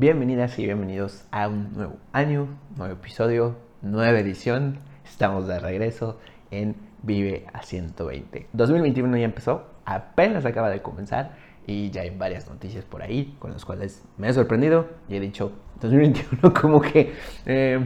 Bienvenidas 0.00 0.58
y 0.58 0.64
bienvenidos 0.64 1.26
a 1.30 1.46
un 1.46 1.74
nuevo 1.74 1.98
año, 2.14 2.48
nuevo 2.74 2.94
episodio, 2.94 3.56
nueva 3.82 4.18
edición. 4.18 4.78
Estamos 5.04 5.46
de 5.46 5.60
regreso 5.60 6.18
en 6.50 6.74
Vive 7.02 7.44
a 7.52 7.62
120. 7.62 8.46
2021 8.54 9.18
ya 9.18 9.24
empezó, 9.26 9.66
apenas 9.84 10.46
acaba 10.46 10.70
de 10.70 10.80
comenzar 10.80 11.36
y 11.66 11.90
ya 11.90 12.00
hay 12.00 12.16
varias 12.16 12.48
noticias 12.48 12.86
por 12.86 13.02
ahí 13.02 13.36
con 13.38 13.50
las 13.52 13.66
cuales 13.66 14.02
me 14.16 14.30
he 14.30 14.32
sorprendido 14.32 14.88
y 15.06 15.16
he 15.16 15.20
dicho 15.20 15.52
2021 15.82 16.54
como 16.58 16.80
que 16.80 17.12
eh, 17.44 17.78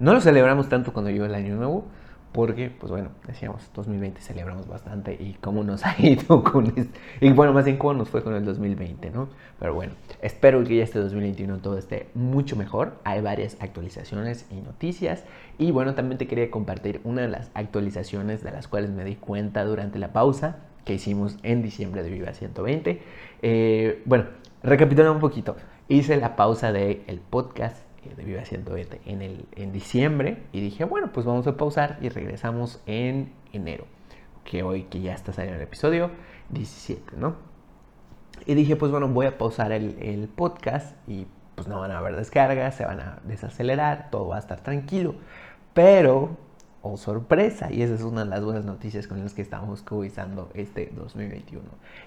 no 0.00 0.12
lo 0.12 0.20
celebramos 0.20 0.68
tanto 0.68 0.92
cuando 0.92 1.10
llegó 1.10 1.24
el 1.24 1.34
año 1.34 1.56
nuevo 1.56 1.86
porque, 2.34 2.68
pues 2.68 2.90
bueno, 2.90 3.10
decíamos, 3.28 3.70
2020 3.76 4.20
celebramos 4.20 4.66
bastante 4.66 5.14
y 5.14 5.34
cómo 5.34 5.62
nos 5.62 5.86
ha 5.86 5.94
ido 6.00 6.42
con 6.42 6.66
este, 6.66 6.98
y 7.20 7.30
bueno, 7.30 7.52
más 7.52 7.64
bien 7.64 7.76
cómo 7.76 7.94
nos 7.94 8.08
fue 8.08 8.24
con 8.24 8.34
el 8.34 8.44
2020, 8.44 9.10
¿no? 9.10 9.28
Pero 9.60 9.72
bueno, 9.72 9.92
espero 10.20 10.64
que 10.64 10.78
ya 10.78 10.82
este 10.82 10.98
2021 10.98 11.58
todo 11.58 11.78
esté 11.78 12.08
mucho 12.14 12.56
mejor. 12.56 12.98
Hay 13.04 13.20
varias 13.20 13.56
actualizaciones 13.60 14.46
y 14.50 14.56
noticias 14.56 15.22
y 15.58 15.70
bueno, 15.70 15.94
también 15.94 16.18
te 16.18 16.26
quería 16.26 16.50
compartir 16.50 17.00
una 17.04 17.22
de 17.22 17.28
las 17.28 17.52
actualizaciones 17.54 18.42
de 18.42 18.50
las 18.50 18.66
cuales 18.66 18.90
me 18.90 19.04
di 19.04 19.14
cuenta 19.14 19.64
durante 19.64 20.00
la 20.00 20.12
pausa 20.12 20.56
que 20.84 20.94
hicimos 20.94 21.38
en 21.44 21.62
diciembre 21.62 22.02
de 22.02 22.10
Viva 22.10 22.32
120. 22.32 23.00
Eh, 23.42 24.02
bueno, 24.06 24.24
recapitulando 24.64 25.14
un 25.14 25.20
poquito, 25.20 25.54
hice 25.86 26.16
la 26.16 26.34
pausa 26.34 26.72
del 26.72 27.02
el 27.06 27.20
podcast 27.20 27.76
de 28.16 28.24
Viva 28.24 28.44
120 28.44 29.00
en, 29.06 29.46
en 29.52 29.72
diciembre 29.72 30.42
y 30.52 30.60
dije, 30.60 30.84
bueno, 30.84 31.10
pues 31.12 31.26
vamos 31.26 31.46
a 31.46 31.56
pausar 31.56 31.98
y 32.00 32.08
regresamos 32.08 32.82
en 32.86 33.32
enero, 33.52 33.86
que 34.44 34.62
hoy 34.62 34.84
que 34.84 35.00
ya 35.00 35.14
está 35.14 35.32
saliendo 35.32 35.56
el 35.56 35.66
episodio 35.66 36.10
17, 36.50 37.16
¿no? 37.16 37.54
Y 38.46 38.54
dije, 38.54 38.76
pues 38.76 38.90
bueno, 38.90 39.08
voy 39.08 39.26
a 39.26 39.38
pausar 39.38 39.72
el, 39.72 40.28
podcast 40.34 40.96
y 41.08 41.26
pues 41.54 41.68
no 41.68 41.80
van 41.80 41.92
a 41.92 41.98
haber 41.98 42.16
descargas, 42.16 42.74
se 42.74 42.84
van 42.84 43.00
a 43.00 43.20
desacelerar, 43.24 44.10
todo 44.10 44.28
va 44.28 44.36
a 44.36 44.40
estar 44.40 44.60
tranquilo. 44.60 45.14
Pero, 45.72 46.36
oh 46.82 46.96
sorpresa, 46.96 47.72
y 47.72 47.82
esa 47.82 47.94
es 47.94 48.02
una 48.02 48.24
de 48.24 48.30
las 48.30 48.44
buenas 48.44 48.64
noticias 48.64 49.06
con 49.06 49.22
las 49.22 49.32
que 49.32 49.40
estamos 49.40 49.82
comenzando 49.82 50.50
este 50.54 50.92
2021. 50.94 51.62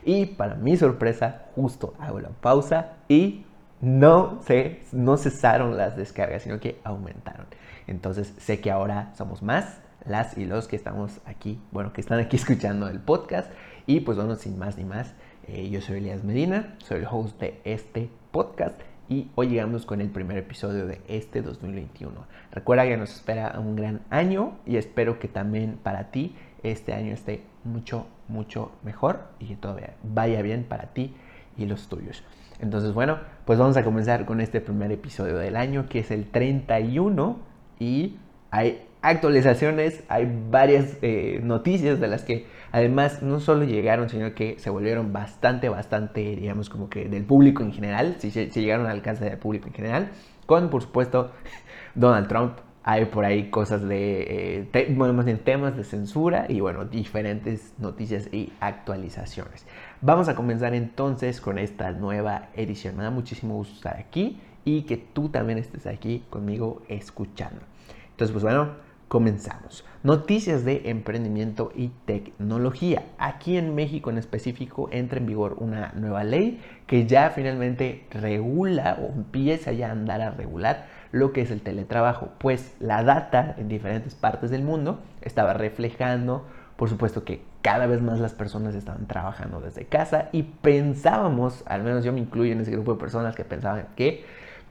Y 0.05 0.27
para 0.27 0.55
mi 0.55 0.77
sorpresa, 0.77 1.45
justo 1.55 1.95
hago 1.99 2.19
la 2.19 2.29
pausa 2.29 2.97
y 3.07 3.45
no, 3.81 4.41
se, 4.45 4.81
no 4.91 5.17
cesaron 5.17 5.77
las 5.77 5.95
descargas, 5.95 6.43
sino 6.43 6.59
que 6.59 6.79
aumentaron. 6.83 7.45
Entonces 7.87 8.33
sé 8.37 8.59
que 8.59 8.71
ahora 8.71 9.13
somos 9.15 9.41
más 9.41 9.79
las 10.05 10.37
y 10.37 10.45
los 10.45 10.67
que 10.67 10.75
estamos 10.75 11.19
aquí, 11.25 11.59
bueno, 11.71 11.93
que 11.93 12.01
están 12.01 12.19
aquí 12.19 12.35
escuchando 12.37 12.87
el 12.87 12.99
podcast. 12.99 13.51
Y 13.85 14.01
pues 14.01 14.17
bueno, 14.17 14.35
sin 14.35 14.57
más 14.57 14.77
ni 14.77 14.85
más, 14.85 15.13
eh, 15.47 15.69
yo 15.69 15.81
soy 15.81 15.97
Elías 15.97 16.23
Medina, 16.23 16.75
soy 16.79 16.99
el 16.99 17.07
host 17.09 17.39
de 17.39 17.61
este 17.63 18.09
podcast 18.31 18.79
y 19.09 19.31
hoy 19.35 19.47
llegamos 19.47 19.85
con 19.85 20.01
el 20.01 20.09
primer 20.09 20.37
episodio 20.37 20.85
de 20.85 21.01
este 21.07 21.41
2021. 21.41 22.25
Recuerda 22.51 22.85
que 22.85 22.97
nos 22.97 23.13
espera 23.13 23.57
un 23.57 23.75
gran 23.75 24.01
año 24.09 24.57
y 24.65 24.75
espero 24.75 25.19
que 25.19 25.29
también 25.29 25.79
para 25.81 26.11
ti 26.11 26.35
este 26.63 26.93
año 26.93 27.13
esté 27.13 27.43
mucho, 27.63 28.07
mucho 28.27 28.71
mejor 28.83 29.21
y 29.39 29.45
que 29.45 29.55
todo 29.55 29.77
vaya 30.03 30.41
bien 30.41 30.65
para 30.65 30.87
ti 30.87 31.15
y 31.55 31.65
los 31.65 31.87
tuyos. 31.87 32.23
Entonces, 32.59 32.93
bueno, 32.93 33.19
pues 33.47 33.59
vamos 33.59 33.77
a 33.77 33.83
comenzar 33.85 34.25
con 34.25 34.41
este 34.41 34.59
primer 34.59 34.91
episodio 34.91 35.37
del 35.37 35.55
año, 35.55 35.87
que 35.87 35.99
es 35.99 36.11
el 36.11 36.25
31, 36.25 37.39
y 37.79 38.17
hay 38.51 38.81
actualizaciones, 39.01 40.03
hay 40.09 40.29
varias 40.51 40.97
eh, 41.01 41.39
noticias 41.41 42.01
de 42.01 42.09
las 42.09 42.25
que 42.25 42.45
además 42.73 43.23
no 43.23 43.39
solo 43.39 43.63
llegaron, 43.63 44.09
sino 44.09 44.35
que 44.35 44.59
se 44.59 44.69
volvieron 44.69 45.13
bastante, 45.13 45.69
bastante, 45.69 46.35
digamos, 46.35 46.69
como 46.69 46.89
que 46.89 47.07
del 47.07 47.23
público 47.23 47.63
en 47.63 47.71
general, 47.71 48.17
si, 48.19 48.31
si 48.31 48.49
llegaron 48.49 48.85
al 48.85 48.97
alcance 48.97 49.23
del 49.23 49.37
público 49.37 49.67
en 49.67 49.73
general, 49.75 50.09
con, 50.45 50.69
por 50.69 50.81
supuesto, 50.81 51.31
Donald 51.95 52.27
Trump 52.27 52.57
hay 52.89 53.03
por 53.03 53.25
ahí 53.25 53.49
cosas 53.49 53.85
de, 53.85 54.65
eh, 54.73 54.95
más 54.95 55.25
bien 55.25 55.39
temas 55.39 55.75
de 55.75 55.83
censura 55.83 56.45
y 56.47 56.61
bueno, 56.61 56.85
diferentes 56.85 57.73
noticias 57.77 58.29
y 58.31 58.53
actualizaciones. 58.61 59.67
Vamos 60.01 60.29
a 60.29 60.35
comenzar 60.35 60.75
entonces 60.75 61.41
con 61.41 61.57
esta 61.57 61.91
nueva 61.91 62.49
edición. 62.53 62.95
Me 62.95 63.03
da 63.03 63.09
muchísimo 63.09 63.55
gusto 63.55 63.73
estar 63.73 63.97
aquí 63.97 64.39
y 64.63 64.83
que 64.83 64.95
tú 64.95 65.29
también 65.29 65.57
estés 65.57 65.87
aquí 65.87 66.23
conmigo 66.29 66.83
escuchando. 66.87 67.61
Entonces, 68.11 68.31
pues 68.31 68.43
bueno, 68.43 68.73
comenzamos. 69.07 69.83
Noticias 70.03 70.63
de 70.63 70.83
emprendimiento 70.91 71.71
y 71.75 71.87
tecnología. 72.05 73.05
Aquí 73.17 73.57
en 73.57 73.73
México 73.73 74.11
en 74.11 74.19
específico 74.19 74.87
entra 74.91 75.17
en 75.17 75.25
vigor 75.25 75.55
una 75.57 75.93
nueva 75.95 76.23
ley 76.23 76.61
que 76.85 77.07
ya 77.07 77.31
finalmente 77.31 78.05
regula 78.11 78.99
o 79.01 79.11
empieza 79.11 79.71
ya 79.71 79.89
a 79.89 79.93
andar 79.93 80.21
a 80.21 80.29
regular 80.29 80.85
lo 81.11 81.33
que 81.33 81.41
es 81.41 81.49
el 81.49 81.61
teletrabajo, 81.61 82.29
pues 82.37 82.75
la 82.79 83.03
data 83.03 83.55
en 83.57 83.67
diferentes 83.67 84.13
partes 84.13 84.51
del 84.51 84.61
mundo 84.61 84.99
estaba 85.21 85.53
reflejando, 85.53 86.45
por 86.75 86.87
supuesto 86.87 87.23
que 87.23 87.41
cada 87.67 87.85
vez 87.85 88.01
más 88.01 88.21
las 88.21 88.33
personas 88.33 88.75
estaban 88.75 89.07
trabajando 89.07 89.59
desde 89.59 89.83
casa 89.83 90.29
y 90.31 90.43
pensábamos, 90.43 91.65
al 91.67 91.83
menos 91.83 92.05
yo 92.05 92.13
me 92.13 92.21
incluyo 92.21 92.53
en 92.53 92.61
ese 92.61 92.71
grupo 92.71 92.93
de 92.93 92.99
personas 93.01 93.35
que 93.35 93.43
pensaban 93.43 93.87
que 93.97 94.23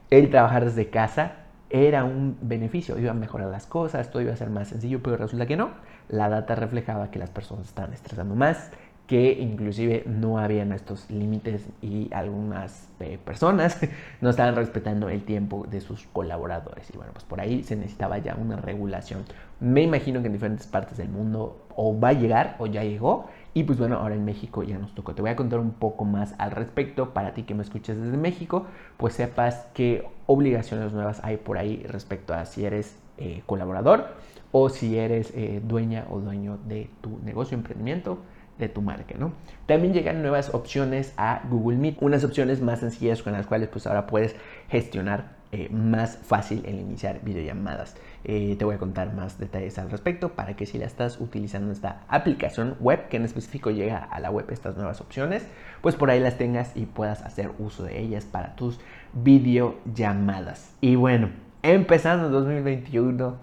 el 0.09 0.31
trabajar 0.31 0.65
desde 0.65 0.89
casa 0.89 1.33
era 1.69 2.05
un 2.05 2.39
beneficio, 2.41 2.99
iba 2.99 3.11
a 3.11 3.15
mejorar 3.15 3.49
las 3.49 3.67
cosas, 3.67 4.11
todo 4.11 4.23
iba 4.23 4.33
a 4.33 4.37
ser 4.37 4.49
más 4.49 4.69
sencillo, 4.69 5.03
pero 5.03 5.19
resulta 5.19 5.45
que 5.45 5.59
no. 5.59 5.73
La 6.09 6.31
data 6.31 6.55
reflejaba 6.55 7.11
que 7.11 7.19
las 7.19 7.29
personas 7.29 7.67
estaban 7.67 7.93
estresando 7.93 8.35
más, 8.35 8.71
que 9.07 9.33
inclusive 9.41 10.03
no 10.07 10.39
habían 10.39 10.73
estos 10.73 11.09
límites 11.11 11.69
y 11.81 12.13
algunas 12.13 12.89
eh, 12.99 13.19
personas 13.25 13.79
no 14.21 14.31
estaban 14.31 14.57
respetando 14.57 15.09
el 15.09 15.23
tiempo 15.23 15.65
de 15.71 15.81
sus 15.81 16.07
colaboradores. 16.09 16.91
Y 16.93 16.97
bueno, 16.97 17.13
pues 17.13 17.25
por 17.25 17.41
ahí 17.41 17.63
se 17.63 17.77
necesitaba 17.77 18.19
ya 18.19 18.35
una 18.35 18.57
regulación. 18.57 19.23
Me 19.61 19.83
imagino 19.83 20.21
que 20.21 20.27
en 20.27 20.33
diferentes 20.33 20.67
partes 20.67 20.99
del 20.99 21.09
mundo 21.09 21.67
o 21.77 21.99
va 21.99 22.09
a 22.09 22.13
llegar 22.15 22.57
o 22.59 22.67
ya 22.67 22.83
llegó. 22.83 23.27
Y 23.55 23.63
pues 23.63 23.79
bueno, 23.79 23.97
ahora 23.97 24.17
en 24.17 24.25
México 24.25 24.65
ya 24.65 24.77
nos 24.77 24.93
tocó. 24.95 25.15
Te 25.15 25.23
voy 25.23 25.31
a 25.31 25.37
contar 25.37 25.61
un 25.61 25.71
poco 25.71 26.05
más 26.05 26.35
al 26.39 26.51
respecto 26.51 27.15
para 27.15 27.33
ti 27.33 27.45
que 27.45 27.55
me 27.55 27.63
escuches 27.63 28.01
desde 28.01 28.17
México, 28.17 28.67
pues 28.97 29.15
sepas 29.15 29.69
qué 29.73 30.07
obligaciones 30.27 30.93
nuevas 30.93 31.21
hay 31.23 31.37
por 31.37 31.59
ahí 31.59 31.85
respecto 31.89 32.35
a 32.35 32.45
si 32.45 32.67
eres 32.67 32.99
eh, 33.19 33.43
colaborador 33.47 34.09
o 34.53 34.69
si 34.69 34.99
eres 34.99 35.33
eh, 35.35 35.63
dueña 35.65 36.07
o 36.11 36.19
dueño 36.19 36.59
de 36.67 36.91
tu 37.01 37.19
negocio, 37.25 37.57
emprendimiento 37.57 38.19
de 38.59 38.69
tu 38.69 38.83
marca, 38.83 39.15
¿no? 39.19 39.33
También 39.67 39.93
llegan 39.93 40.23
nuevas 40.23 40.55
opciones 40.55 41.13
a 41.17 41.43
Google 41.51 41.79
Meet, 41.79 41.99
unas 42.01 42.25
opciones 42.25 42.61
más 42.61 42.81
sencillas 42.81 43.23
con 43.23 43.33
las 43.33 43.47
cuales 43.47 43.69
pues 43.69 43.87
ahora 43.87 44.07
puedes 44.07 44.35
gestionar 44.69 45.37
eh, 45.53 45.69
más 45.71 46.19
fácil 46.19 46.65
el 46.67 46.81
iniciar 46.81 47.21
videollamadas. 47.23 47.95
Eh, 48.25 48.57
te 48.59 48.65
voy 48.65 48.75
a 48.75 48.79
contar 48.79 49.15
más 49.15 49.39
detalles 49.39 49.79
al 49.79 49.91
respecto 49.91 50.31
para 50.31 50.57
que 50.57 50.67
si 50.67 50.77
la 50.77 50.87
estás 50.87 51.21
utilizando 51.21 51.71
esta 51.71 52.03
aplicación 52.09 52.77
web, 52.81 53.09
que 53.09 53.17
en 53.17 53.25
específico 53.25 53.71
llega 53.71 53.99
a 53.99 54.19
la 54.19 54.31
web 54.31 54.47
estas 54.51 54.77
nuevas 54.77 55.01
opciones, 55.01 55.47
pues 55.83 55.95
por 55.95 56.11
ahí 56.11 56.19
las 56.19 56.37
tengas 56.37 56.77
y 56.77 56.87
puedas 56.87 57.23
hacer 57.23 57.53
uso 57.59 57.85
de 57.85 58.01
ellas 58.01 58.25
para 58.25 58.57
tus 58.57 58.81
videollamadas. 59.13 60.75
Y 60.81 60.97
bueno, 60.97 61.31
empezando 61.63 62.29
2021 62.29 63.37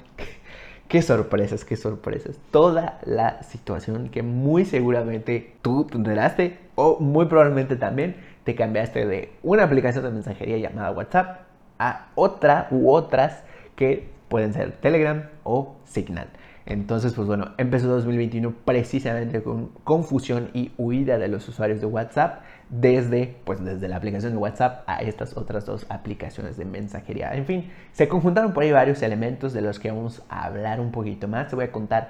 Qué 0.93 1.01
sorpresas, 1.01 1.65
qué 1.65 1.75
sorpresas. 1.75 2.39
Toda 2.51 2.99
la 3.03 3.41
situación 3.41 4.09
que 4.09 4.21
muy 4.21 4.63
seguramente 4.63 5.55
tú 5.63 5.85
te 5.85 5.97
enteraste 5.97 6.59
o 6.75 6.99
muy 6.99 7.25
probablemente 7.25 7.75
también 7.77 8.15
te 8.43 8.53
cambiaste 8.53 9.07
de 9.07 9.31
una 9.41 9.63
aplicación 9.63 10.03
de 10.03 10.11
mensajería 10.11 10.59
llamada 10.59 10.91
WhatsApp 10.91 11.47
a 11.79 12.09
otra 12.13 12.67
u 12.69 12.91
otras 12.91 13.43
que 13.75 14.07
pueden 14.29 14.53
ser 14.53 14.73
Telegram 14.73 15.29
o 15.41 15.77
Signal. 15.83 16.27
Entonces, 16.67 17.13
pues 17.13 17.27
bueno, 17.27 17.53
empezó 17.57 17.87
2021 17.87 18.53
precisamente 18.63 19.41
con 19.41 19.69
confusión 19.83 20.51
y 20.53 20.73
huida 20.77 21.17
de 21.17 21.27
los 21.27 21.49
usuarios 21.49 21.81
de 21.81 21.87
WhatsApp 21.87 22.43
desde, 22.79 23.35
pues 23.43 23.63
desde 23.63 23.87
la 23.87 23.97
aplicación 23.97 24.33
de 24.33 24.37
WhatsApp 24.37 24.83
a 24.87 25.01
estas 25.01 25.37
otras 25.37 25.65
dos 25.65 25.85
aplicaciones 25.89 26.57
de 26.57 26.65
mensajería. 26.65 27.35
En 27.35 27.45
fin, 27.45 27.71
se 27.91 28.07
conjuntaron 28.07 28.53
por 28.53 28.63
ahí 28.63 28.71
varios 28.71 29.01
elementos 29.03 29.53
de 29.53 29.61
los 29.61 29.79
que 29.79 29.91
vamos 29.91 30.23
a 30.29 30.45
hablar 30.45 30.79
un 30.79 30.91
poquito 30.91 31.27
más. 31.27 31.49
Te 31.49 31.55
voy 31.55 31.65
a 31.65 31.71
contar, 31.71 32.09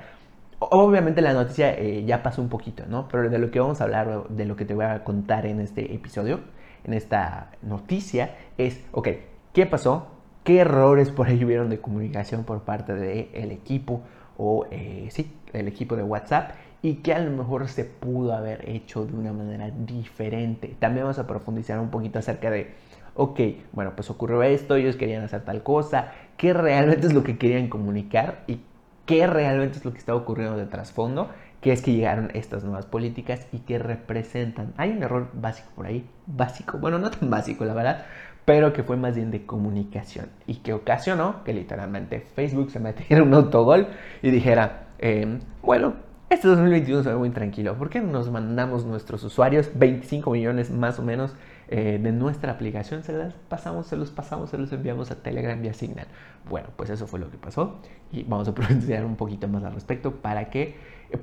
obviamente 0.60 1.22
la 1.22 1.34
noticia 1.34 1.74
eh, 1.78 2.06
ya 2.06 2.24
pasó 2.24 2.42
un 2.42 2.50
poquito, 2.50 2.86
¿no? 2.88 3.10
Pero 3.10 3.30
de 3.30 3.38
lo 3.40 3.52
que 3.52 3.60
vamos 3.60 3.82
a 3.82 3.84
hablar, 3.84 4.30
de 4.30 4.46
lo 4.46 4.56
que 4.56 4.64
te 4.64 4.74
voy 4.74 4.86
a 4.86 5.04
contar 5.04 5.46
en 5.46 5.60
este 5.60 5.94
episodio, 5.94 6.40
en 6.86 6.94
esta 6.94 7.52
noticia, 7.62 8.36
es, 8.58 8.82
ok, 8.94 9.10
¿qué 9.52 9.66
pasó? 9.66 10.08
¿Qué 10.46 10.60
errores 10.60 11.12
por 11.12 11.28
ahí 11.28 11.44
hubieron 11.44 11.70
de 11.70 11.80
comunicación 11.80 12.46
por 12.46 12.62
parte 12.62 12.94
del 12.94 13.52
equipo? 13.52 14.02
o 14.38 14.66
eh, 14.72 15.08
sí, 15.12 15.32
el 15.54 15.68
equipo 15.68 15.96
de 15.96 16.04
WhatsApp 16.04 16.52
y 16.84 16.96
que 16.96 17.14
a 17.14 17.20
lo 17.20 17.32
mejor 17.32 17.68
se 17.70 17.86
pudo 17.86 18.34
haber 18.34 18.70
hecho 18.70 19.06
de 19.06 19.14
una 19.14 19.32
manera 19.32 19.72
diferente. 19.72 20.76
También 20.80 21.06
vamos 21.06 21.18
a 21.18 21.26
profundizar 21.26 21.80
un 21.80 21.90
poquito 21.90 22.20
acerca 22.20 22.52
de, 22.52 22.74
ok, 23.16 23.40
bueno, 23.72 23.94
pues 23.96 24.10
ocurrió 24.10 24.44
esto, 24.44 24.76
ellos 24.76 24.98
querían 24.98 25.24
hacer 25.24 25.46
tal 25.46 25.64
cosa, 25.64 26.12
qué 26.36 26.54
realmente 26.54 27.08
es 27.08 27.14
lo 27.14 27.24
que 27.24 27.38
querían 27.38 27.70
comunicar 27.70 28.44
y 28.48 28.60
qué 29.06 29.26
realmente 29.28 29.78
es 29.78 29.86
lo 29.86 29.94
que 29.94 30.00
está 30.00 30.14
ocurriendo 30.14 30.58
de 30.58 30.66
trasfondo, 30.66 31.30
que 31.62 31.72
es 31.72 31.82
que 31.82 31.94
llegaron 31.94 32.32
estas 32.34 32.66
nuevas 32.66 32.86
políticas 32.86 33.48
y 33.54 33.60
que 33.60 33.80
representan. 33.80 34.74
Hay 34.76 34.92
un 34.92 35.02
error 35.04 35.30
básico 35.32 35.70
por 35.78 35.86
ahí, 35.86 36.06
básico, 36.28 36.80
bueno, 36.80 37.00
no 37.00 37.10
tan 37.12 37.30
básico 37.30 37.64
la 37.64 37.74
verdad, 37.74 38.04
pero 38.44 38.74
que 38.74 38.84
fue 38.84 38.98
más 38.98 39.16
bien 39.16 39.32
de 39.32 39.46
comunicación 39.46 40.28
y 40.48 40.56
que 40.56 40.74
ocasionó 40.74 41.46
que 41.46 41.54
literalmente 41.54 42.20
Facebook 42.20 42.72
se 42.72 42.82
metiera 42.82 43.24
un 43.24 43.34
autogol 43.34 43.88
y 44.22 44.32
dijera, 44.32 44.88
em, 45.00 45.40
bueno, 45.62 45.94
este 46.34 46.48
2021 46.48 47.04
se 47.04 47.10
ve 47.10 47.16
muy 47.16 47.30
tranquilo, 47.30 47.78
¿por 47.78 47.90
qué 47.90 48.02
no 48.02 48.12
nos 48.12 48.32
mandamos 48.32 48.86
nuestros 48.86 49.24
usuarios, 49.24 49.70
25 49.76 50.32
millones 50.32 50.72
más 50.72 50.98
o 51.00 51.04
menos, 51.04 51.36
eh, 51.68 52.00
de 52.02 52.12
nuestra 52.12 52.52
aplicación, 52.52 53.04
se 53.04 53.14
las 53.14 53.34
pasamos, 53.34 53.88
se 53.88 53.96
los 53.96 54.12
pasamos, 54.12 54.50
se 54.50 54.58
los 54.58 54.72
enviamos 54.74 55.12
a 55.12 55.16
Telegram 55.22 55.60
vía 55.62 55.74
Signal. 55.74 56.08
Bueno, 56.50 56.70
pues 56.76 56.90
eso 56.90 57.08
fue 57.08 57.20
lo 57.20 57.32
que 57.32 57.38
pasó 57.38 57.80
y 58.12 58.24
vamos 58.24 58.48
a 58.48 58.54
profundizar 58.56 59.06
un 59.06 59.16
poquito 59.16 59.48
más 59.48 59.64
al 59.64 59.74
respecto 59.74 60.16
para 60.16 60.50
que 60.50 60.76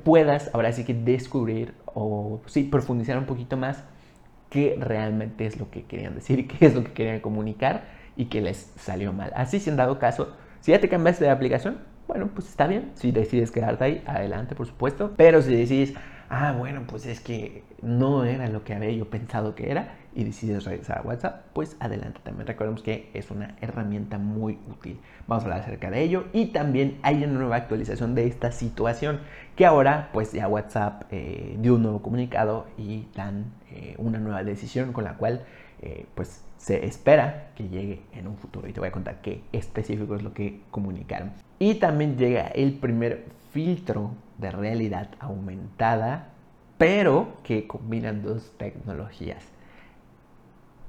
puedas 0.04 0.52
ahora 0.54 0.72
sí 0.72 0.84
que 0.84 0.94
descubrir 0.94 1.74
o 1.86 2.40
sí 2.46 2.64
profundizar 2.64 3.18
un 3.18 3.26
poquito 3.26 3.56
más 3.56 3.84
qué 4.48 4.76
realmente 4.80 5.44
es 5.44 5.58
lo 5.58 5.70
que 5.70 5.84
querían 5.84 6.14
decir, 6.14 6.48
qué 6.58 6.66
es 6.66 6.74
lo 6.74 6.84
que 6.84 6.92
querían 6.92 7.20
comunicar 7.20 7.84
y 8.16 8.26
que 8.26 8.40
les 8.40 8.72
salió 8.76 9.12
mal. 9.12 9.32
Así 9.34 9.60
si 9.60 9.70
han 9.70 9.76
dado 9.76 9.98
caso, 9.98 10.34
si 10.60 10.72
ya 10.72 10.80
te 10.80 10.88
cambiaste 10.88 11.24
de 11.24 11.30
aplicación, 11.30 11.78
bueno, 12.10 12.28
pues 12.34 12.48
está 12.48 12.66
bien. 12.66 12.90
Si 12.94 13.12
decides 13.12 13.52
quedarte 13.52 13.84
ahí, 13.84 14.02
adelante, 14.04 14.56
por 14.56 14.66
supuesto. 14.66 15.12
Pero 15.16 15.42
si 15.42 15.54
decides, 15.54 15.94
ah, 16.28 16.52
bueno, 16.58 16.82
pues 16.88 17.06
es 17.06 17.20
que 17.20 17.62
no 17.82 18.24
era 18.24 18.48
lo 18.48 18.64
que 18.64 18.74
había 18.74 18.90
yo 18.90 19.08
pensado 19.08 19.54
que 19.54 19.70
era 19.70 19.94
y 20.12 20.24
decides 20.24 20.64
regresar 20.64 20.98
a 20.98 21.02
WhatsApp, 21.02 21.46
pues 21.52 21.76
adelante. 21.78 22.18
También 22.24 22.48
recordemos 22.48 22.82
que 22.82 23.12
es 23.14 23.30
una 23.30 23.54
herramienta 23.60 24.18
muy 24.18 24.58
útil. 24.68 24.98
Vamos 25.28 25.44
a 25.44 25.46
hablar 25.46 25.60
acerca 25.60 25.88
de 25.88 26.02
ello 26.02 26.24
y 26.32 26.46
también 26.46 26.98
hay 27.02 27.22
una 27.22 27.38
nueva 27.38 27.54
actualización 27.54 28.16
de 28.16 28.26
esta 28.26 28.50
situación 28.50 29.20
que 29.54 29.64
ahora 29.64 30.08
pues 30.12 30.32
ya 30.32 30.48
WhatsApp 30.48 31.04
eh, 31.12 31.56
dio 31.60 31.76
un 31.76 31.82
nuevo 31.82 32.02
comunicado 32.02 32.66
y 32.76 33.06
dan 33.14 33.52
eh, 33.70 33.94
una 33.98 34.18
nueva 34.18 34.42
decisión 34.42 34.92
con 34.92 35.04
la 35.04 35.14
cual 35.16 35.44
eh, 35.82 36.06
pues 36.14 36.44
se 36.58 36.84
espera 36.84 37.52
que 37.54 37.68
llegue 37.68 38.02
en 38.12 38.26
un 38.26 38.36
futuro 38.36 38.68
y 38.68 38.72
te 38.72 38.80
voy 38.80 38.90
a 38.90 38.92
contar 38.92 39.22
qué 39.22 39.42
específico 39.52 40.14
es 40.14 40.22
lo 40.22 40.34
que 40.34 40.60
comunicaron. 40.70 41.32
Y 41.58 41.76
también 41.76 42.18
llega 42.18 42.48
el 42.48 42.74
primer 42.74 43.24
filtro 43.52 44.10
de 44.36 44.50
realidad 44.50 45.08
aumentada, 45.18 46.28
pero 46.76 47.38
que 47.44 47.66
combinan 47.66 48.22
dos 48.22 48.52
tecnologías. 48.58 49.42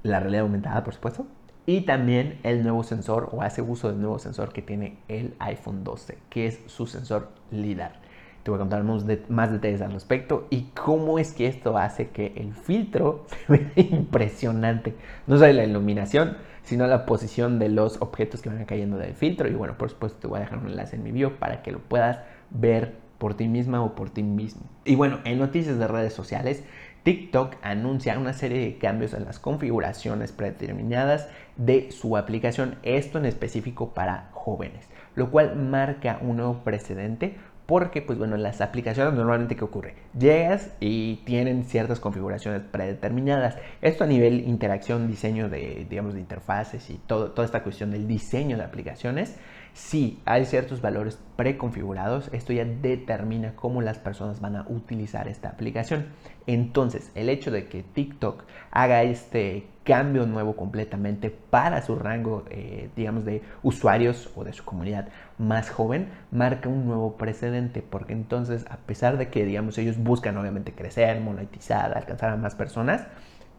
La 0.03 0.19
realidad 0.19 0.43
aumentada, 0.43 0.83
por 0.83 0.93
supuesto, 0.93 1.25
y 1.65 1.81
también 1.81 2.39
el 2.43 2.63
nuevo 2.63 2.83
sensor 2.83 3.29
o 3.31 3.41
hace 3.41 3.61
uso 3.61 3.87
del 3.87 4.01
nuevo 4.01 4.19
sensor 4.19 4.51
que 4.51 4.61
tiene 4.61 4.97
el 5.07 5.35
iPhone 5.39 5.85
12, 5.85 6.17
que 6.29 6.47
es 6.47 6.59
su 6.65 6.85
sensor 6.85 7.29
LIDAR. 7.51 8.00
Te 8.43 8.51
voy 8.51 8.57
a 8.57 8.59
contar 8.59 8.83
más 8.83 9.51
detalles 9.51 9.81
al 9.81 9.93
respecto 9.93 10.47
y 10.49 10.63
cómo 10.73 11.19
es 11.19 11.33
que 11.33 11.47
esto 11.47 11.77
hace 11.77 12.09
que 12.09 12.33
el 12.35 12.53
filtro 12.53 13.25
se 13.47 13.57
vea 13.57 13.71
impresionante. 13.75 14.95
No 15.27 15.37
solo 15.37 15.53
la 15.53 15.63
iluminación, 15.63 16.37
sino 16.63 16.87
la 16.87 17.05
posición 17.05 17.59
de 17.59 17.69
los 17.69 18.01
objetos 18.01 18.41
que 18.41 18.49
van 18.49 18.65
cayendo 18.65 18.97
del 18.97 19.13
filtro. 19.13 19.47
Y 19.47 19.53
bueno, 19.53 19.77
por 19.77 19.89
supuesto 19.89 20.19
te 20.19 20.27
voy 20.27 20.37
a 20.37 20.41
dejar 20.41 20.59
un 20.59 20.67
enlace 20.67 20.95
en 20.95 21.03
mi 21.03 21.11
bio 21.11 21.37
para 21.37 21.61
que 21.61 21.71
lo 21.71 21.79
puedas 21.79 22.19
ver 22.49 22.93
por 23.17 23.35
ti 23.35 23.47
misma 23.47 23.83
o 23.83 23.93
por 23.93 24.09
ti 24.09 24.23
mismo. 24.23 24.63
Y 24.83 24.95
bueno, 24.95 25.19
en 25.25 25.37
noticias 25.37 25.77
de 25.77 25.87
redes 25.87 26.13
sociales, 26.13 26.63
TikTok 27.03 27.55
anuncia 27.61 28.17
una 28.17 28.33
serie 28.33 28.59
de 28.59 28.77
cambios 28.77 29.13
en 29.13 29.25
las 29.25 29.39
configuraciones 29.39 30.31
predeterminadas 30.31 31.29
de 31.55 31.91
su 31.91 32.17
aplicación, 32.17 32.75
esto 32.83 33.17
en 33.17 33.25
específico 33.25 33.93
para 33.93 34.29
jóvenes, 34.33 34.87
lo 35.15 35.29
cual 35.29 35.55
marca 35.55 36.19
un 36.21 36.37
nuevo 36.37 36.63
precedente 36.63 37.37
porque, 37.71 38.01
pues 38.01 38.19
bueno, 38.19 38.35
las 38.35 38.59
aplicaciones 38.59 39.13
normalmente, 39.13 39.55
¿qué 39.55 39.63
ocurre? 39.63 39.95
Llegas 40.19 40.71
y 40.81 41.21
tienen 41.23 41.63
ciertas 41.63 42.01
configuraciones 42.01 42.63
predeterminadas. 42.69 43.55
Esto 43.81 44.03
a 44.03 44.07
nivel 44.07 44.45
interacción, 44.45 45.07
diseño 45.07 45.47
de, 45.47 45.87
digamos, 45.89 46.13
de 46.13 46.19
interfaces 46.19 46.89
y 46.89 46.95
toda 47.07 47.45
esta 47.45 47.63
cuestión 47.63 47.91
del 47.91 48.09
diseño 48.09 48.57
de 48.57 48.65
aplicaciones. 48.65 49.37
Si 49.73 50.19
hay 50.25 50.45
ciertos 50.45 50.81
valores 50.81 51.17
preconfigurados, 51.37 52.29
esto 52.33 52.51
ya 52.51 52.65
determina 52.65 53.55
cómo 53.55 53.81
las 53.81 53.99
personas 53.99 54.41
van 54.41 54.57
a 54.57 54.65
utilizar 54.67 55.29
esta 55.29 55.47
aplicación. 55.47 56.07
Entonces, 56.47 57.09
el 57.15 57.29
hecho 57.29 57.51
de 57.51 57.67
que 57.67 57.83
TikTok 57.83 58.43
haga 58.71 59.03
este 59.03 59.67
cambio 59.83 60.25
nuevo 60.27 60.55
completamente 60.55 61.29
para 61.29 61.81
su 61.81 61.95
rango, 61.95 62.45
eh, 62.49 62.89
digamos, 62.95 63.25
de 63.25 63.41
usuarios 63.63 64.29
o 64.35 64.43
de 64.43 64.53
su 64.53 64.63
comunidad 64.63 65.07
más 65.41 65.71
joven, 65.71 66.09
marca 66.31 66.69
un 66.69 66.85
nuevo 66.85 67.17
precedente, 67.17 67.81
porque 67.81 68.13
entonces, 68.13 68.65
a 68.69 68.77
pesar 68.77 69.17
de 69.17 69.29
que, 69.29 69.43
digamos, 69.43 69.77
ellos 69.77 69.97
buscan 69.97 70.37
obviamente 70.37 70.73
crecer, 70.73 71.19
monetizar, 71.19 71.97
alcanzar 71.97 72.29
a 72.29 72.37
más 72.37 72.55
personas, 72.55 73.07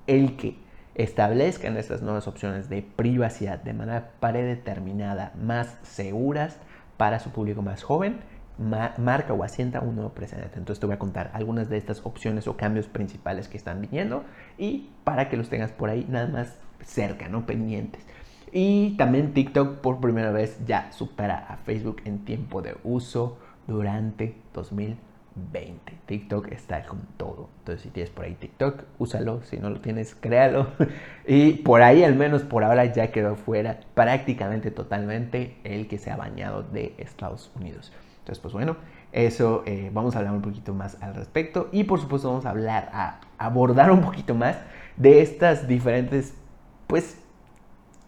el 0.07 0.37
que 0.37 0.57
establezcan 0.95 1.77
estas 1.77 2.01
nuevas 2.01 2.29
opciones 2.29 2.69
de 2.69 2.83
privacidad 2.83 3.59
de 3.61 3.73
manera 3.73 4.11
predeterminada, 4.21 5.33
más 5.43 5.77
seguras 5.83 6.59
para 6.97 7.19
su 7.19 7.31
público 7.31 7.63
más 7.63 7.83
joven, 7.83 8.21
marca 8.59 9.33
o 9.33 9.43
asienta 9.43 9.81
un 9.81 9.97
nuevo 9.97 10.13
precedente. 10.13 10.59
Entonces 10.59 10.79
te 10.79 10.87
voy 10.87 10.95
a 10.95 10.99
contar 10.99 11.31
algunas 11.35 11.69
de 11.69 11.79
estas 11.79 12.05
opciones 12.05 12.47
o 12.47 12.57
cambios 12.57 12.87
principales 12.87 13.49
que 13.49 13.57
están 13.57 13.81
viniendo 13.81 14.25
y 14.57 14.91
para 15.03 15.29
que 15.29 15.37
los 15.37 15.49
tengas 15.49 15.73
por 15.73 15.91
ahí 15.91 16.07
nada 16.09 16.29
más 16.29 16.55
cerca, 16.85 17.29
¿no? 17.29 17.45
Pendientes. 17.47 18.05
Y 18.53 18.97
también 18.97 19.33
TikTok 19.33 19.79
por 19.79 20.01
primera 20.01 20.31
vez 20.31 20.59
ya 20.67 20.93
supera 20.93 21.47
a 21.49 21.57
Facebook 21.57 22.03
en 22.05 22.25
tiempo 22.25 22.63
de 22.63 22.77
uso 22.85 23.39
durante 23.67 24.37
2020. 24.53 25.13
20. 25.35 25.99
TikTok 26.07 26.53
está 26.53 26.85
con 26.85 27.01
todo. 27.17 27.49
Entonces, 27.59 27.83
si 27.83 27.91
tienes 27.91 28.11
por 28.11 28.25
ahí 28.25 28.35
TikTok, 28.35 28.83
úsalo. 28.99 29.43
Si 29.45 29.57
no 29.57 29.71
lo 29.71 29.81
tienes, 29.81 30.15
créalo. 30.15 30.69
Y 31.27 31.53
por 31.55 31.83
ahí, 31.83 32.03
al 32.03 32.17
menos 32.17 32.43
por 32.43 32.65
ahora, 32.65 32.85
ya 32.87 33.13
quedó 33.13 33.37
fuera 33.37 33.81
prácticamente 33.95 34.71
totalmente 34.71 35.57
el 35.65 35.87
que 35.87 35.99
se 35.99 36.11
ha 36.11 36.17
bañado 36.17 36.63
de 36.63 36.95
Estados 36.99 37.51
Unidos. 37.55 37.93
Entonces, 38.19 38.41
pues 38.41 38.53
bueno, 38.53 38.77
eso 39.13 39.63
eh, 39.67 39.91
vamos 39.93 40.15
a 40.15 40.19
hablar 40.19 40.35
un 40.35 40.43
poquito 40.43 40.75
más 40.75 41.01
al 41.01 41.15
respecto. 41.15 41.69
Y 41.73 41.85
por 41.85 42.01
supuesto, 42.01 42.29
vamos 42.29 42.45
a 42.45 42.51
hablar, 42.51 42.91
a 42.93 43.21
abordar 43.39 43.91
un 43.91 44.01
poquito 44.01 44.35
más 44.35 44.59
de 44.97 45.23
estas 45.23 45.69
diferentes, 45.69 46.35
pues, 46.87 47.22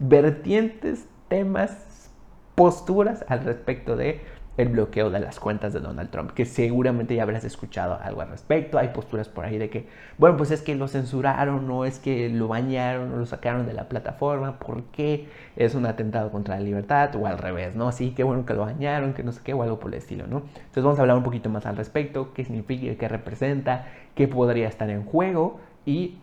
vertientes, 0.09 1.07
temas, 1.29 2.11
posturas 2.55 3.25
al 3.29 3.45
respecto 3.45 3.97
de 3.97 4.21
el 4.57 4.69
bloqueo 4.69 5.11
de 5.11 5.19
las 5.19 5.41
cuentas 5.41 5.73
de 5.73 5.81
Donald 5.81 6.11
Trump, 6.11 6.31
que 6.31 6.45
seguramente 6.45 7.17
ya 7.17 7.25
habrás 7.25 7.43
escuchado 7.43 7.99
algo 8.01 8.21
al 8.21 8.29
respecto. 8.29 8.79
Hay 8.79 8.89
posturas 8.89 9.29
por 9.29 9.45
ahí 9.45 9.59
de 9.59 9.69
que, 9.69 9.89
bueno, 10.17 10.37
pues 10.37 10.53
es 10.53 10.63
que 10.63 10.77
lo 10.77 10.87
censuraron, 10.87 11.69
o 11.69 11.85
es 11.85 11.99
que 11.99 12.29
lo 12.29 12.47
bañaron, 12.47 13.13
o 13.13 13.17
lo 13.17 13.27
sacaron 13.27 13.67
de 13.67 13.73
la 13.73 13.89
plataforma, 13.89 14.61
¿por 14.61 14.85
qué? 14.85 15.29
Es 15.57 15.75
un 15.75 15.87
atentado 15.87 16.31
contra 16.31 16.55
la 16.55 16.61
libertad, 16.61 17.17
o 17.17 17.27
al 17.27 17.39
revés, 17.39 17.75
¿no? 17.75 17.91
Sí, 17.91 18.13
qué 18.15 18.23
bueno 18.23 18.47
que 18.47 18.55
lo 18.55 18.61
bañaron, 18.61 19.13
que 19.13 19.25
no 19.25 19.33
sé 19.33 19.41
qué, 19.43 19.55
o 19.55 19.63
algo 19.65 19.81
por 19.81 19.93
el 19.93 19.99
estilo, 19.99 20.29
¿no? 20.29 20.43
Entonces 20.55 20.85
vamos 20.85 20.99
a 21.01 21.03
hablar 21.03 21.17
un 21.17 21.25
poquito 21.25 21.51
más 21.51 21.67
al 21.67 21.77
respecto, 21.77 22.33
qué 22.33 22.45
significa, 22.45 22.95
qué 22.97 23.09
representa, 23.09 23.89
qué 24.15 24.29
podría 24.29 24.69
estar 24.69 24.89
en 24.89 25.05
juego 25.05 25.59
y 25.85 26.19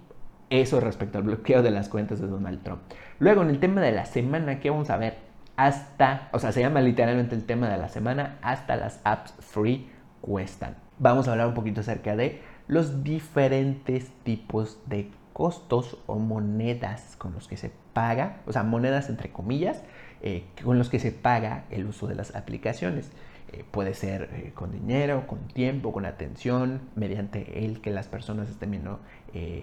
eso 0.50 0.80
respecto 0.80 1.18
al 1.18 1.24
bloqueo 1.24 1.64
de 1.64 1.72
las 1.72 1.90
cuentas 1.90 2.20
de 2.22 2.28
Donald 2.28 2.62
Trump. 2.64 2.82
Luego, 3.22 3.44
en 3.44 3.50
el 3.52 3.60
tema 3.60 3.80
de 3.80 3.94
la 3.94 4.06
semana, 4.06 4.60
¿qué 4.60 4.70
vamos 4.70 4.90
a 4.90 4.98
ver? 4.98 5.32
hasta, 5.62 6.30
o 6.32 6.40
sea, 6.40 6.52
se 6.52 6.62
llama 6.62 6.82
literalmente 6.82 7.36
el 7.36 7.46
tema 7.46 7.70
de 7.70 7.78
la 7.78 7.88
semana, 7.88 8.40
hasta 8.42 8.76
las 8.78 9.00
apps 9.04 9.36
free 9.40 9.88
cuestan. 10.20 10.76
Vamos 10.98 11.28
a 11.28 11.34
hablar 11.34 11.48
un 11.48 11.54
poquito 11.54 11.82
acerca 11.82 12.16
de 12.16 12.42
los 12.68 13.04
diferentes 13.04 14.10
tipos 14.24 14.80
de 14.88 15.12
costos 15.34 16.00
o 16.08 16.16
monedas 16.16 17.16
con 17.18 17.34
los 17.34 17.48
que 17.48 17.58
se 17.58 17.72
paga, 17.94 18.38
o 18.48 18.52
sea, 18.52 18.64
monedas 18.64 19.08
entre 19.10 19.32
comillas, 19.32 19.84
eh, 20.24 20.46
con 20.64 20.80
los 20.80 20.90
que 20.90 20.98
se 20.98 21.12
paga 21.12 21.66
el 21.70 21.86
uso 21.86 22.08
de 22.08 22.16
las 22.16 22.36
aplicaciones. 22.36 23.12
Eh, 23.54 23.64
puede 23.70 23.94
ser 23.94 24.30
eh, 24.34 24.52
con 24.54 24.72
dinero, 24.72 25.28
con 25.28 25.48
tiempo, 25.48 25.92
con 25.92 26.06
atención, 26.06 26.82
mediante 26.96 27.66
el 27.66 27.82
que 27.82 27.92
las 27.92 28.08
personas 28.08 28.50
estén 28.50 28.72
viendo 28.72 29.00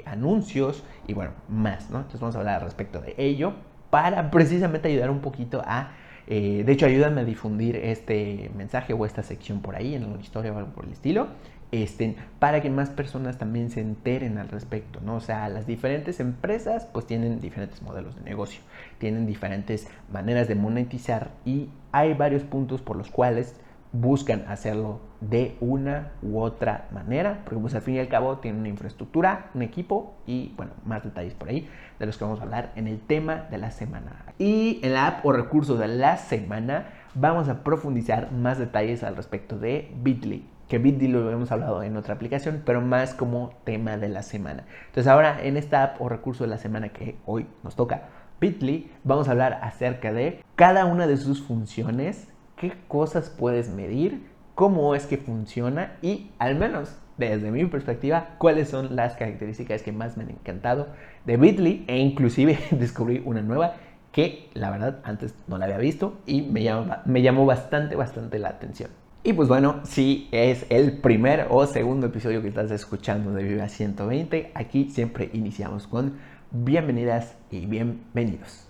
anuncios 0.06 0.82
y 1.06 1.12
bueno, 1.12 1.32
más, 1.50 1.90
¿no? 1.90 1.98
Entonces 1.98 2.20
vamos 2.20 2.36
a 2.36 2.38
hablar 2.38 2.64
respecto 2.64 3.02
de 3.02 3.14
ello 3.18 3.52
para 3.90 4.30
precisamente 4.30 4.88
ayudar 4.88 5.10
un 5.10 5.20
poquito 5.20 5.62
a... 5.64 5.92
Eh, 6.26 6.62
de 6.64 6.72
hecho, 6.72 6.84
ayúdame 6.84 7.22
a 7.22 7.24
difundir 7.24 7.76
este 7.76 8.50
mensaje 8.54 8.92
o 8.92 9.06
esta 9.06 9.22
sección 9.22 9.60
por 9.62 9.76
ahí, 9.76 9.94
en 9.94 10.02
alguna 10.02 10.20
historia 10.20 10.52
o 10.52 10.58
algo 10.58 10.72
por 10.72 10.84
el 10.84 10.92
estilo, 10.92 11.28
este, 11.72 12.16
para 12.38 12.60
que 12.60 12.68
más 12.68 12.90
personas 12.90 13.38
también 13.38 13.70
se 13.70 13.80
enteren 13.80 14.36
al 14.36 14.48
respecto, 14.48 15.00
¿no? 15.00 15.16
O 15.16 15.20
sea, 15.20 15.48
las 15.48 15.66
diferentes 15.66 16.20
empresas 16.20 16.86
pues 16.92 17.06
tienen 17.06 17.40
diferentes 17.40 17.80
modelos 17.80 18.14
de 18.14 18.22
negocio, 18.22 18.60
tienen 18.98 19.26
diferentes 19.26 19.88
maneras 20.12 20.48
de 20.48 20.54
monetizar 20.54 21.30
y 21.46 21.70
hay 21.92 22.12
varios 22.12 22.42
puntos 22.42 22.82
por 22.82 22.96
los 22.96 23.10
cuales 23.10 23.54
buscan 23.92 24.44
hacerlo 24.48 25.00
de 25.20 25.56
una 25.60 26.12
u 26.22 26.38
otra 26.40 26.88
manera, 26.92 27.40
porque 27.44 27.60
pues 27.60 27.74
al 27.74 27.82
fin 27.82 27.94
y 27.94 27.98
al 27.98 28.08
cabo 28.08 28.38
tienen 28.38 28.60
una 28.60 28.68
infraestructura, 28.68 29.50
un 29.54 29.62
equipo 29.62 30.14
y 30.26 30.52
bueno, 30.56 30.72
más 30.84 31.02
detalles 31.02 31.34
por 31.34 31.48
ahí 31.48 31.68
de 31.98 32.06
los 32.06 32.16
que 32.16 32.24
vamos 32.24 32.40
a 32.40 32.44
hablar 32.44 32.72
en 32.76 32.86
el 32.86 33.00
tema 33.00 33.46
de 33.50 33.58
la 33.58 33.70
semana. 33.70 34.24
Y 34.38 34.80
en 34.82 34.94
la 34.94 35.06
app 35.06 35.26
o 35.26 35.32
recurso 35.32 35.76
de 35.76 35.88
la 35.88 36.16
semana 36.16 36.86
vamos 37.14 37.48
a 37.48 37.64
profundizar 37.64 38.30
más 38.32 38.58
detalles 38.58 39.02
al 39.02 39.16
respecto 39.16 39.58
de 39.58 39.92
Bitly, 40.02 40.46
que 40.68 40.78
Bitly 40.78 41.08
lo 41.08 41.30
hemos 41.30 41.50
hablado 41.50 41.82
en 41.82 41.96
otra 41.96 42.14
aplicación, 42.14 42.62
pero 42.64 42.80
más 42.80 43.14
como 43.14 43.54
tema 43.64 43.96
de 43.96 44.08
la 44.08 44.22
semana. 44.22 44.64
Entonces 44.86 45.08
ahora 45.08 45.42
en 45.42 45.56
esta 45.56 45.82
app 45.82 46.00
o 46.00 46.08
recurso 46.08 46.44
de 46.44 46.50
la 46.50 46.58
semana 46.58 46.90
que 46.90 47.16
hoy 47.26 47.46
nos 47.64 47.74
toca, 47.74 48.02
Bitly, 48.40 48.88
vamos 49.02 49.26
a 49.26 49.32
hablar 49.32 49.58
acerca 49.62 50.12
de 50.12 50.44
cada 50.54 50.84
una 50.84 51.08
de 51.08 51.16
sus 51.16 51.42
funciones, 51.42 52.27
qué 52.60 52.72
cosas 52.88 53.30
puedes 53.30 53.70
medir, 53.70 54.26
cómo 54.54 54.94
es 54.94 55.06
que 55.06 55.16
funciona 55.16 55.96
y 56.02 56.30
al 56.38 56.56
menos 56.56 56.96
desde 57.16 57.50
mi 57.50 57.64
perspectiva 57.66 58.30
cuáles 58.38 58.68
son 58.68 58.96
las 58.96 59.16
características 59.16 59.82
que 59.82 59.92
más 59.92 60.16
me 60.16 60.24
han 60.24 60.30
encantado 60.30 60.88
de 61.26 61.36
Bitly 61.36 61.84
e 61.86 61.98
inclusive 61.98 62.58
descubrí 62.72 63.22
una 63.24 63.42
nueva 63.42 63.74
que 64.12 64.48
la 64.54 64.70
verdad 64.70 64.98
antes 65.04 65.34
no 65.46 65.58
la 65.58 65.66
había 65.66 65.78
visto 65.78 66.18
y 66.26 66.42
me, 66.42 66.68
me 67.04 67.22
llamó 67.22 67.46
bastante, 67.46 67.94
bastante 67.94 68.38
la 68.38 68.48
atención. 68.48 68.90
Y 69.22 69.32
pues 69.32 69.48
bueno, 69.48 69.80
si 69.84 70.28
es 70.32 70.64
el 70.70 70.98
primer 70.98 71.48
o 71.50 71.66
segundo 71.66 72.06
episodio 72.06 72.40
que 72.40 72.48
estás 72.48 72.70
escuchando 72.70 73.32
de 73.32 73.42
Viva 73.42 73.68
120, 73.68 74.52
aquí 74.54 74.90
siempre 74.90 75.28
iniciamos 75.32 75.86
con 75.86 76.14
bienvenidas 76.50 77.36
y 77.50 77.66
bienvenidos. 77.66 78.67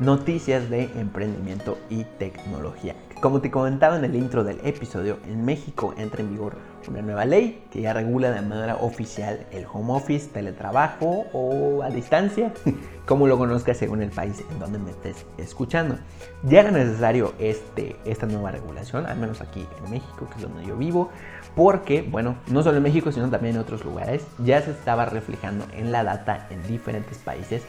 Noticias 0.00 0.70
de 0.70 0.84
emprendimiento 0.94 1.76
y 1.90 2.04
tecnología. 2.04 2.94
Como 3.20 3.40
te 3.40 3.50
comentaba 3.50 3.96
en 3.96 4.04
el 4.04 4.14
intro 4.14 4.44
del 4.44 4.60
episodio, 4.64 5.18
en 5.26 5.44
México 5.44 5.92
entra 5.98 6.20
en 6.20 6.30
vigor 6.30 6.56
una 6.86 7.02
nueva 7.02 7.24
ley 7.24 7.64
que 7.72 7.80
ya 7.80 7.92
regula 7.92 8.30
de 8.30 8.40
manera 8.40 8.76
oficial 8.76 9.44
el 9.50 9.66
home 9.70 9.94
office, 9.94 10.28
teletrabajo 10.28 11.26
o 11.32 11.82
a 11.82 11.90
distancia, 11.90 12.52
como 13.06 13.26
lo 13.26 13.36
conozcas 13.38 13.76
según 13.76 14.00
el 14.00 14.10
país 14.10 14.44
en 14.48 14.60
donde 14.60 14.78
me 14.78 14.92
estés 14.92 15.26
escuchando. 15.36 15.96
Ya 16.44 16.60
era 16.60 16.70
necesario 16.70 17.34
este, 17.40 17.96
esta 18.04 18.26
nueva 18.26 18.52
regulación, 18.52 19.04
al 19.04 19.18
menos 19.18 19.40
aquí 19.40 19.66
en 19.84 19.90
México, 19.90 20.28
que 20.30 20.36
es 20.36 20.42
donde 20.42 20.64
yo 20.64 20.76
vivo, 20.76 21.10
porque, 21.56 22.02
bueno, 22.02 22.36
no 22.46 22.62
solo 22.62 22.76
en 22.76 22.84
México, 22.84 23.10
sino 23.10 23.28
también 23.30 23.56
en 23.56 23.62
otros 23.62 23.84
lugares, 23.84 24.24
ya 24.38 24.62
se 24.62 24.70
estaba 24.70 25.06
reflejando 25.06 25.66
en 25.74 25.90
la 25.90 26.04
data 26.04 26.46
en 26.50 26.62
diferentes 26.68 27.18
países 27.18 27.64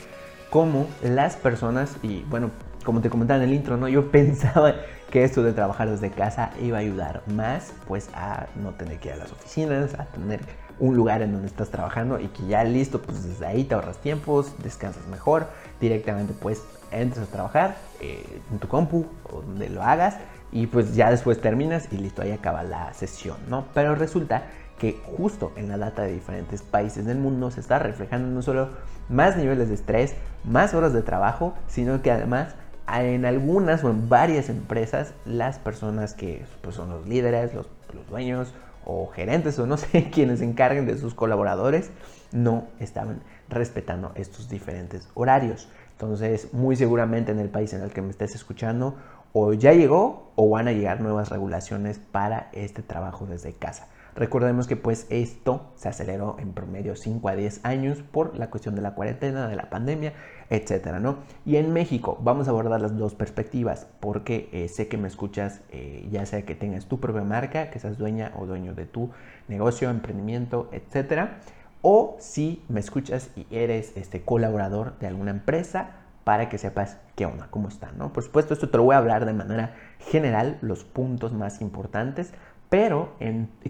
cómo 0.49 0.87
las 1.03 1.35
personas, 1.35 1.95
y 2.01 2.23
bueno, 2.29 2.51
como 2.83 3.01
te 3.01 3.09
comentaba 3.09 3.43
en 3.43 3.49
el 3.49 3.55
intro, 3.55 3.77
¿no? 3.77 3.87
Yo 3.87 4.11
pensaba 4.11 4.75
que 5.09 5.23
esto 5.23 5.43
de 5.43 5.53
trabajar 5.53 5.89
desde 5.89 6.11
casa 6.11 6.51
iba 6.61 6.77
a 6.77 6.81
ayudar 6.81 7.23
más, 7.27 7.73
pues 7.87 8.09
a 8.13 8.47
no 8.55 8.71
tener 8.71 8.99
que 8.99 9.09
ir 9.09 9.15
a 9.15 9.17
las 9.17 9.31
oficinas, 9.31 9.93
a 9.95 10.05
tener 10.05 10.41
un 10.79 10.95
lugar 10.95 11.21
en 11.21 11.33
donde 11.33 11.47
estás 11.47 11.69
trabajando 11.69 12.19
y 12.19 12.27
que 12.27 12.47
ya 12.47 12.63
listo, 12.63 13.01
pues 13.01 13.23
desde 13.23 13.45
ahí 13.45 13.63
te 13.63 13.75
ahorras 13.75 13.97
tiempos, 13.97 14.53
descansas 14.63 15.05
mejor, 15.07 15.47
directamente 15.81 16.33
pues 16.39 16.63
entras 16.91 17.27
a 17.27 17.31
trabajar 17.31 17.75
eh, 17.99 18.41
en 18.51 18.59
tu 18.59 18.67
compu 18.67 19.05
o 19.31 19.41
donde 19.41 19.69
lo 19.69 19.83
hagas 19.83 20.15
y 20.51 20.67
pues 20.67 20.95
ya 20.95 21.11
después 21.11 21.41
terminas 21.41 21.89
y 21.91 21.97
listo, 21.97 22.21
ahí 22.21 22.31
acaba 22.31 22.63
la 22.63 22.93
sesión, 22.93 23.37
¿no? 23.49 23.65
Pero 23.73 23.95
resulta 23.95 24.43
que 24.79 25.01
justo 25.17 25.51
en 25.57 25.67
la 25.67 25.77
data 25.77 26.03
de 26.03 26.13
diferentes 26.13 26.61
países 26.61 27.05
del 27.05 27.17
mundo 27.17 27.51
se 27.51 27.59
está 27.59 27.79
reflejando 27.79 28.29
no 28.29 28.41
solo 28.41 28.69
más 29.09 29.35
niveles 29.37 29.69
de 29.69 29.75
estrés, 29.75 30.15
más 30.43 30.73
horas 30.73 30.93
de 30.93 31.01
trabajo, 31.01 31.53
sino 31.67 32.01
que 32.01 32.11
además 32.11 32.55
en 32.97 33.25
algunas 33.25 33.83
o 33.83 33.89
en 33.89 34.09
varias 34.09 34.49
empresas 34.49 35.13
las 35.25 35.59
personas 35.59 36.13
que 36.13 36.45
pues, 36.61 36.75
son 36.75 36.89
los 36.89 37.07
líderes, 37.07 37.53
los, 37.53 37.67
los 37.93 38.07
dueños 38.09 38.53
o 38.85 39.07
gerentes 39.07 39.59
o 39.59 39.67
no 39.67 39.77
sé 39.77 40.09
quienes 40.09 40.39
se 40.39 40.45
encarguen 40.45 40.85
de 40.85 40.97
sus 40.97 41.13
colaboradores 41.13 41.91
no 42.31 42.67
estaban 42.79 43.21
respetando 43.49 44.11
estos 44.15 44.49
diferentes 44.49 45.09
horarios. 45.13 45.67
Entonces, 45.91 46.53
muy 46.53 46.75
seguramente 46.75 47.31
en 47.31 47.39
el 47.39 47.49
país 47.49 47.73
en 47.73 47.81
el 47.81 47.91
que 47.91 48.01
me 48.01 48.11
estés 48.11 48.35
escuchando, 48.35 48.95
o 49.33 49.53
ya 49.53 49.73
llegó 49.73 50.31
o 50.35 50.49
van 50.49 50.67
a 50.67 50.71
llegar 50.71 51.01
nuevas 51.01 51.29
regulaciones 51.29 51.99
para 51.99 52.49
este 52.53 52.81
trabajo 52.81 53.25
desde 53.25 53.53
casa. 53.53 53.87
Recordemos 54.15 54.67
que 54.67 54.75
pues 54.75 55.07
esto 55.09 55.71
se 55.75 55.89
aceleró 55.89 56.37
en 56.39 56.53
promedio 56.53 56.95
5 56.95 57.29
a 57.29 57.35
10 57.35 57.61
años 57.63 58.01
por 58.01 58.35
la 58.37 58.49
cuestión 58.49 58.75
de 58.75 58.81
la 58.81 58.95
cuarentena, 58.95 59.47
de 59.47 59.55
la 59.55 59.69
pandemia, 59.69 60.13
etcétera, 60.49 60.99
¿no? 60.99 61.19
Y 61.45 61.57
en 61.57 61.71
México 61.73 62.17
vamos 62.21 62.47
a 62.47 62.51
abordar 62.51 62.81
las 62.81 62.97
dos 62.97 63.15
perspectivas 63.15 63.87
porque 63.99 64.49
eh, 64.51 64.67
sé 64.67 64.87
que 64.87 64.97
me 64.97 65.07
escuchas, 65.07 65.61
eh, 65.71 66.07
ya 66.11 66.25
sea 66.25 66.43
que 66.43 66.55
tengas 66.55 66.85
tu 66.85 66.99
propia 66.99 67.23
marca, 67.23 67.69
que 67.69 67.79
seas 67.79 67.97
dueña 67.97 68.33
o 68.37 68.45
dueño 68.45 68.73
de 68.73 68.85
tu 68.85 69.11
negocio, 69.47 69.89
emprendimiento, 69.89 70.69
etcétera, 70.71 71.39
o 71.81 72.17
si 72.19 72.63
me 72.67 72.79
escuchas 72.79 73.29
y 73.35 73.47
eres 73.51 73.95
este 73.95 74.21
colaborador 74.21 74.97
de 74.99 75.07
alguna 75.07 75.31
empresa 75.31 75.91
para 76.23 76.49
que 76.49 76.57
sepas 76.57 76.97
qué 77.15 77.25
onda, 77.25 77.47
cómo 77.49 77.69
está, 77.69 77.91
¿no? 77.93 78.13
Por 78.13 78.23
supuesto, 78.23 78.53
esto 78.53 78.69
te 78.69 78.77
lo 78.77 78.83
voy 78.83 78.95
a 78.95 78.99
hablar 78.99 79.25
de 79.25 79.33
manera 79.33 79.75
general, 79.97 80.57
los 80.61 80.83
puntos 80.83 81.33
más 81.33 81.61
importantes, 81.61 82.33
pero, 82.69 83.13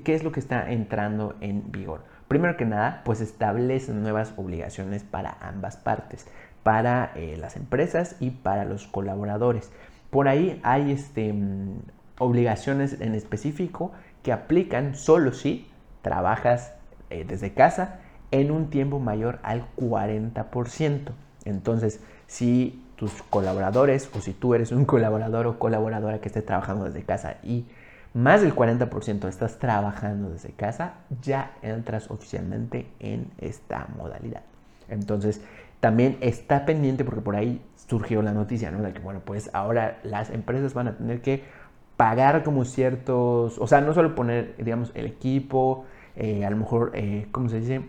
¿qué 0.04 0.14
es 0.14 0.24
lo 0.24 0.32
que 0.32 0.40
está 0.40 0.72
entrando 0.72 1.36
en 1.42 1.72
vigor? 1.72 2.02
Primero 2.28 2.58
que 2.58 2.66
nada, 2.66 3.02
pues 3.06 3.22
establecen 3.22 4.04
nuevas 4.04 4.34
obligaciones 4.38 5.04
para 5.04 5.38
ambas 5.42 5.78
partes, 5.78 6.28
para 6.64 7.12
eh, 7.16 7.38
las 7.40 7.56
empresas 7.56 8.18
y 8.20 8.30
para 8.30 8.66
los 8.66 8.88
colaboradores. 8.88 9.72
Por 10.10 10.28
ahí 10.28 10.60
hay 10.64 10.92
este, 10.92 11.34
mm, 11.34 11.80
obligaciones 12.20 13.00
en 13.02 13.16
específico 13.16 13.94
que 14.22 14.32
aplican 14.32 14.96
solo 14.96 15.34
si 15.34 15.68
trabajas 16.02 16.74
eh, 17.10 17.26
desde 17.28 17.54
casa 17.54 18.02
en 18.32 18.52
un 18.52 18.70
tiempo 18.70 19.00
mayor 19.00 19.40
al 19.42 19.66
40%. 19.78 21.12
Entonces, 21.46 22.02
si 22.28 22.84
tus 22.96 23.24
colaboradores 23.24 24.10
o 24.14 24.22
si 24.22 24.34
tú 24.34 24.54
eres 24.54 24.72
un 24.72 24.86
colaborador 24.94 25.48
o 25.48 25.58
colaboradora 25.58 26.20
que 26.20 26.28
esté 26.28 26.42
trabajando 26.42 26.86
desde 26.86 27.04
casa 27.04 27.38
y 27.44 27.66
más 28.14 28.42
del 28.42 28.56
40% 28.56 29.28
estás 29.28 29.60
trabajando 29.60 30.30
desde 30.30 30.52
casa, 30.52 30.94
ya 31.22 31.52
entras 31.62 32.10
oficialmente 32.10 32.88
en 33.00 33.32
esta 33.38 33.88
modalidad. 33.98 34.42
Entonces, 34.88 35.42
también 35.80 36.18
está 36.22 36.66
pendiente 36.66 37.06
porque 37.06 37.22
por 37.22 37.36
ahí 37.36 37.62
surgió 37.88 38.22
la 38.22 38.34
noticia, 38.34 38.72
¿no? 38.72 38.82
De 38.82 38.94
que, 38.94 39.00
bueno, 39.00 39.22
pues 39.24 39.50
ahora 39.54 40.00
las 40.04 40.30
empresas 40.30 40.74
van 40.74 40.88
a 40.88 40.98
tener 40.98 41.22
que 41.22 41.44
pagar 41.98 42.44
como 42.44 42.66
ciertos, 42.66 43.58
o 43.60 43.68
sea, 43.68 43.82
no 43.82 43.94
solo 43.94 44.16
poner, 44.16 44.56
digamos, 44.58 44.92
el 44.96 45.06
equipo, 45.06 45.86
eh, 46.16 46.46
a 46.46 46.50
lo 46.50 46.58
mejor, 46.58 46.92
eh, 46.96 47.28
¿cómo 47.32 47.50
se 47.50 47.60
dice? 47.60 47.82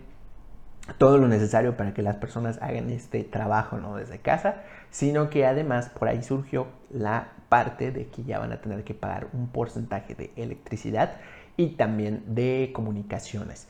Todo 0.98 1.18
lo 1.18 1.28
necesario 1.28 1.76
para 1.76 1.94
que 1.94 2.02
las 2.02 2.16
personas 2.16 2.58
hagan 2.62 2.90
este 2.90 3.24
trabajo, 3.24 3.78
¿no? 3.78 3.96
Desde 3.96 4.18
casa, 4.18 4.62
sino 4.90 5.30
que 5.30 5.46
además 5.46 5.90
por 5.90 6.08
ahí 6.08 6.22
surgió 6.22 6.66
la 6.90 7.28
parte 7.50 7.90
de 7.90 8.06
que 8.06 8.22
ya 8.24 8.38
van 8.38 8.52
a 8.52 8.62
tener 8.62 8.84
que 8.84 8.94
pagar 8.94 9.28
un 9.34 9.48
porcentaje 9.48 10.14
de 10.14 10.30
electricidad 10.36 11.18
y 11.58 11.70
también 11.70 12.22
de 12.26 12.70
comunicaciones. 12.72 13.68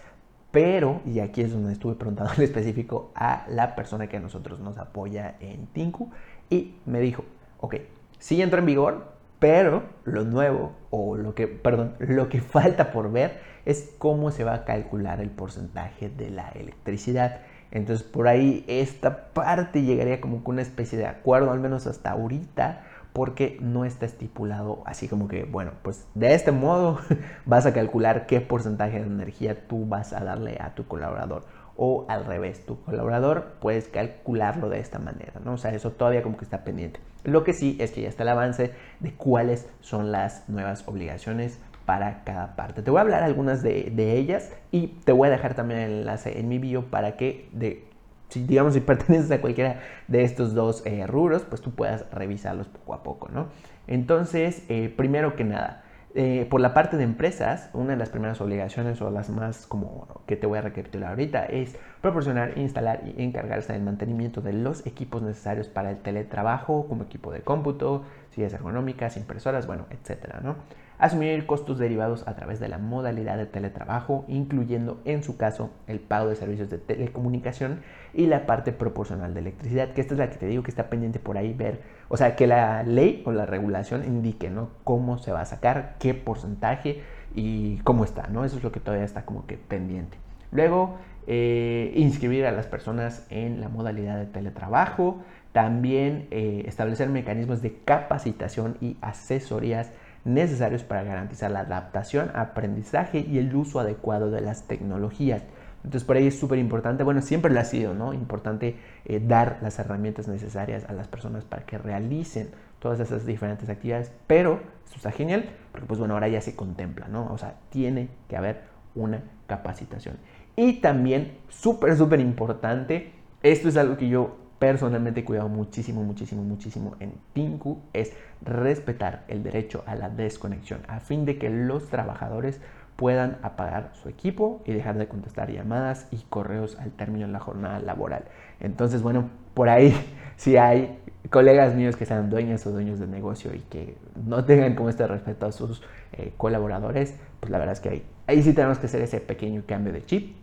Pero, 0.53 1.01
y 1.05 1.21
aquí 1.21 1.41
es 1.41 1.53
donde 1.53 1.73
estuve 1.73 1.95
preguntando 1.95 2.33
en 2.37 2.43
específico 2.43 3.11
a 3.17 3.47
la 3.49 3.75
persona 3.75 4.07
que 4.09 4.19
a 4.19 4.21
nosotros 4.21 4.61
nos 4.61 4.79
apoya 4.79 5.35
en 5.41 5.67
Tinku, 5.67 6.11
y 6.51 6.77
me 6.87 7.01
dijo, 7.01 7.25
ok, 7.59 7.77
sí 8.19 8.43
entró 8.43 8.59
en 8.59 8.67
vigor, 8.67 9.13
pero 9.39 9.85
lo 10.05 10.25
nuevo, 10.25 10.73
o 10.91 11.17
lo 11.17 11.35
que, 11.35 11.49
perdón, 11.49 11.95
lo 11.99 12.29
que 12.29 12.41
falta 12.41 12.93
por 12.93 13.11
ver 13.11 13.41
es 13.65 13.95
cómo 13.99 14.31
se 14.31 14.45
va 14.45 14.55
a 14.55 14.65
calcular 14.65 15.21
el 15.21 15.31
porcentaje 15.31 16.11
de 16.11 16.31
la 16.31 16.49
electricidad. 16.51 17.41
Entonces, 17.71 18.07
por 18.07 18.27
ahí 18.27 18.65
esta 18.67 19.33
parte 19.33 19.83
llegaría 19.83 20.21
como 20.21 20.43
con 20.43 20.57
una 20.57 20.63
especie 20.63 20.99
de 20.99 21.07
acuerdo, 21.07 21.53
al 21.53 21.61
menos 21.61 21.87
hasta 21.87 22.11
ahorita, 22.11 22.85
porque 23.13 23.59
no 23.61 23.85
está 23.85 24.07
estipulado 24.07 24.83
así 24.87 25.09
como 25.09 25.29
que, 25.29 25.45
bueno, 25.45 25.73
pues 25.83 26.07
de 26.15 26.35
este 26.35 26.53
modo 26.53 26.99
vas 27.47 27.67
a 27.67 27.73
calcular 27.73 28.27
qué 28.27 28.41
porcentaje 28.41 29.01
de 29.01 29.07
energía 29.07 29.67
tú 29.67 29.87
vas 29.87 30.13
a 30.13 30.25
darle 30.25 30.59
a 30.61 30.75
tu 30.75 30.87
colaborador. 30.87 31.45
O 31.83 32.05
al 32.09 32.27
revés, 32.27 32.67
tu 32.67 32.83
colaborador 32.83 33.55
puedes 33.61 33.89
calcularlo 33.89 34.69
de 34.69 34.81
esta 34.81 34.99
manera, 34.99 35.41
¿no? 35.43 35.55
O 35.55 35.57
sea, 35.57 35.73
eso 35.73 35.93
todavía 35.93 36.23
como 36.23 36.37
que 36.37 36.45
está 36.45 36.63
pendiente. 36.63 37.01
Lo 37.25 37.43
que 37.43 37.55
sí 37.55 37.79
es 37.81 37.93
que 37.93 38.03
ya 38.03 38.09
está 38.09 38.23
el 38.23 38.29
avance 38.31 38.73
de 39.01 39.13
cuáles 39.15 39.67
son 39.81 40.13
las 40.13 40.47
nuevas 40.49 40.87
obligaciones 40.87 41.59
para 41.91 42.23
cada 42.23 42.55
parte. 42.55 42.83
Te 42.83 42.91
voy 42.93 42.99
a 42.99 43.01
hablar 43.01 43.25
algunas 43.25 43.63
de, 43.63 44.17
ellas 44.17 44.53
y 44.71 44.89
te 45.05 45.11
voy 45.11 45.27
a 45.27 45.31
dejar 45.33 45.55
también 45.55 45.81
el 45.81 45.91
enlace 46.01 46.39
en 46.39 46.49
mi 46.49 46.59
bio 46.59 46.85
para 46.85 47.17
que 47.17 47.49
de 47.53 47.90
si 48.31 48.45
digamos 48.45 48.75
si 48.75 48.81
perteneces 48.81 49.31
a 49.31 49.41
cualquiera 49.41 49.81
de 50.09 50.23
estos 50.23 50.55
dos 50.55 50.83
eh, 50.87 51.07
rubros, 51.07 51.43
pues 51.43 51.61
tú 51.61 51.73
puedas 51.73 52.07
revisarlos 52.11 52.69
poco 52.69 52.95
a 52.95 53.03
poco, 53.03 53.29
¿no? 53.29 53.49
Entonces, 53.87 54.65
eh, 54.69 54.93
primero 54.97 55.37
que 55.37 55.45
nada, 55.45 55.83
eh, 56.15 56.47
por 56.51 56.61
la 56.61 56.75
parte 56.75 56.97
de 56.97 57.05
empresas, 57.05 57.71
una 57.73 57.91
de 57.91 57.97
las 57.97 58.09
primeras 58.09 58.41
obligaciones 58.41 59.01
o 59.01 59.11
las 59.11 59.31
más 59.31 59.67
como 59.67 60.23
que 60.27 60.37
te 60.37 60.47
voy 60.47 60.59
a 60.59 60.63
recapitular 60.63 61.11
ahorita 61.11 61.45
es 61.45 61.77
proporcionar, 62.01 62.59
instalar 62.59 63.03
y 63.05 63.23
encargarse 63.23 63.73
del 63.73 63.83
mantenimiento 63.83 64.41
de 64.41 64.53
los 64.53 64.87
equipos 64.87 65.23
necesarios 65.23 65.69
para 65.69 65.91
el 65.91 65.99
teletrabajo, 65.99 66.87
como 66.89 67.05
equipo 67.05 67.33
de 67.33 67.43
cómputo, 67.43 68.05
sillas 68.31 68.53
ergonómicas, 68.55 69.17
impresoras, 69.17 69.67
bueno, 69.67 69.87
etcétera, 69.91 70.41
¿no? 70.43 70.57
asumir 71.01 71.47
costos 71.47 71.79
derivados 71.79 72.29
a 72.29 72.37
través 72.37 72.61
de 72.61 72.69
la 72.69 72.79
modalidad 72.79 73.39
de 73.39 73.47
teletrabajo, 73.47 74.25
incluyendo 74.29 75.01
en 75.05 75.23
su 75.23 75.37
caso 75.37 75.71
el 75.87 75.99
pago 75.99 76.29
de 76.29 76.37
servicios 76.37 76.69
de 76.69 76.79
telecomunicación 76.79 77.81
y 78.15 78.27
la 78.27 78.47
parte 78.47 78.73
proporcional 78.73 79.35
de 79.35 79.41
electricidad, 79.41 79.93
que 79.93 80.01
esta 80.01 80.15
es 80.15 80.19
la 80.19 80.31
que 80.31 80.37
te 80.37 80.47
digo 80.47 80.63
que 80.63 80.71
está 80.71 80.91
pendiente 80.91 81.19
por 81.19 81.39
ahí 81.39 81.53
ver, 81.53 81.81
o 82.09 82.17
sea, 82.17 82.37
que 82.37 82.47
la 82.47 82.83
ley 82.83 83.23
o 83.25 83.33
la 83.33 83.47
regulación 83.47 84.05
indique, 84.05 84.51
¿no? 84.51 84.71
Cómo 84.85 85.19
se 85.19 85.33
va 85.33 85.43
a 85.43 85.47
sacar, 85.47 85.97
qué 85.99 86.15
porcentaje 86.15 87.03
y 87.35 87.79
cómo 87.79 88.05
está, 88.05 88.27
¿no? 88.29 88.45
Eso 88.45 88.57
es 88.57 88.63
lo 88.63 88.73
que 88.73 88.81
todavía 88.81 89.05
está 89.05 89.25
como 89.25 89.47
que 89.47 89.57
pendiente. 89.57 90.19
Luego, 90.53 90.97
eh, 91.27 91.93
inscribir 91.95 92.47
a 92.47 92.53
las 92.53 92.67
personas 92.67 93.27
en 93.31 93.61
la 93.61 93.69
modalidad 93.69 94.19
de 94.19 94.27
teletrabajo, 94.27 95.19
también 95.53 96.27
eh, 96.31 96.65
establecer 96.67 97.09
mecanismos 97.09 97.63
de 97.63 97.77
capacitación 97.85 98.77
y 98.81 98.97
asesorías 99.01 99.91
necesarios 100.25 100.83
para 100.83 101.03
garantizar 101.03 101.51
la 101.51 101.61
adaptación, 101.61 102.31
aprendizaje 102.35 103.21
y 103.21 103.39
el 103.39 103.55
uso 103.55 103.81
adecuado 103.81 104.31
de 104.31 104.41
las 104.41 104.65
tecnologías. 104.65 105.43
Entonces 105.85 106.05
por 106.05 106.17
ahí 106.17 106.27
es 106.27 106.39
súper 106.39 106.59
importante, 106.59 107.03
bueno, 107.05 107.23
siempre 107.23 107.53
lo 107.53 107.61
ha 107.61 107.65
sido, 107.65 107.95
¿no? 107.95 108.13
Importante 108.13 108.77
eh, 109.05 109.21
dar 109.25 109.59
las 109.63 109.79
herramientas 109.79 110.29
necesarias 110.29 110.85
a 110.89 110.93
las 110.93 111.09
personas 111.09 111.45
para 111.45 111.65
que 111.65 111.79
realicen 111.79 112.51
todas 112.79 113.01
esas 113.01 113.27
diferentes 113.27 113.69
actividades, 113.69 114.13
pero 114.27 114.61
eso 114.87 114.97
está 114.97 115.11
genial, 115.11 115.49
porque 115.73 115.87
pues 115.87 115.99
bueno, 115.99 116.15
ahora 116.15 116.29
ya 116.29 116.41
se 116.41 116.55
contempla, 116.55 117.09
¿no? 117.09 117.33
O 117.33 117.39
sea, 117.39 117.55
tiene 117.71 118.09
que 118.29 118.37
haber 118.37 118.63
una 118.95 119.23
capacitación. 119.47 120.17
Y 120.57 120.75
también, 120.81 121.39
súper, 121.49 121.97
súper 121.97 122.21
importante, 122.21 123.13
esto 123.43 123.69
es 123.69 123.77
algo 123.77 123.97
que 123.97 124.09
yo 124.09 124.37
personalmente 124.61 125.21
he 125.21 125.25
cuidado 125.25 125.49
muchísimo, 125.49 126.05
muchísimo, 126.05 126.45
muchísimo 126.45 126.95
en 127.01 127.15
Tinku, 127.33 127.79
es 127.95 128.13
respetar 128.43 129.25
el 129.27 129.43
derecho 129.43 129.83
a 129.87 129.95
la 129.95 130.11
desconexión, 130.11 130.83
a 130.87 131.01
fin 131.01 131.25
de 131.25 131.39
que 131.39 131.49
los 131.49 131.89
trabajadores 131.89 132.61
puedan 132.95 133.39
apagar 133.43 133.93
su 133.95 134.11
equipo 134.11 134.61
y 134.67 134.75
dejar 134.75 134.99
de 134.99 135.09
contestar 135.09 135.51
llamadas 135.51 136.07
y 136.11 136.19
correos 136.29 136.77
al 136.79 136.91
término 136.91 137.27
de 137.27 137.33
la 137.33 137.41
jornada 137.41 137.81
laboral. 137.81 138.25
Entonces, 138.61 139.01
bueno, 139.01 139.31
por 139.55 139.71
ahí 139.71 139.95
si 140.37 140.59
hay 140.59 140.99
colegas 141.31 141.75
míos 141.75 141.97
que 141.97 142.05
sean 142.05 142.29
dueños 142.29 142.67
o 142.67 142.71
dueños 142.71 143.01
de 143.01 143.07
negocio 143.07 143.55
y 143.55 143.61
que 143.61 143.97
no 144.27 144.45
tengan 144.45 144.75
como 144.75 144.91
este 144.91 145.07
respeto 145.07 145.47
a 145.47 145.53
sus 145.53 145.83
eh, 146.13 146.35
colaboradores, 146.37 147.15
pues 147.41 147.51
la 147.51 147.57
verdad 147.57 147.73
es 147.73 147.81
que 147.81 147.89
ahí, 147.89 148.05
ahí 148.27 148.43
sí 148.43 148.53
tenemos 148.53 148.79
que 148.79 148.85
hacer 148.85 149.01
ese 149.01 149.21
pequeño 149.21 149.63
cambio 149.67 149.95
de 149.95 150.05
chip 150.05 150.37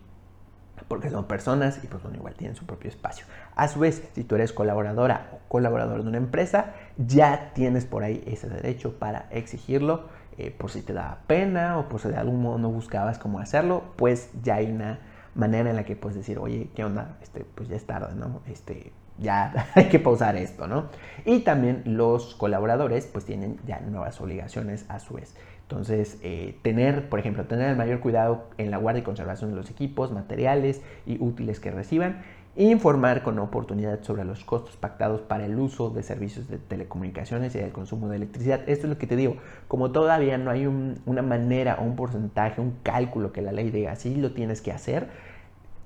porque 0.86 1.10
son 1.10 1.26
personas 1.26 1.82
y 1.82 1.86
pues 1.86 2.02
bueno, 2.02 2.18
igual 2.18 2.34
tienen 2.34 2.56
su 2.56 2.66
propio 2.66 2.90
espacio. 2.90 3.26
A 3.56 3.68
su 3.68 3.80
vez, 3.80 4.02
si 4.14 4.24
tú 4.24 4.34
eres 4.34 4.52
colaboradora 4.52 5.30
o 5.32 5.48
colaborador 5.48 6.02
de 6.02 6.08
una 6.08 6.18
empresa, 6.18 6.74
ya 6.96 7.52
tienes 7.54 7.84
por 7.84 8.04
ahí 8.04 8.22
ese 8.26 8.48
derecho 8.48 8.98
para 8.98 9.26
exigirlo, 9.30 10.04
eh, 10.36 10.54
por 10.56 10.70
si 10.70 10.82
te 10.82 10.92
da 10.92 11.18
pena 11.26 11.78
o 11.78 11.88
por 11.88 12.00
si 12.00 12.08
de 12.08 12.16
algún 12.16 12.42
modo 12.42 12.58
no 12.58 12.70
buscabas 12.70 13.18
cómo 13.18 13.40
hacerlo, 13.40 13.82
pues 13.96 14.30
ya 14.42 14.56
hay 14.56 14.70
una 14.70 15.00
manera 15.34 15.70
en 15.70 15.76
la 15.76 15.84
que 15.84 15.96
puedes 15.96 16.16
decir, 16.16 16.38
oye, 16.38 16.68
¿qué 16.74 16.84
onda? 16.84 17.16
Este, 17.22 17.44
pues 17.54 17.68
ya 17.68 17.76
es 17.76 17.84
tarde, 17.84 18.14
¿no? 18.14 18.40
Este, 18.46 18.92
ya 19.18 19.68
hay 19.74 19.88
que 19.88 19.98
pausar 19.98 20.36
esto, 20.36 20.66
¿no? 20.66 20.86
Y 21.24 21.40
también 21.40 21.82
los 21.84 22.34
colaboradores 22.34 23.06
pues 23.06 23.24
tienen 23.24 23.58
ya 23.66 23.80
nuevas 23.80 24.20
obligaciones 24.20 24.86
a 24.88 24.98
su 25.00 25.14
vez. 25.14 25.34
Entonces, 25.68 26.18
eh, 26.22 26.56
tener, 26.62 27.10
por 27.10 27.18
ejemplo, 27.18 27.44
tener 27.44 27.68
el 27.68 27.76
mayor 27.76 28.00
cuidado 28.00 28.44
en 28.56 28.70
la 28.70 28.78
guardia 28.78 29.00
y 29.00 29.04
conservación 29.04 29.50
de 29.50 29.56
los 29.56 29.70
equipos, 29.70 30.10
materiales 30.10 30.80
y 31.04 31.22
útiles 31.22 31.60
que 31.60 31.70
reciban, 31.70 32.22
informar 32.56 33.22
con 33.22 33.38
oportunidad 33.38 34.02
sobre 34.02 34.24
los 34.24 34.44
costos 34.44 34.78
pactados 34.78 35.20
para 35.20 35.44
el 35.44 35.58
uso 35.58 35.90
de 35.90 36.02
servicios 36.02 36.48
de 36.48 36.56
telecomunicaciones 36.56 37.54
y 37.54 37.58
el 37.58 37.70
consumo 37.70 38.08
de 38.08 38.16
electricidad. 38.16 38.62
Esto 38.66 38.86
es 38.86 38.90
lo 38.94 38.96
que 38.96 39.06
te 39.06 39.14
digo, 39.14 39.36
como 39.68 39.92
todavía 39.92 40.38
no 40.38 40.50
hay 40.50 40.66
una 40.66 41.20
manera 41.20 41.76
un 41.78 41.96
porcentaje, 41.96 42.62
un 42.62 42.78
cálculo 42.82 43.30
que 43.32 43.42
la 43.42 43.52
ley 43.52 43.70
diga 43.70 43.92
así 43.92 44.14
lo 44.14 44.32
tienes 44.32 44.62
que 44.62 44.72
hacer, 44.72 45.08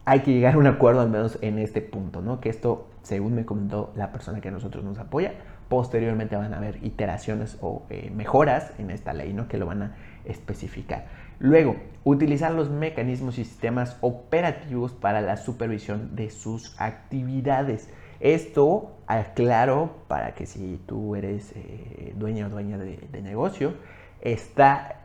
hay 0.04 0.20
que 0.20 0.32
llegar 0.32 0.54
a 0.54 0.58
un 0.58 0.68
acuerdo 0.68 1.00
al 1.00 1.10
menos 1.10 1.38
en 1.42 1.58
este 1.58 1.80
punto, 1.80 2.22
¿no? 2.22 2.40
Que 2.40 2.50
esto, 2.50 2.86
según 3.02 3.34
me 3.34 3.44
comentó 3.44 3.92
la 3.96 4.12
persona 4.12 4.40
que 4.40 4.48
a 4.48 4.52
nosotros 4.52 4.84
nos 4.84 4.98
apoya, 4.98 5.34
posteriormente 5.72 6.36
van 6.36 6.52
a 6.52 6.58
haber 6.58 6.84
iteraciones 6.84 7.56
o 7.62 7.84
eh, 7.88 8.10
mejoras 8.14 8.72
en 8.76 8.90
esta 8.90 9.14
ley, 9.14 9.32
¿no? 9.32 9.48
Que 9.48 9.56
lo 9.56 9.64
van 9.64 9.82
a 9.82 9.96
especificar. 10.26 11.06
Luego, 11.38 11.76
utilizar 12.04 12.52
los 12.52 12.68
mecanismos 12.68 13.38
y 13.38 13.44
sistemas 13.46 13.96
operativos 14.02 14.92
para 14.92 15.22
la 15.22 15.38
supervisión 15.38 16.14
de 16.14 16.28
sus 16.28 16.78
actividades. 16.78 17.88
Esto, 18.20 18.98
aclaro, 19.06 19.96
para 20.08 20.34
que 20.34 20.44
si 20.44 20.78
tú 20.84 21.16
eres 21.16 21.54
eh, 21.56 22.12
dueña 22.18 22.48
o 22.48 22.50
dueña 22.50 22.76
de, 22.76 22.98
de 23.10 23.22
negocio, 23.22 23.72
está 24.20 24.96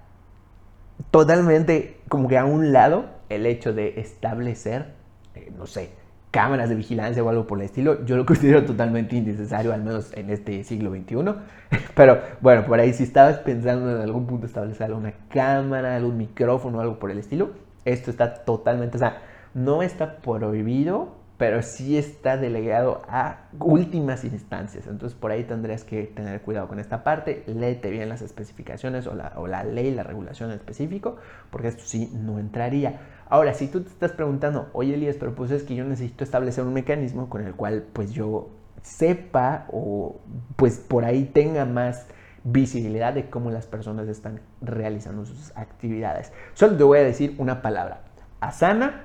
totalmente 1.12 2.02
como 2.10 2.28
que 2.28 2.38
a 2.38 2.44
un 2.44 2.74
lado 2.74 3.06
el 3.30 3.46
hecho 3.46 3.72
de 3.72 4.02
establecer, 4.02 4.96
eh, 5.34 5.50
no 5.58 5.66
sé, 5.66 5.92
cámaras 6.38 6.70
de 6.70 6.76
vigilancia 6.76 7.24
o 7.24 7.30
algo 7.30 7.48
por 7.48 7.58
el 7.58 7.66
estilo, 7.66 8.06
yo 8.06 8.16
lo 8.16 8.24
considero 8.24 8.64
totalmente 8.64 9.16
innecesario, 9.16 9.74
al 9.74 9.82
menos 9.82 10.14
en 10.14 10.30
este 10.30 10.64
siglo 10.64 10.92
XXI. 10.92 11.16
Pero 11.96 12.22
bueno, 12.42 12.64
por 12.64 12.80
ahí 12.80 12.94
si 12.94 13.02
estabas 13.02 13.40
pensando 13.40 13.90
en 13.96 14.04
algún 14.04 14.28
punto 14.28 14.46
establecer 14.46 14.86
alguna 14.86 15.14
cámara, 15.30 15.96
algún 15.96 16.16
micrófono 16.16 16.78
o 16.78 16.82
algo 16.82 17.00
por 17.00 17.10
el 17.10 17.18
estilo, 17.18 17.54
esto 17.86 18.12
está 18.12 18.36
totalmente, 18.46 18.98
o 18.98 19.00
sea, 19.00 19.24
no 19.56 19.82
está 19.82 20.18
prohibido, 20.18 21.16
pero 21.38 21.64
sí 21.64 21.98
está 21.98 22.38
delegado 22.38 23.02
a 23.10 23.48
últimas 23.60 24.24
instancias. 24.24 24.86
Entonces 24.86 25.18
por 25.18 25.32
ahí 25.32 25.44
tendrías 25.44 25.84
que 25.84 26.04
tener 26.04 26.42
cuidado 26.42 26.68
con 26.68 26.80
esta 26.80 27.04
parte, 27.04 27.44
léete 27.48 27.90
bien 27.90 28.10
las 28.10 28.22
especificaciones 28.22 29.08
o 29.08 29.16
la, 29.16 29.34
o 29.38 29.48
la 29.48 29.64
ley, 29.64 29.90
la 29.92 30.04
regulación 30.04 30.52
en 30.52 30.58
específico, 30.58 31.18
porque 31.50 31.70
esto 31.70 31.84
sí 31.84 32.12
no 32.14 32.38
entraría. 32.38 33.00
Ahora, 33.30 33.54
si 33.54 33.68
tú 33.68 33.82
te 33.82 33.90
estás 33.90 34.12
preguntando, 34.12 34.70
oye 34.74 34.94
Elías, 34.94 35.18
pero 35.20 35.36
pues 35.36 35.52
es 35.52 35.64
que 35.64 35.76
yo 35.76 35.84
necesito 35.84 36.24
establecer 36.24 36.64
un 36.64 36.74
mecanismo 36.74 37.30
con 37.30 37.46
el 37.46 37.54
cual 37.54 37.86
pues 37.94 38.12
yo 38.14 38.50
sepa 38.82 39.66
o 39.72 40.20
pues 40.56 40.78
por 40.78 41.04
ahí 41.04 41.26
tenga 41.26 41.66
más 41.66 42.08
visibilidad 42.44 43.14
de 43.14 43.30
cómo 43.30 43.52
las 43.52 43.66
personas 43.66 44.08
están 44.08 44.40
realizando 44.62 45.26
sus 45.26 45.56
actividades. 45.58 46.32
Solo 46.54 46.78
te 46.78 46.84
voy 46.84 47.00
a 47.00 47.04
decir 47.04 47.36
una 47.38 47.62
palabra. 47.62 48.02
Asana, 48.40 49.04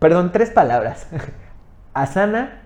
perdón, 0.00 0.32
tres 0.32 0.50
palabras. 0.50 1.06
Asana, 1.94 2.62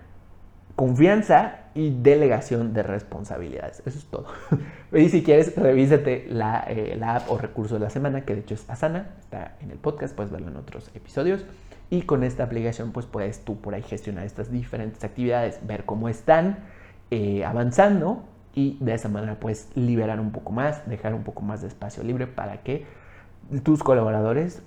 confianza 0.76 1.67
y 1.78 1.90
delegación 1.90 2.72
de 2.72 2.82
responsabilidades. 2.82 3.84
Eso 3.86 3.98
es 3.98 4.04
todo. 4.06 4.26
y 4.92 5.08
si 5.10 5.22
quieres, 5.22 5.54
revísate 5.54 6.26
la, 6.28 6.64
eh, 6.66 6.96
la, 6.98 7.14
app 7.14 7.30
o 7.30 7.38
recurso 7.38 7.74
de 7.74 7.80
la 7.80 7.88
semana, 7.88 8.22
que 8.22 8.34
de 8.34 8.40
hecho 8.40 8.54
es 8.54 8.68
Asana, 8.68 9.10
está 9.20 9.54
en 9.60 9.70
el 9.70 9.78
podcast, 9.78 10.12
puedes 10.12 10.32
verlo 10.32 10.48
en 10.48 10.56
otros 10.56 10.90
episodios. 10.96 11.44
Y 11.88 12.02
con 12.02 12.24
esta 12.24 12.42
aplicación, 12.42 12.90
pues 12.90 13.06
puedes 13.06 13.44
tú 13.44 13.60
por 13.60 13.74
ahí 13.74 13.82
gestionar 13.82 14.24
estas 14.24 14.50
diferentes 14.50 15.04
actividades, 15.04 15.60
ver 15.68 15.84
cómo 15.84 16.08
están 16.08 16.58
eh, 17.12 17.44
avanzando 17.44 18.24
y 18.56 18.76
de 18.80 18.94
esa 18.94 19.08
manera 19.08 19.38
puedes 19.38 19.68
liberar 19.76 20.18
un 20.18 20.32
poco 20.32 20.50
más, 20.50 20.84
dejar 20.88 21.14
un 21.14 21.22
poco 21.22 21.42
más 21.42 21.62
de 21.62 21.68
espacio 21.68 22.02
libre 22.02 22.26
para 22.26 22.64
que 22.64 22.86
tus 23.62 23.84
colaboradores 23.84 24.62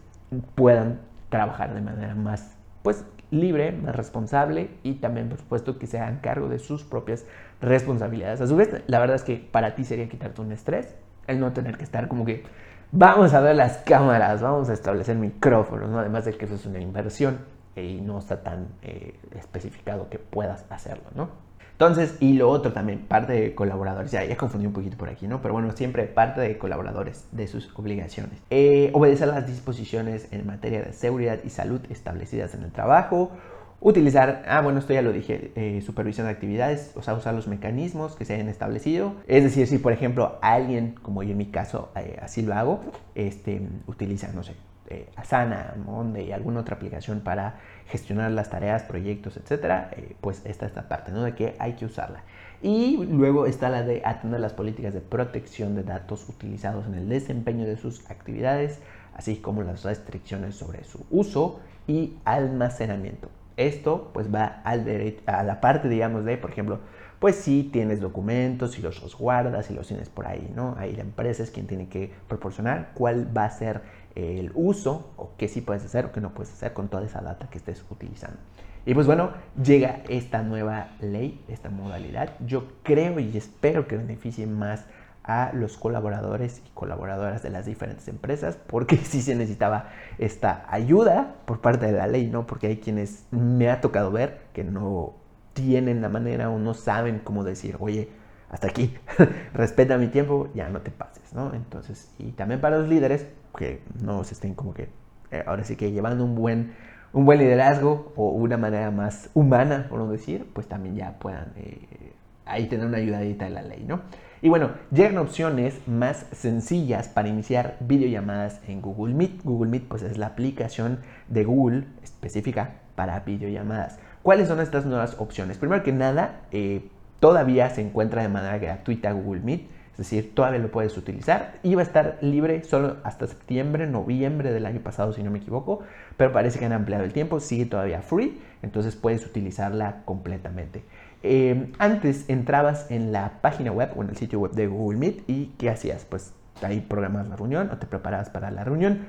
puedan 0.56 1.02
trabajar 1.28 1.74
de 1.74 1.82
manera 1.82 2.16
más 2.16 2.56
pues 2.84 3.04
libre, 3.32 3.72
más 3.72 3.96
responsable 3.96 4.70
y 4.84 4.96
también, 4.96 5.30
por 5.30 5.40
supuesto, 5.40 5.80
que 5.80 5.88
se 5.88 6.00
hagan 6.00 6.20
cargo 6.20 6.50
de 6.50 6.60
sus 6.60 6.84
propias 6.84 7.26
responsabilidades. 7.62 8.42
A 8.42 8.48
su 8.48 8.56
vez, 8.56 8.84
la 8.88 9.00
verdad 9.00 9.16
es 9.16 9.24
que 9.24 9.38
para 9.38 9.74
ti 9.76 9.84
sería 9.84 10.08
quitarte 10.08 10.42
un 10.42 10.52
estrés, 10.52 10.96
el 11.28 11.40
no 11.40 11.54
tener 11.54 11.78
que 11.78 11.84
estar 11.84 12.08
como 12.08 12.26
que 12.26 12.44
vamos 12.92 13.34
a 13.34 13.40
ver 13.40 13.56
las 13.56 13.78
cámaras, 13.80 14.42
vamos 14.42 14.70
a 14.70 14.74
establecer 14.74 15.16
micrófonos, 15.16 15.90
¿no? 15.90 16.00
además 16.00 16.26
de 16.26 16.34
que 16.34 16.46
eso 16.46 16.56
es 16.56 16.66
una 16.66 16.80
inversión 16.80 17.40
y 17.76 18.02
no 18.02 18.20
está 18.20 18.44
tan 18.44 18.68
eh, 18.82 19.18
especificado 19.36 20.10
que 20.10 20.20
puedas 20.20 20.66
hacerlo, 20.70 21.06
¿no? 21.16 21.51
Entonces, 21.82 22.16
y 22.20 22.34
lo 22.34 22.48
otro 22.48 22.74
también, 22.74 23.00
parte 23.00 23.34
de 23.34 23.56
colaboradores, 23.56 24.12
ya, 24.12 24.24
ya 24.24 24.38
confundí 24.38 24.68
un 24.68 24.72
poquito 24.72 24.98
por 24.98 25.10
aquí, 25.10 25.28
¿no? 25.28 25.42
Pero 25.42 25.56
bueno, 25.56 25.72
siempre 25.72 26.04
parte 26.04 26.40
de 26.40 26.60
colaboradores, 26.60 27.26
de 27.32 27.48
sus 27.48 27.72
obligaciones. 27.76 28.40
Eh, 28.52 28.92
obedecer 28.94 29.30
las 29.30 29.48
disposiciones 29.48 30.28
en 30.30 30.46
materia 30.46 30.84
de 30.84 30.94
seguridad 30.94 31.40
y 31.44 31.50
salud 31.50 31.82
establecidas 31.90 32.54
en 32.54 32.62
el 32.62 32.72
trabajo. 32.72 33.32
Utilizar, 33.80 34.44
ah, 34.48 34.62
bueno, 34.62 34.78
esto 34.78 34.94
ya 34.94 35.02
lo 35.02 35.12
dije, 35.12 35.54
eh, 35.56 35.82
supervisión 35.84 36.28
de 36.28 36.34
actividades, 36.34 36.92
o 36.94 37.02
sea, 37.02 37.16
usar 37.16 37.34
los 37.34 37.48
mecanismos 37.48 38.16
que 38.16 38.26
se 38.26 38.36
hayan 38.36 38.48
establecido. 38.48 39.16
Es 39.28 39.44
decir, 39.44 39.66
si 39.66 39.80
por 39.80 39.92
ejemplo 39.92 40.38
alguien, 40.44 40.94
como 41.02 41.24
yo 41.24 41.32
en 41.32 41.38
mi 41.40 41.48
caso, 41.48 41.90
eh, 41.96 42.20
así 42.22 42.44
lo 42.44 42.54
hago, 42.54 42.82
este, 43.16 43.60
utiliza, 43.88 44.28
no 44.36 44.44
sé, 44.44 44.54
eh, 44.92 45.08
Asana, 45.16 45.74
Monday, 45.86 46.34
alguna 46.34 46.60
otra 46.60 46.76
aplicación 46.76 47.22
para 47.22 47.56
gestionar 47.88 48.30
las 48.32 48.50
tareas, 48.50 48.84
proyectos, 48.84 49.38
etcétera, 49.38 49.90
eh, 49.96 50.16
pues 50.20 50.46
está 50.46 50.66
esta 50.66 50.90
parte, 50.90 51.12
¿no? 51.12 51.24
De 51.24 51.34
que 51.34 51.56
hay 51.60 51.74
que 51.74 51.86
usarla. 51.86 52.24
Y 52.62 52.98
luego 53.06 53.46
está 53.46 53.70
la 53.70 53.84
de 53.84 54.02
atender 54.06 54.40
las 54.40 54.54
políticas 54.54 54.94
de 54.94 55.00
protección 55.00 55.76
de 55.76 55.84
datos 55.84 56.28
utilizados 56.28 56.86
en 56.88 56.96
el 56.96 57.08
desempeño 57.10 57.66
de 57.66 57.78
sus 57.78 58.10
actividades, 58.12 58.80
así 59.16 59.38
como 59.38 59.64
las 59.64 59.84
restricciones 59.84 60.56
sobre 60.56 60.84
su 60.84 61.06
uso 61.10 61.60
y 61.88 62.18
almacenamiento. 62.26 63.30
Esto 63.58 64.12
pues 64.14 64.34
va 64.34 64.62
al 64.64 64.86
a 65.26 65.44
la 65.44 65.62
parte, 65.62 65.88
digamos, 65.88 66.26
de, 66.26 66.38
por 66.38 66.52
ejemplo, 66.52 66.80
pues 67.22 67.36
si 67.36 67.64
tienes 67.64 68.02
documentos, 68.02 68.72
si 68.72 68.82
los 68.82 69.16
guardas, 69.16 69.68
si 69.68 69.76
los 69.76 69.88
tienes 69.88 70.10
por 70.10 70.26
ahí, 70.26 70.52
¿no? 70.56 70.76
Ahí 70.80 70.96
la 70.96 71.04
empresa 71.04 71.44
es 71.44 71.52
quien 71.52 71.68
tiene 71.68 71.88
que 71.88 72.12
proporcionar 72.28 72.94
cuál 72.96 73.36
va 73.38 73.46
a 73.46 73.50
ser 73.52 73.82
el 74.16 74.52
uso 74.56 75.12
o 75.18 75.32
qué 75.38 75.48
sí 75.48 75.62
puedes 75.62 75.86
hacer 75.86 76.06
o 76.06 76.12
qué 76.12 76.22
no 76.22 76.34
puedes 76.34 76.52
hacer 76.54 76.74
con 76.74 76.90
toda 76.90 77.06
esa 77.06 77.22
data 77.22 77.50
que 77.50 77.58
estés 77.58 77.84
utilizando. 77.90 78.38
Y 78.86 78.94
pues 78.94 79.06
bueno, 79.06 79.32
llega 79.64 80.02
esta 80.10 80.42
nueva 80.42 80.90
ley, 81.00 81.44
esta 81.48 81.70
modalidad. 81.70 82.32
Yo 82.46 82.68
creo 82.84 83.20
y 83.20 83.38
espero 83.38 83.88
que 83.88 83.98
beneficie 83.98 84.48
más 84.48 84.86
a 85.24 85.52
los 85.54 85.78
colaboradores 85.78 86.64
y 86.66 86.70
colaboradoras 86.72 87.44
de 87.44 87.52
las 87.52 87.68
diferentes 87.68 88.08
empresas, 88.08 88.58
porque 88.68 88.98
sí 89.04 89.22
se 89.22 89.36
necesitaba 89.36 89.90
esta 90.18 90.66
ayuda 90.68 91.36
por 91.46 91.62
parte 91.62 91.86
de 91.86 91.92
la 91.92 92.08
ley, 92.08 92.28
¿no? 92.28 92.48
Porque 92.48 92.68
hay 92.68 92.78
quienes 92.78 93.26
me 93.32 93.70
ha 93.70 93.82
tocado 93.82 94.12
ver 94.12 94.42
que 94.54 94.64
no 94.64 95.14
tienen 95.54 96.02
la 96.02 96.10
manera 96.10 96.50
o 96.50 96.58
no 96.58 96.74
saben 96.74 97.20
cómo 97.20 97.44
decir, 97.44 97.78
oye, 97.80 98.10
hasta 98.50 98.68
aquí, 98.68 98.96
respeta 99.54 99.98
mi 99.98 100.08
tiempo, 100.08 100.50
ya 100.56 100.70
no 100.70 100.82
te 100.82 100.92
pases, 100.92 101.34
¿no? 101.34 101.54
Entonces, 101.54 102.12
y 102.18 102.32
también 102.32 102.60
para 102.60 102.80
los 102.80 102.90
líderes, 102.90 103.28
que 103.52 103.82
no 104.04 104.24
se 104.24 104.34
estén 104.34 104.54
como 104.54 104.74
que, 104.74 104.90
eh, 105.32 105.44
ahora 105.46 105.64
sí 105.64 105.76
que 105.76 105.92
llevando 105.92 106.24
un 106.24 106.36
buen, 106.36 106.74
un 107.14 107.26
buen 107.26 107.40
liderazgo 107.40 108.14
o 108.16 108.30
una 108.30 108.58
manera 108.58 108.92
más 108.92 109.30
humana, 109.34 109.88
por 109.90 110.00
no 110.00 110.12
decir, 110.12 110.50
pues 110.54 110.68
también 110.68 110.96
ya 110.96 111.20
puedan 111.20 111.54
eh, 111.58 112.14
ahí 112.46 112.68
tener 112.68 112.86
una 112.86 112.98
ayudadita 112.98 113.46
de 113.46 113.52
la 113.52 113.62
ley, 113.62 113.84
¿no? 113.88 114.02
Y 114.44 114.50
bueno, 114.50 114.72
llegan 114.92 115.20
opciones 115.20 115.88
más 115.88 116.26
sencillas 116.32 117.08
para 117.08 117.28
iniciar 117.28 117.78
videollamadas 117.80 118.60
en 118.68 118.82
Google 118.82 119.14
Meet. 119.14 119.44
Google 119.44 119.70
Meet 119.70 119.88
pues 119.88 120.02
es 120.02 120.18
la 120.18 120.28
aplicación 120.28 121.00
de 121.28 121.44
Google 121.44 121.86
específica 122.02 122.78
para 122.96 123.20
videollamadas. 123.20 124.00
¿Cuáles 124.24 124.48
son 124.48 124.60
estas 124.60 124.86
nuevas 124.86 125.16
opciones? 125.20 125.60
Primero 125.60 125.84
que 125.84 125.92
nada, 125.92 126.42
eh, 126.52 126.90
todavía 127.20 127.70
se 127.70 127.82
encuentra 127.82 128.24
de 128.24 128.30
manera 128.30 128.58
gratuita 128.58 129.12
Google 129.12 129.42
Meet, 129.42 129.68
decir, 130.02 130.36
todavía 130.36 130.60
lo 130.60 130.72
puedes 130.72 130.98
utilizar. 130.98 131.56
Iba 131.64 131.82
a 131.82 131.84
estar 131.84 132.18
libre 132.22 132.64
solo 132.64 132.98
hasta 133.04 133.28
septiembre, 133.28 133.88
noviembre 133.88 134.52
del 134.52 134.66
año 134.66 134.82
pasado, 134.82 135.14
si 135.14 135.24
no 135.24 135.32
me 135.32 135.40
equivoco, 135.40 135.82
pero 136.18 136.32
parece 136.32 136.60
que 136.60 136.66
han 136.66 136.74
ampliado 136.74 137.04
el 137.04 137.14
tiempo, 137.14 137.40
sigue 137.40 137.66
todavía 137.66 138.02
free, 138.02 138.40
entonces 138.62 138.96
puedes 138.96 139.26
utilizarla 139.26 140.04
completamente. 140.06 140.84
Eh, 141.24 141.72
antes 141.78 142.30
entrabas 142.30 142.90
en 142.90 143.12
la 143.12 143.42
página 143.42 143.72
web 143.72 143.92
o 143.96 144.04
en 144.04 144.10
el 144.10 144.18
sitio 144.18 144.40
web 144.40 144.52
de 144.52 144.68
Google 144.68 144.98
Meet 144.98 145.30
y 145.30 145.48
¿qué 145.58 145.70
hacías? 145.70 146.06
Pues 146.06 146.34
ahí 146.64 146.80
programas 146.82 147.28
la 147.28 147.36
reunión 147.36 147.70
o 147.72 147.78
te 147.78 147.86
preparabas 147.86 148.30
para 148.30 148.52
la 148.52 148.64
reunión. 148.64 149.08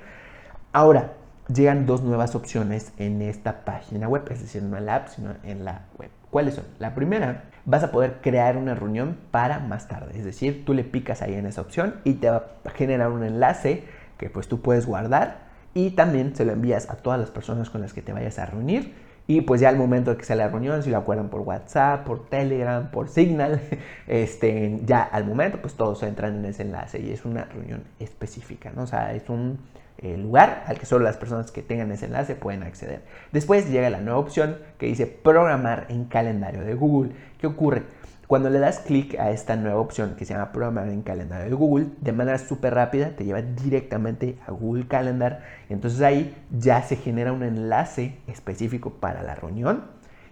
Ahora, 0.72 1.12
llegan 1.48 1.86
dos 1.86 2.02
nuevas 2.02 2.34
opciones 2.34 2.92
en 2.98 3.22
esta 3.22 3.64
página 3.64 4.08
web, 4.08 4.24
es 4.30 4.40
decir, 4.40 4.62
no 4.62 4.76
en 4.76 4.86
la 4.86 4.96
app, 4.96 5.08
sino 5.08 5.34
en 5.42 5.64
la 5.64 5.86
web. 5.98 6.10
¿Cuáles 6.30 6.54
son? 6.54 6.64
La 6.78 6.94
primera, 6.94 7.44
vas 7.64 7.84
a 7.84 7.90
poder 7.90 8.20
crear 8.22 8.56
una 8.56 8.74
reunión 8.74 9.18
para 9.30 9.58
más 9.58 9.88
tarde, 9.88 10.18
es 10.18 10.24
decir, 10.24 10.64
tú 10.64 10.74
le 10.74 10.84
picas 10.84 11.22
ahí 11.22 11.34
en 11.34 11.46
esa 11.46 11.60
opción 11.60 11.96
y 12.04 12.14
te 12.14 12.30
va 12.30 12.46
a 12.64 12.70
generar 12.70 13.10
un 13.10 13.24
enlace 13.24 13.84
que 14.18 14.30
pues 14.30 14.48
tú 14.48 14.60
puedes 14.62 14.86
guardar 14.86 15.50
y 15.74 15.90
también 15.90 16.34
se 16.36 16.44
lo 16.44 16.52
envías 16.52 16.88
a 16.90 16.96
todas 16.96 17.18
las 17.18 17.30
personas 17.30 17.70
con 17.70 17.80
las 17.80 17.92
que 17.92 18.02
te 18.02 18.12
vayas 18.12 18.38
a 18.38 18.46
reunir 18.46 18.94
y 19.26 19.42
pues 19.42 19.60
ya 19.60 19.68
al 19.68 19.76
momento 19.76 20.10
de 20.10 20.16
que 20.16 20.24
sea 20.24 20.36
la 20.36 20.48
reunión, 20.48 20.82
si 20.82 20.90
lo 20.90 20.98
acuerdan 20.98 21.28
por 21.28 21.40
WhatsApp, 21.42 22.04
por 22.04 22.28
Telegram, 22.28 22.90
por 22.90 23.08
Signal, 23.08 23.60
este, 24.06 24.80
ya 24.84 25.02
al 25.02 25.24
momento 25.24 25.60
pues 25.60 25.74
todos 25.74 26.02
entran 26.02 26.36
en 26.36 26.44
ese 26.46 26.62
enlace 26.62 27.00
y 27.00 27.12
es 27.12 27.24
una 27.24 27.44
reunión 27.44 27.84
específica, 28.00 28.72
¿no? 28.74 28.82
O 28.82 28.86
sea, 28.86 29.14
es 29.14 29.28
un 29.28 29.58
eh, 30.02 30.16
lugar 30.16 30.64
al 30.66 30.78
que 30.78 30.86
solo 30.86 31.04
las 31.04 31.16
personas 31.16 31.50
que 31.50 31.62
tengan 31.62 31.92
ese 31.92 32.06
enlace 32.06 32.34
pueden 32.34 32.62
acceder. 32.62 33.02
Después 33.30 33.70
llega 33.70 33.88
la 33.88 34.00
nueva 34.00 34.18
opción 34.18 34.58
que 34.78 34.86
dice 34.86 35.06
programar 35.06 35.86
en 35.88 36.04
calendario 36.06 36.62
de 36.62 36.74
Google. 36.74 37.12
¿Qué 37.38 37.46
ocurre? 37.46 37.84
Cuando 38.26 38.48
le 38.48 38.58
das 38.58 38.78
clic 38.78 39.18
a 39.20 39.30
esta 39.30 39.56
nueva 39.56 39.78
opción 39.78 40.14
que 40.16 40.24
se 40.24 40.32
llama 40.32 40.52
programar 40.52 40.88
en 40.88 41.02
calendario 41.02 41.50
de 41.50 41.54
Google, 41.54 41.86
de 42.00 42.12
manera 42.12 42.38
súper 42.38 42.74
rápida 42.74 43.10
te 43.10 43.24
lleva 43.24 43.42
directamente 43.42 44.38
a 44.46 44.52
Google 44.52 44.86
Calendar. 44.88 45.42
Entonces 45.68 46.00
ahí 46.00 46.34
ya 46.50 46.82
se 46.82 46.96
genera 46.96 47.32
un 47.32 47.42
enlace 47.42 48.18
específico 48.26 48.94
para 48.94 49.22
la 49.22 49.34
reunión 49.34 49.84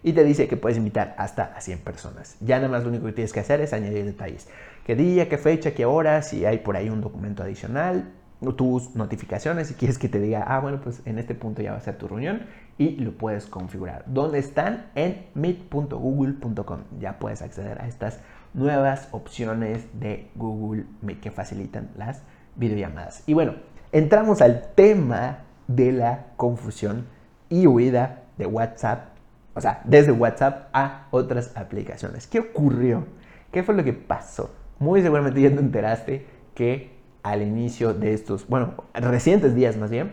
y 0.03 0.15
te 0.15 0.25
dice 0.25 0.49
que 0.49 0.57
puedes 0.57 0.79
invitar 0.79 1.15
hasta 1.19 1.53
a 1.55 1.61
100 1.61 1.81
personas. 1.81 2.37
Ya 2.41 2.57
nada 2.57 2.71
más 2.71 2.85
lo 2.85 2.89
único 2.89 3.07
que 3.07 3.13
tienes 3.13 3.33
que 3.33 3.41
hacer 3.41 3.61
es 3.61 3.73
añadir 3.73 4.05
detalles. 4.05 4.49
¿Qué 4.85 4.97
día, 4.97 5.29
qué 5.29 5.37
fecha, 5.37 5.75
qué 5.75 5.85
hora? 5.85 6.23
Si 6.23 6.45
hay 6.47 6.59
por 6.59 6.77
ahí 6.77 6.89
un 6.89 7.01
documento 7.03 7.43
adicional, 7.43 8.11
tus 8.41 8.95
notificaciones 8.97 9.69
si 9.69 9.75
quieres 9.75 9.99
que 9.99 10.09
te 10.09 10.19
diga, 10.19 10.45
ah, 10.47 10.61
bueno, 10.61 10.81
pues 10.81 11.03
en 11.05 11.19
este 11.19 11.35
punto 11.35 11.63
ya 11.63 11.73
va 11.73 11.79
a 11.79 11.81
ser 11.81 11.97
tu 11.99 12.09
reunión 12.09 12.47
y 12.79 12.97
lo 12.97 13.13
puedes 13.13 13.47
configurar. 13.47 14.05
¿Dónde 14.07 14.39
están? 14.39 14.87
En 14.95 15.27
meet.google.com. 15.35 16.81
Ya 16.99 17.19
puedes 17.19 17.43
acceder 17.43 17.81
a 17.83 17.87
estas 17.87 18.21
nuevas 18.55 19.09
opciones 19.13 19.87
de 20.01 20.31
Google 20.35 20.87
Meet 21.03 21.21
que 21.21 21.31
facilitan 21.31 21.91
las 21.97 22.23
videollamadas. 22.57 23.23
Y 23.27 23.35
bueno, 23.35 23.55
entramos 23.93 24.41
al 24.41 24.69
tema 24.75 25.41
de 25.69 25.93
la 25.93 26.27
confusión 26.37 27.07
y 27.49 27.67
huida 27.67 28.23
de 28.39 28.47
WhatsApp, 28.47 29.11
o 29.55 29.61
sea, 29.61 29.83
desde 29.85 30.13
WhatsApp 30.13 30.69
a 30.73 31.09
otras 31.11 31.57
aplicaciones. 31.57 32.27
¿Qué 32.27 32.41
ocurrió? 32.41 33.05
¿Qué 33.53 33.63
fue 33.63 33.75
lo 33.75 33.85
que 33.85 33.93
pasó? 33.93 34.51
Muy 34.79 35.03
seguramente 35.03 35.41
ya 35.43 35.51
te 35.51 35.59
enteraste 35.59 36.27
que 36.55 37.00
al 37.23 37.43
inicio 37.43 37.95
de 37.95 38.15
estos, 38.15 38.47
bueno, 38.49 38.75
recientes 38.95 39.55
días 39.55 39.77
más 39.77 39.91
bien, 39.91 40.13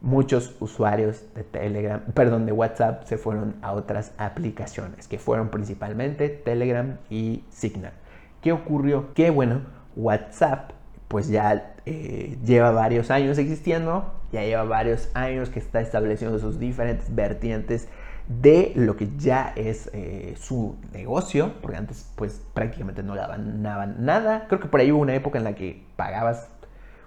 muchos 0.00 0.56
usuarios 0.60 1.24
de 1.34 1.44
Telegram, 1.44 2.00
perdón, 2.14 2.44
de 2.46 2.52
WhatsApp 2.52 3.04
se 3.04 3.16
fueron 3.18 3.54
a 3.62 3.72
otras 3.72 4.12
aplicaciones, 4.18 5.06
que 5.08 5.18
fueron 5.18 5.48
principalmente 5.48 6.28
Telegram 6.28 6.98
y 7.08 7.44
Signal. 7.50 7.92
¿Qué 8.40 8.52
ocurrió? 8.52 9.14
Que 9.14 9.30
bueno, 9.30 9.60
WhatsApp 9.96 10.72
pues 11.08 11.28
ya 11.28 11.74
eh, 11.84 12.38
lleva 12.44 12.70
varios 12.72 13.10
años 13.10 13.38
existiendo, 13.38 14.12
ya 14.32 14.42
lleva 14.42 14.64
varios 14.64 15.10
años 15.14 15.50
que 15.50 15.58
está 15.58 15.80
estableciendo 15.80 16.38
sus 16.38 16.58
diferentes 16.58 17.14
vertientes 17.14 17.88
de 18.28 18.72
lo 18.76 18.96
que 18.96 19.08
ya 19.18 19.52
es 19.56 19.90
eh, 19.92 20.34
su 20.38 20.76
negocio, 20.92 21.52
porque 21.60 21.76
antes 21.76 22.10
pues 22.16 22.40
prácticamente 22.54 23.02
no 23.02 23.14
daban 23.14 23.62
nada. 23.62 24.46
Creo 24.48 24.60
que 24.60 24.68
por 24.68 24.80
ahí 24.80 24.92
hubo 24.92 25.00
una 25.00 25.14
época 25.14 25.38
en 25.38 25.44
la 25.44 25.54
que 25.54 25.84
pagabas 25.96 26.48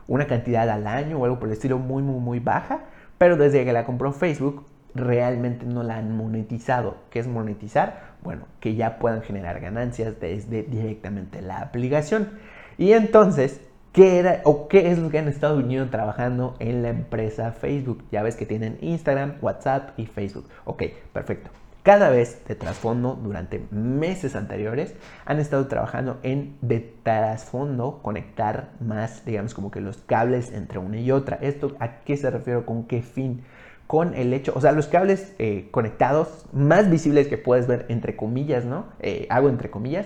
una 0.07 0.27
cantidad 0.27 0.69
al 0.69 0.87
año 0.87 1.17
o 1.17 1.25
algo 1.25 1.39
por 1.39 1.47
el 1.47 1.53
estilo 1.53 1.77
muy, 1.79 2.03
muy, 2.03 2.19
muy 2.19 2.39
baja, 2.39 2.81
pero 3.17 3.37
desde 3.37 3.65
que 3.65 3.73
la 3.73 3.85
compró 3.85 4.11
Facebook 4.11 4.65
realmente 4.93 5.65
no 5.65 5.83
la 5.83 5.97
han 5.97 6.15
monetizado. 6.15 6.97
¿Qué 7.09 7.19
es 7.19 7.27
monetizar? 7.27 8.15
Bueno, 8.23 8.45
que 8.59 8.75
ya 8.75 8.97
puedan 8.97 9.21
generar 9.21 9.59
ganancias 9.59 10.19
desde 10.19 10.63
directamente 10.63 11.41
la 11.41 11.59
aplicación. 11.59 12.29
Y 12.77 12.93
entonces 12.93 13.61
¿Qué 13.95 14.19
era 14.19 14.41
o 14.43 14.67
qué 14.67 14.91
es 14.91 14.97
lo 14.97 15.09
que 15.09 15.19
han 15.19 15.29
estado 15.29 15.55
viniendo 15.55 15.89
trabajando 15.89 16.57
en 16.59 16.83
la 16.83 16.89
empresa 16.89 17.53
Facebook? 17.53 18.03
Ya 18.11 18.23
ves 18.23 18.35
que 18.35 18.45
tienen 18.45 18.77
Instagram, 18.81 19.35
WhatsApp 19.41 19.97
y 19.97 20.05
Facebook. 20.05 20.49
Ok, 20.65 20.83
perfecto. 21.13 21.49
Cada 21.81 22.09
vez 22.09 22.45
de 22.45 22.55
trasfondo, 22.55 23.15
durante 23.15 23.65
meses 23.71 24.35
anteriores, 24.35 24.95
han 25.23 25.39
estado 25.39 25.67
trabajando 25.67 26.19
en 26.23 26.57
de 26.59 26.81
trasfondo 27.03 28.01
conectar 28.01 28.71
más, 28.81 29.23
digamos, 29.23 29.53
como 29.53 29.71
que 29.71 29.79
los 29.79 29.99
cables 29.99 30.51
entre 30.51 30.77
una 30.77 30.99
y 30.99 31.11
otra. 31.11 31.37
¿Esto 31.41 31.77
a 31.79 31.99
qué 32.01 32.17
se 32.17 32.29
refiere? 32.29 32.65
¿Con 32.65 32.87
qué 32.87 33.01
fin? 33.01 33.45
Con 33.87 34.13
el 34.13 34.33
hecho, 34.33 34.51
o 34.57 34.59
sea, 34.59 34.73
los 34.73 34.87
cables 34.87 35.33
eh, 35.39 35.69
conectados 35.71 36.47
más 36.51 36.89
visibles 36.89 37.29
que 37.29 37.37
puedes 37.37 37.65
ver, 37.65 37.85
entre 37.87 38.17
comillas, 38.17 38.65
¿no? 38.65 38.87
Eh, 38.99 39.25
hago 39.29 39.47
entre 39.47 39.69
comillas, 39.69 40.05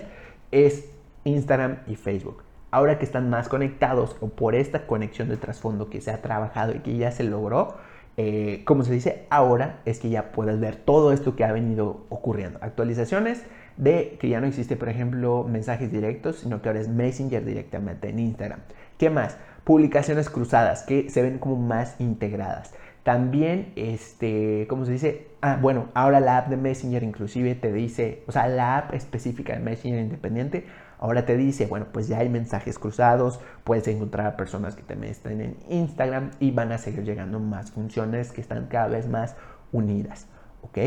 es 0.52 0.88
Instagram 1.24 1.78
y 1.88 1.96
Facebook 1.96 2.44
ahora 2.70 2.98
que 2.98 3.04
están 3.04 3.30
más 3.30 3.48
conectados 3.48 4.16
o 4.20 4.28
por 4.28 4.54
esta 4.54 4.86
conexión 4.86 5.28
de 5.28 5.36
trasfondo 5.36 5.90
que 5.90 6.00
se 6.00 6.10
ha 6.10 6.22
trabajado 6.22 6.74
y 6.74 6.80
que 6.80 6.96
ya 6.96 7.10
se 7.10 7.24
logró, 7.24 7.76
eh, 8.16 8.62
como 8.64 8.84
se 8.84 8.92
dice 8.92 9.26
ahora, 9.30 9.80
es 9.84 9.98
que 9.98 10.10
ya 10.10 10.32
puedes 10.32 10.60
ver 10.60 10.76
todo 10.76 11.12
esto 11.12 11.36
que 11.36 11.44
ha 11.44 11.52
venido 11.52 12.04
ocurriendo. 12.08 12.58
Actualizaciones 12.62 13.44
de 13.76 14.18
que 14.20 14.28
ya 14.28 14.40
no 14.40 14.46
existe, 14.46 14.76
por 14.76 14.88
ejemplo, 14.88 15.44
mensajes 15.48 15.90
directos, 15.90 16.40
sino 16.40 16.60
que 16.60 16.68
ahora 16.68 16.80
es 16.80 16.88
Messenger 16.88 17.44
directamente 17.44 18.10
en 18.10 18.18
Instagram. 18.18 18.60
¿Qué 18.98 19.08
más? 19.08 19.38
Publicaciones 19.64 20.28
cruzadas 20.28 20.82
que 20.82 21.08
se 21.08 21.22
ven 21.22 21.38
como 21.38 21.56
más 21.56 21.96
integradas. 21.98 22.74
También, 23.02 23.72
este, 23.76 24.66
¿cómo 24.68 24.84
se 24.84 24.92
dice? 24.92 25.28
Ah, 25.40 25.58
bueno, 25.60 25.88
ahora 25.94 26.20
la 26.20 26.36
app 26.36 26.48
de 26.48 26.58
Messenger 26.58 27.02
inclusive 27.02 27.54
te 27.54 27.72
dice, 27.72 28.22
o 28.26 28.32
sea, 28.32 28.46
la 28.46 28.76
app 28.76 28.92
específica 28.92 29.54
de 29.54 29.60
Messenger 29.60 30.00
independiente 30.00 30.66
Ahora 31.00 31.24
te 31.24 31.34
dice, 31.38 31.66
bueno, 31.66 31.86
pues 31.90 32.08
ya 32.08 32.18
hay 32.18 32.28
mensajes 32.28 32.78
cruzados, 32.78 33.40
puedes 33.64 33.88
encontrar 33.88 34.26
a 34.26 34.36
personas 34.36 34.76
que 34.76 34.82
también 34.82 35.10
están 35.10 35.40
en 35.40 35.56
Instagram 35.70 36.32
y 36.40 36.50
van 36.50 36.72
a 36.72 36.78
seguir 36.78 37.04
llegando 37.04 37.40
más 37.40 37.70
funciones 37.70 38.32
que 38.32 38.42
están 38.42 38.66
cada 38.66 38.88
vez 38.88 39.08
más 39.08 39.34
unidas, 39.72 40.26
¿ok? 40.60 40.78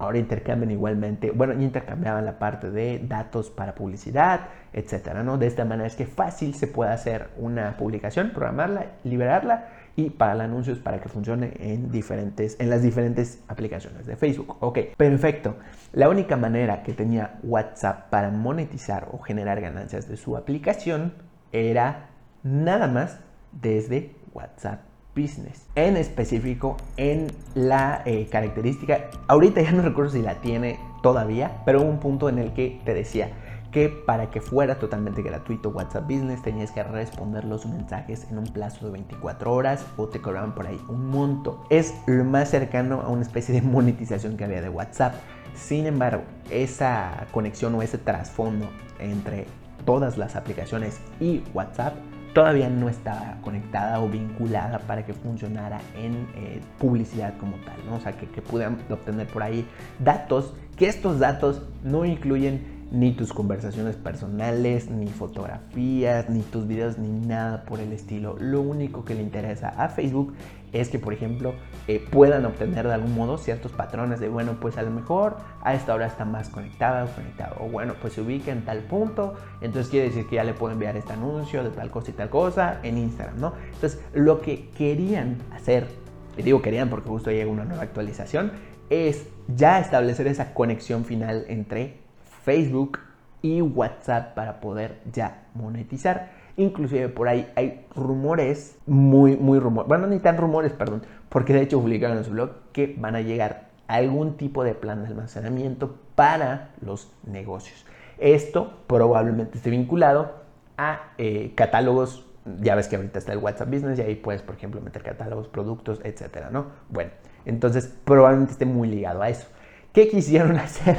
Ahora 0.00 0.18
intercambian 0.18 0.72
igualmente, 0.72 1.30
bueno, 1.30 1.54
intercambiaban 1.62 2.24
la 2.24 2.40
parte 2.40 2.72
de 2.72 2.98
datos 3.06 3.48
para 3.48 3.76
publicidad, 3.76 4.48
etcétera, 4.72 5.22
¿no? 5.22 5.38
De 5.38 5.46
esta 5.46 5.64
manera 5.64 5.86
es 5.86 5.94
que 5.94 6.06
fácil 6.06 6.52
se 6.54 6.66
puede 6.66 6.90
hacer 6.90 7.28
una 7.36 7.76
publicación, 7.76 8.30
programarla, 8.30 8.86
liberarla 9.04 9.68
y 9.96 10.10
para 10.10 10.34
el 10.34 10.42
anuncios 10.42 10.78
para 10.78 11.00
que 11.00 11.08
funcione 11.08 11.54
en, 11.58 11.90
diferentes, 11.90 12.56
en 12.60 12.68
las 12.68 12.82
diferentes 12.82 13.42
aplicaciones 13.48 14.06
de 14.06 14.16
Facebook. 14.16 14.58
Ok, 14.60 14.78
perfecto. 14.96 15.56
La 15.92 16.10
única 16.10 16.36
manera 16.36 16.82
que 16.82 16.92
tenía 16.92 17.38
WhatsApp 17.42 18.10
para 18.10 18.30
monetizar 18.30 19.08
o 19.12 19.18
generar 19.18 19.60
ganancias 19.60 20.06
de 20.08 20.18
su 20.18 20.36
aplicación 20.36 21.14
era 21.50 22.10
nada 22.42 22.86
más 22.86 23.18
desde 23.52 24.14
WhatsApp 24.34 24.80
Business. 25.16 25.66
En 25.74 25.96
específico, 25.96 26.76
en 26.98 27.28
la 27.54 28.02
eh, 28.04 28.28
característica, 28.30 29.06
ahorita 29.28 29.62
ya 29.62 29.72
no 29.72 29.80
recuerdo 29.80 30.10
si 30.10 30.20
la 30.20 30.42
tiene 30.42 30.78
todavía, 31.02 31.62
pero 31.64 31.80
hubo 31.80 31.88
un 31.88 32.00
punto 32.00 32.28
en 32.28 32.38
el 32.38 32.52
que 32.52 32.80
te 32.84 32.92
decía, 32.92 33.30
que 33.76 33.90
para 33.90 34.30
que 34.30 34.40
fuera 34.40 34.78
totalmente 34.78 35.20
gratuito 35.20 35.68
WhatsApp 35.68 36.04
Business 36.04 36.40
tenías 36.40 36.70
que 36.70 36.82
responder 36.82 37.44
los 37.44 37.66
mensajes 37.66 38.26
en 38.30 38.38
un 38.38 38.46
plazo 38.46 38.86
de 38.86 38.92
24 38.92 39.52
horas 39.52 39.84
o 39.98 40.08
te 40.08 40.18
cobraban 40.18 40.54
por 40.54 40.66
ahí 40.66 40.80
un 40.88 41.10
monto. 41.10 41.62
Es 41.68 41.92
lo 42.06 42.24
más 42.24 42.48
cercano 42.48 43.02
a 43.02 43.08
una 43.10 43.20
especie 43.20 43.54
de 43.54 43.60
monetización 43.68 44.38
que 44.38 44.44
había 44.44 44.62
de 44.62 44.70
WhatsApp. 44.70 45.16
Sin 45.54 45.84
embargo, 45.84 46.22
esa 46.50 47.26
conexión 47.32 47.74
o 47.74 47.82
ese 47.82 47.98
trasfondo 47.98 48.66
entre 48.98 49.46
todas 49.84 50.16
las 50.16 50.36
aplicaciones 50.36 50.98
y 51.20 51.42
WhatsApp 51.52 51.96
todavía 52.32 52.70
no 52.70 52.88
estaba 52.88 53.36
conectada 53.42 54.00
o 54.00 54.08
vinculada 54.08 54.78
para 54.78 55.04
que 55.04 55.12
funcionara 55.12 55.82
en 55.94 56.26
eh, 56.34 56.62
publicidad 56.78 57.36
como 57.36 57.58
tal, 57.58 57.76
¿no? 57.84 57.96
O 57.96 58.00
sea, 58.00 58.12
que, 58.12 58.26
que 58.26 58.40
obtener 58.40 59.26
por 59.26 59.42
ahí 59.42 59.68
datos, 59.98 60.54
que 60.76 60.88
estos 60.88 61.18
datos 61.18 61.60
no 61.82 62.06
incluyen 62.06 62.75
ni 62.90 63.12
tus 63.12 63.32
conversaciones 63.32 63.96
personales, 63.96 64.90
ni 64.90 65.08
fotografías, 65.08 66.30
ni 66.30 66.42
tus 66.42 66.66
videos, 66.66 66.98
ni 66.98 67.08
nada 67.26 67.64
por 67.64 67.80
el 67.80 67.92
estilo. 67.92 68.36
Lo 68.38 68.60
único 68.60 69.04
que 69.04 69.14
le 69.14 69.22
interesa 69.22 69.68
a 69.70 69.88
Facebook 69.88 70.34
es 70.72 70.88
que, 70.88 70.98
por 70.98 71.12
ejemplo, 71.12 71.54
eh, 71.88 72.04
puedan 72.10 72.44
obtener 72.44 72.86
de 72.86 72.94
algún 72.94 73.14
modo 73.14 73.38
ciertos 73.38 73.72
patrones 73.72 74.20
de, 74.20 74.28
bueno, 74.28 74.58
pues 74.60 74.76
a 74.78 74.82
lo 74.82 74.90
mejor 74.90 75.36
a 75.62 75.74
esta 75.74 75.94
hora 75.94 76.06
está 76.06 76.24
más 76.24 76.48
conectada 76.48 77.04
o 77.04 77.08
conectado. 77.08 77.56
O 77.60 77.68
bueno, 77.68 77.94
pues 78.00 78.14
se 78.14 78.20
ubica 78.20 78.52
en 78.52 78.64
tal 78.64 78.80
punto, 78.80 79.34
entonces 79.60 79.90
quiere 79.90 80.08
decir 80.08 80.26
que 80.28 80.36
ya 80.36 80.44
le 80.44 80.54
puedo 80.54 80.72
enviar 80.72 80.96
este 80.96 81.12
anuncio 81.12 81.64
de 81.64 81.70
tal 81.70 81.90
cosa 81.90 82.10
y 82.10 82.14
tal 82.14 82.30
cosa 82.30 82.80
en 82.82 82.98
Instagram, 82.98 83.40
¿no? 83.40 83.52
Entonces, 83.72 84.00
lo 84.14 84.40
que 84.40 84.68
querían 84.70 85.38
hacer, 85.52 85.88
y 86.36 86.42
digo 86.42 86.62
querían 86.62 86.90
porque 86.90 87.08
justo 87.08 87.30
llega 87.30 87.50
una 87.50 87.64
nueva 87.64 87.82
actualización, 87.82 88.52
es 88.90 89.26
ya 89.48 89.80
establecer 89.80 90.26
esa 90.28 90.54
conexión 90.54 91.04
final 91.04 91.44
entre 91.48 92.05
Facebook 92.46 93.00
y 93.42 93.60
WhatsApp 93.60 94.34
para 94.34 94.60
poder 94.60 95.00
ya 95.12 95.48
monetizar. 95.54 96.30
Inclusive 96.56 97.08
por 97.08 97.26
ahí 97.26 97.50
hay 97.56 97.84
rumores, 97.94 98.78
muy, 98.86 99.36
muy 99.36 99.58
rumores, 99.58 99.88
bueno, 99.88 100.06
ni 100.06 100.20
tan 100.20 100.36
rumores, 100.36 100.72
perdón, 100.72 101.02
porque 101.28 101.52
de 101.52 101.62
hecho 101.62 101.80
publicaron 101.80 102.18
en 102.18 102.24
su 102.24 102.30
blog 102.30 102.52
que 102.72 102.94
van 102.98 103.16
a 103.16 103.20
llegar 103.20 103.66
algún 103.88 104.36
tipo 104.36 104.62
de 104.62 104.74
plan 104.74 105.02
de 105.02 105.08
almacenamiento 105.08 105.96
para 106.14 106.70
los 106.80 107.12
negocios. 107.26 107.84
Esto 108.18 108.72
probablemente 108.86 109.58
esté 109.58 109.70
vinculado 109.70 110.36
a 110.78 111.10
eh, 111.18 111.52
catálogos, 111.56 112.24
ya 112.60 112.76
ves 112.76 112.86
que 112.86 112.94
ahorita 112.94 113.18
está 113.18 113.32
el 113.32 113.38
WhatsApp 113.38 113.70
Business 113.70 113.98
y 113.98 114.02
ahí 114.02 114.14
puedes, 114.14 114.42
por 114.42 114.54
ejemplo, 114.54 114.80
meter 114.80 115.02
catálogos, 115.02 115.48
productos, 115.48 116.00
etcétera, 116.04 116.50
¿no? 116.50 116.66
Bueno, 116.90 117.10
entonces 117.44 117.92
probablemente 118.04 118.52
esté 118.52 118.66
muy 118.66 118.86
ligado 118.86 119.20
a 119.20 119.30
eso. 119.30 119.48
¿Qué 119.92 120.08
quisieron 120.08 120.56
hacer? 120.60 120.96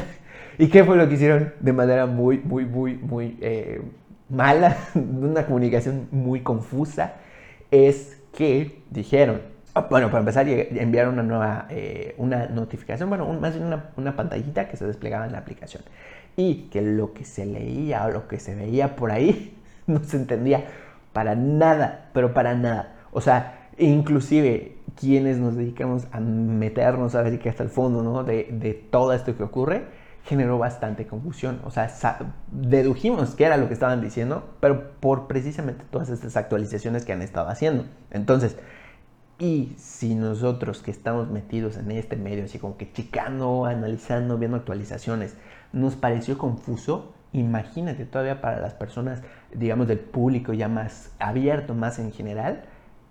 ¿Y 0.60 0.70
qué 0.70 0.84
fue 0.84 0.98
lo 0.98 1.08
que 1.08 1.16
hicieron 1.16 1.54
de 1.60 1.72
manera 1.72 2.08
muy, 2.08 2.40
muy, 2.40 2.66
muy, 2.66 2.96
muy 2.96 3.38
eh, 3.42 3.82
mala, 4.30 4.76
una 4.96 5.46
comunicación 5.46 6.08
muy 6.12 6.42
confusa? 6.42 7.14
Es 7.70 8.20
que 8.36 8.82
dijeron, 8.90 9.42
ah, 9.76 9.88
bueno, 9.90 10.08
para 10.08 10.20
empezar, 10.20 10.48
enviaron 10.48 11.14
una 11.14 11.24
nueva, 11.24 11.68
eh, 11.70 12.16
una 12.18 12.48
notificación, 12.48 13.08
bueno, 13.10 13.32
más 13.34 13.54
bien 13.54 13.68
una, 13.68 13.92
una 13.98 14.16
pantallita 14.16 14.68
que 14.68 14.78
se 14.78 14.88
desplegaba 14.88 15.28
en 15.28 15.34
la 15.34 15.40
aplicación. 15.40 15.84
Y 16.36 16.70
que 16.72 16.82
lo 16.82 17.14
que 17.14 17.24
se 17.24 17.46
leía 17.46 18.06
o 18.06 18.12
lo 18.12 18.28
que 18.28 18.40
se 18.40 18.56
veía 18.56 18.96
por 18.96 19.12
ahí 19.12 19.56
no 19.88 20.04
se 20.04 20.18
entendía 20.18 20.66
para 21.14 21.36
nada, 21.36 22.10
pero 22.14 22.34
para 22.34 22.56
nada. 22.56 22.96
O 23.12 23.22
sea, 23.22 23.70
inclusive 23.78 24.78
quienes 25.00 25.38
nos 25.38 25.56
dedicamos 25.56 26.08
a 26.12 26.20
meternos 26.20 27.14
a 27.14 27.22
ver 27.22 27.38
que 27.38 27.50
hasta 27.50 27.62
el 27.62 27.70
fondo 27.70 28.02
¿no? 28.02 28.24
de, 28.24 28.48
de 28.52 28.74
todo 28.74 29.14
esto 29.14 29.38
que 29.38 29.44
ocurre, 29.44 29.84
generó 30.28 30.58
bastante 30.58 31.08
confusión. 31.08 31.62
O 31.64 31.72
sea, 31.72 31.90
dedujimos 32.52 33.34
que 33.36 33.46
era 33.46 33.58
lo 33.58 33.68
que 33.68 33.74
estaban 33.74 34.02
diciendo, 34.02 34.44
pero 34.60 34.92
por 35.00 35.28
precisamente 35.28 35.86
todas 35.90 36.10
estas 36.10 36.36
actualizaciones 36.36 37.06
que 37.06 37.14
han 37.14 37.22
estado 37.22 37.48
haciendo. 37.48 37.86
Entonces, 38.12 38.58
y 39.40 39.74
si 39.78 40.16
nosotros 40.16 40.82
que 40.82 40.92
estamos 40.92 41.30
metidos 41.30 41.78
en 41.78 41.92
este 41.92 42.18
medio, 42.18 42.44
así 42.44 42.60
como 42.60 42.76
que 42.76 42.92
chicando, 42.92 43.66
analizando, 43.66 44.38
viendo 44.38 44.58
actualizaciones, 44.58 45.38
nos 45.72 45.96
pareció 45.96 46.38
confuso, 46.38 47.14
imagínate 47.32 48.06
todavía 48.06 48.42
para 48.42 48.60
las 48.60 48.74
personas, 48.74 49.22
digamos, 49.54 49.88
del 49.88 50.00
público 50.00 50.54
ya 50.54 50.68
más 50.68 51.12
abierto, 51.20 51.74
más 51.74 52.00
en 52.00 52.12
general, 52.12 52.64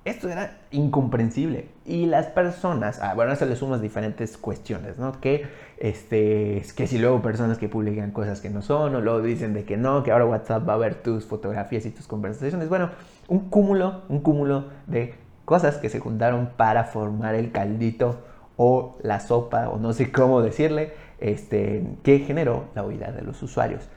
esto 0.06 0.28
era 0.28 0.58
incomprensible. 0.70 1.68
Y 1.84 2.06
las 2.06 2.26
personas, 2.26 3.00
ah, 3.02 3.14
bueno, 3.14 3.32
eso 3.32 3.44
le 3.44 3.56
sumas 3.56 3.82
diferentes 3.82 4.38
cuestiones, 4.38 4.98
¿no? 4.98 5.20
Que, 5.20 5.46
este, 5.78 6.62
que 6.76 6.86
si 6.86 6.98
luego 6.98 7.20
personas 7.22 7.58
que 7.58 7.68
publican 7.68 8.12
cosas 8.12 8.40
que 8.40 8.48
no 8.48 8.62
son, 8.62 8.94
o 8.94 9.00
luego 9.00 9.20
dicen 9.20 9.52
de 9.52 9.64
que 9.64 9.76
no, 9.76 10.04
que 10.04 10.12
ahora 10.12 10.24
WhatsApp 10.24 10.66
va 10.66 10.74
a 10.74 10.78
ver 10.78 10.94
tus 11.02 11.26
fotografías 11.26 11.84
y 11.86 11.90
tus 11.90 12.06
conversaciones. 12.06 12.68
Bueno, 12.68 12.90
un 13.26 13.50
cúmulo, 13.50 14.02
un 14.08 14.20
cúmulo 14.20 14.66
de 14.86 15.14
cosas 15.44 15.78
que 15.78 15.88
se 15.88 15.98
juntaron 15.98 16.50
para 16.56 16.84
formar 16.84 17.34
el 17.34 17.50
caldito 17.50 18.20
o 18.56 18.96
la 19.02 19.18
sopa, 19.18 19.68
o 19.68 19.78
no 19.78 19.92
sé 19.92 20.12
cómo 20.12 20.40
decirle, 20.40 20.92
este, 21.18 21.84
que 22.04 22.20
generó 22.20 22.66
la 22.76 22.84
huida 22.84 23.10
de 23.10 23.22
los 23.22 23.42
usuarios. 23.42 23.88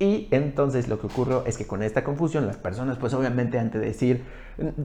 Y 0.00 0.28
entonces 0.30 0.88
lo 0.88 1.00
que 1.00 1.08
ocurrió 1.08 1.44
es 1.44 1.58
que 1.58 1.66
con 1.66 1.82
esta 1.82 2.04
confusión 2.04 2.46
las 2.46 2.56
personas 2.56 2.98
pues 2.98 3.14
obviamente 3.14 3.58
antes 3.58 3.80
de 3.80 3.86
decir 3.88 4.24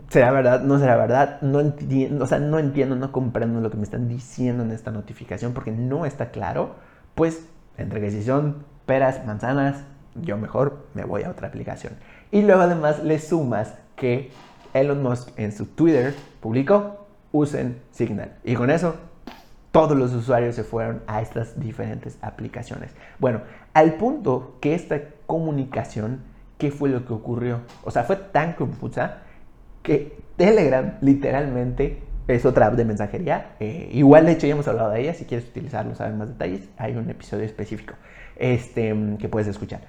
será 0.10 0.32
verdad, 0.32 0.62
no 0.64 0.80
será 0.80 0.96
verdad, 0.96 1.40
no 1.42 1.60
entiendo, 1.60 2.24
o 2.24 2.28
sea, 2.28 2.40
no 2.40 2.58
entiendo, 2.58 2.96
no 2.96 3.12
comprendo 3.12 3.62
lo 3.62 3.70
que 3.70 3.78
me 3.78 3.84
están 3.84 4.08
diciendo 4.08 4.64
en 4.64 4.72
esta 4.72 4.92
notificación 4.92 5.54
porque 5.54 5.72
no 5.72 6.06
está 6.06 6.32
claro, 6.32 6.76
pues 7.14 7.46
entre 7.78 8.24
son 8.24 8.66
peras, 8.86 9.26
manzanas, 9.26 9.84
yo 10.16 10.38
mejor 10.38 10.86
me 10.94 11.04
voy 11.06 11.24
a 11.24 11.30
otra 11.30 11.48
aplicación. 11.48 11.94
Y 12.32 12.42
luego 12.42 12.62
además 12.62 13.04
le 13.04 13.20
sumas 13.20 13.76
que 13.96 14.32
Elon 14.74 15.02
Musk 15.04 15.30
en 15.38 15.52
su 15.52 15.68
Twitter 15.68 16.16
publicó 16.40 17.06
usen 17.32 17.82
Signal. 17.92 18.34
Y 18.44 18.56
con 18.56 18.70
eso 18.70 18.96
todos 19.72 19.98
los 19.98 20.14
usuarios 20.14 20.56
se 20.56 20.64
fueron 20.64 21.02
a 21.08 21.22
estas 21.22 21.60
diferentes 21.60 22.18
aplicaciones. 22.22 22.92
Bueno, 23.20 23.42
al 23.74 23.96
punto 23.96 24.58
que 24.62 24.74
esta 24.76 25.02
comunicación, 25.26 26.22
¿qué 26.58 26.72
fue 26.72 26.90
lo 26.90 27.06
que 27.06 27.14
ocurrió? 27.14 27.62
O 27.84 27.92
sea, 27.92 28.04
fue 28.04 28.16
tan 28.16 28.54
confusa 28.54 29.20
que 29.82 30.18
Telegram 30.38 30.98
literalmente 31.02 32.02
es 32.28 32.46
otra 32.46 32.68
app 32.68 32.76
de 32.76 32.86
mensajería. 32.86 33.56
Eh, 33.60 33.90
igual, 33.94 34.26
de 34.26 34.34
hecho, 34.34 34.48
ya 34.48 34.54
hemos 34.54 34.68
hablado 34.68 34.92
de 34.92 35.02
ella. 35.02 35.14
Si 35.14 35.26
quieres 35.26 35.48
utilizarlo, 35.50 35.96
saber 35.96 36.14
más 36.14 36.30
detalles, 36.30 36.70
hay 36.78 36.96
un 36.96 37.10
episodio 37.10 37.44
específico 37.44 37.96
este, 38.38 38.96
que 39.20 39.28
puedes 39.28 39.48
escuchar. 39.48 39.82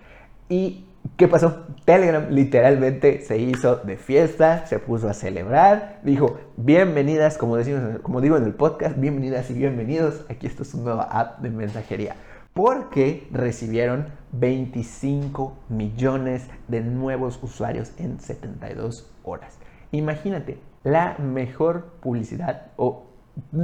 Y 0.49 0.87
¿Qué 1.17 1.29
pasó? 1.29 1.67
Telegram 1.85 2.27
literalmente 2.31 3.21
se 3.21 3.39
hizo 3.39 3.77
de 3.77 3.97
fiesta, 3.97 4.67
se 4.67 4.81
puso 4.81 5.09
a 5.09 5.15
celebrar, 5.15 6.01
dijo, 6.03 6.41
bienvenidas, 6.57 7.39
como, 7.39 7.57
decimos, 7.57 8.01
como 8.03 8.21
digo 8.21 8.37
en 8.37 8.43
el 8.43 8.55
podcast, 8.55 8.99
bienvenidas 8.99 9.49
y 9.51 9.55
bienvenidos, 9.55 10.25
aquí 10.29 10.49
esto 10.49 10.65
es 10.65 10.75
una 10.75 10.85
nueva 10.85 11.05
app 11.05 11.39
de 11.39 11.51
mensajería, 11.51 12.17
porque 12.55 13.27
recibieron 13.33 14.07
25 14.33 15.57
millones 15.69 16.49
de 16.69 16.81
nuevos 16.81 17.39
usuarios 17.43 17.93
en 17.99 18.21
72 18.21 19.11
horas. 19.25 19.59
Imagínate, 19.91 20.59
la 20.85 21.17
mejor 21.19 21.87
publicidad, 22.01 22.69
o 22.77 23.07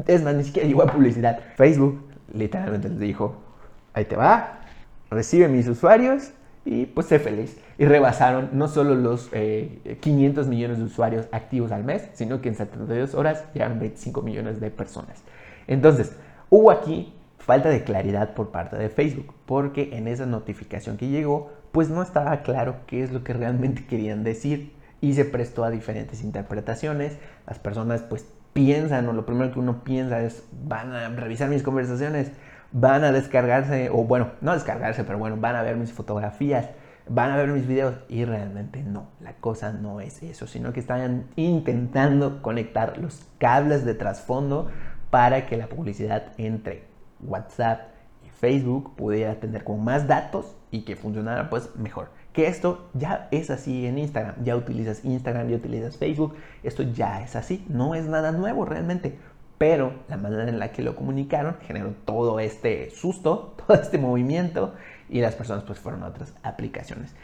es 0.06 0.22
más, 0.22 0.34
ni 0.34 0.44
siquiera 0.44 0.84
a 0.84 0.92
publicidad, 0.92 1.40
Facebook 1.56 2.02
literalmente 2.34 2.88
les 2.88 2.98
dijo, 2.98 3.36
ahí 3.94 4.04
te 4.04 4.16
va, 4.16 4.60
recibe 5.10 5.48
mis 5.48 5.68
usuarios 5.68 6.32
y 6.64 6.86
pues 6.86 7.06
sé 7.06 7.18
feliz. 7.18 7.58
Y 7.78 7.84
rebasaron 7.84 8.50
no 8.52 8.68
solo 8.68 8.94
los 8.94 9.30
500 9.30 10.46
eh, 10.46 10.48
millones 10.48 10.78
de 10.78 10.84
usuarios 10.84 11.26
activos 11.32 11.72
al 11.72 11.84
mes, 11.84 12.08
sino 12.12 12.40
que 12.40 12.48
en 12.48 12.56
72 12.56 13.14
horas 13.14 13.44
llegaron 13.54 13.78
25 13.78 14.22
millones 14.22 14.60
de 14.60 14.70
personas. 14.70 15.22
Entonces, 15.66 16.16
hubo 16.50 16.70
aquí 16.70 17.14
falta 17.50 17.68
de 17.68 17.82
claridad 17.82 18.34
por 18.34 18.52
parte 18.52 18.76
de 18.76 18.88
Facebook, 18.88 19.34
porque 19.44 19.96
en 19.96 20.06
esa 20.06 20.24
notificación 20.24 20.96
que 20.96 21.08
llegó, 21.08 21.50
pues 21.72 21.90
no 21.90 22.00
estaba 22.00 22.42
claro 22.42 22.76
qué 22.86 23.02
es 23.02 23.10
lo 23.10 23.24
que 23.24 23.32
realmente 23.32 23.86
querían 23.86 24.22
decir 24.22 24.72
y 25.00 25.14
se 25.14 25.24
prestó 25.24 25.64
a 25.64 25.70
diferentes 25.70 26.22
interpretaciones. 26.22 27.18
Las 27.48 27.58
personas 27.58 28.02
pues 28.02 28.24
piensan, 28.52 29.08
o 29.08 29.12
lo 29.12 29.26
primero 29.26 29.52
que 29.52 29.58
uno 29.58 29.82
piensa 29.82 30.22
es, 30.22 30.44
van 30.64 30.92
a 30.92 31.08
revisar 31.08 31.48
mis 31.48 31.64
conversaciones, 31.64 32.30
van 32.70 33.02
a 33.02 33.10
descargarse, 33.10 33.90
o 33.90 34.04
bueno, 34.04 34.30
no 34.40 34.52
descargarse, 34.52 35.02
pero 35.02 35.18
bueno, 35.18 35.36
van 35.36 35.56
a 35.56 35.62
ver 35.62 35.74
mis 35.74 35.92
fotografías, 35.92 36.70
van 37.08 37.32
a 37.32 37.36
ver 37.36 37.48
mis 37.48 37.66
videos 37.66 37.96
y 38.08 38.24
realmente 38.26 38.84
no, 38.84 39.08
la 39.20 39.32
cosa 39.32 39.72
no 39.72 40.00
es 40.00 40.22
eso, 40.22 40.46
sino 40.46 40.72
que 40.72 40.78
están 40.78 41.24
intentando 41.34 42.42
conectar 42.42 42.96
los 42.98 43.26
cables 43.38 43.84
de 43.84 43.94
trasfondo 43.94 44.70
para 45.10 45.46
que 45.46 45.56
la 45.56 45.66
publicidad 45.66 46.26
entre 46.38 46.89
WhatsApp 47.24 47.88
y 48.26 48.30
Facebook 48.30 48.94
pudiera 48.96 49.34
tener 49.36 49.64
con 49.64 49.82
más 49.84 50.06
datos 50.06 50.56
y 50.70 50.82
que 50.82 50.96
funcionara 50.96 51.50
pues 51.50 51.74
mejor. 51.76 52.10
Que 52.32 52.46
esto 52.46 52.88
ya 52.94 53.28
es 53.32 53.50
así 53.50 53.86
en 53.86 53.98
Instagram, 53.98 54.36
ya 54.44 54.56
utilizas 54.56 55.04
Instagram, 55.04 55.48
ya 55.48 55.56
utilizas 55.56 55.96
Facebook, 55.96 56.36
esto 56.62 56.84
ya 56.84 57.22
es 57.22 57.34
así, 57.34 57.64
no 57.68 57.94
es 57.94 58.06
nada 58.06 58.30
nuevo 58.30 58.64
realmente 58.64 59.18
pero 59.60 59.92
la 60.08 60.16
manera 60.16 60.48
en 60.48 60.58
la 60.58 60.72
que 60.72 60.80
lo 60.80 60.96
comunicaron 60.96 61.58
generó 61.66 61.92
todo 62.06 62.40
este 62.40 62.88
susto, 62.88 63.56
todo 63.66 63.76
este 63.76 63.98
movimiento 63.98 64.72
y 65.10 65.20
las 65.20 65.34
personas 65.34 65.64
pues 65.64 65.78
fueron 65.78 66.02
a 66.02 66.06
otras 66.06 66.32
aplicaciones. 66.42 67.14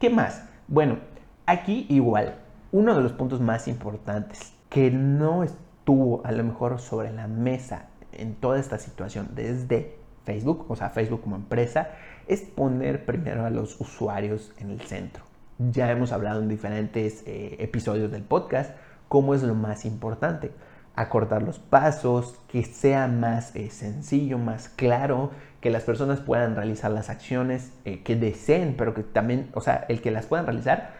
¿Qué 0.00 0.10
más? 0.10 0.42
Bueno, 0.66 0.98
aquí 1.46 1.86
igual, 1.88 2.34
uno 2.72 2.96
de 2.96 3.00
los 3.00 3.12
puntos 3.12 3.40
más 3.40 3.68
importantes 3.68 4.54
que 4.70 4.90
no 4.90 5.44
estuvo 5.44 6.26
a 6.26 6.32
lo 6.32 6.42
mejor 6.42 6.80
sobre 6.80 7.12
la 7.12 7.28
mesa 7.28 7.86
en 8.18 8.34
toda 8.34 8.58
esta 8.58 8.78
situación 8.78 9.30
desde 9.34 9.96
Facebook, 10.24 10.66
o 10.68 10.76
sea, 10.76 10.90
Facebook 10.90 11.22
como 11.22 11.36
empresa, 11.36 11.90
es 12.26 12.40
poner 12.40 13.04
primero 13.04 13.44
a 13.44 13.50
los 13.50 13.80
usuarios 13.80 14.52
en 14.58 14.70
el 14.70 14.80
centro. 14.80 15.24
Ya 15.58 15.90
hemos 15.90 16.12
hablado 16.12 16.42
en 16.42 16.48
diferentes 16.48 17.22
eh, 17.26 17.56
episodios 17.60 18.10
del 18.10 18.22
podcast 18.22 18.74
cómo 19.08 19.34
es 19.34 19.42
lo 19.42 19.54
más 19.54 19.84
importante. 19.84 20.50
Acortar 20.96 21.42
los 21.42 21.58
pasos, 21.58 22.40
que 22.48 22.64
sea 22.64 23.08
más 23.08 23.54
eh, 23.54 23.70
sencillo, 23.70 24.38
más 24.38 24.68
claro, 24.68 25.30
que 25.60 25.70
las 25.70 25.84
personas 25.84 26.20
puedan 26.20 26.56
realizar 26.56 26.90
las 26.90 27.10
acciones 27.10 27.72
eh, 27.84 28.02
que 28.02 28.16
deseen, 28.16 28.74
pero 28.76 28.94
que 28.94 29.02
también, 29.02 29.50
o 29.54 29.60
sea, 29.60 29.86
el 29.88 30.00
que 30.00 30.10
las 30.10 30.26
puedan 30.26 30.46
realizar, 30.46 30.94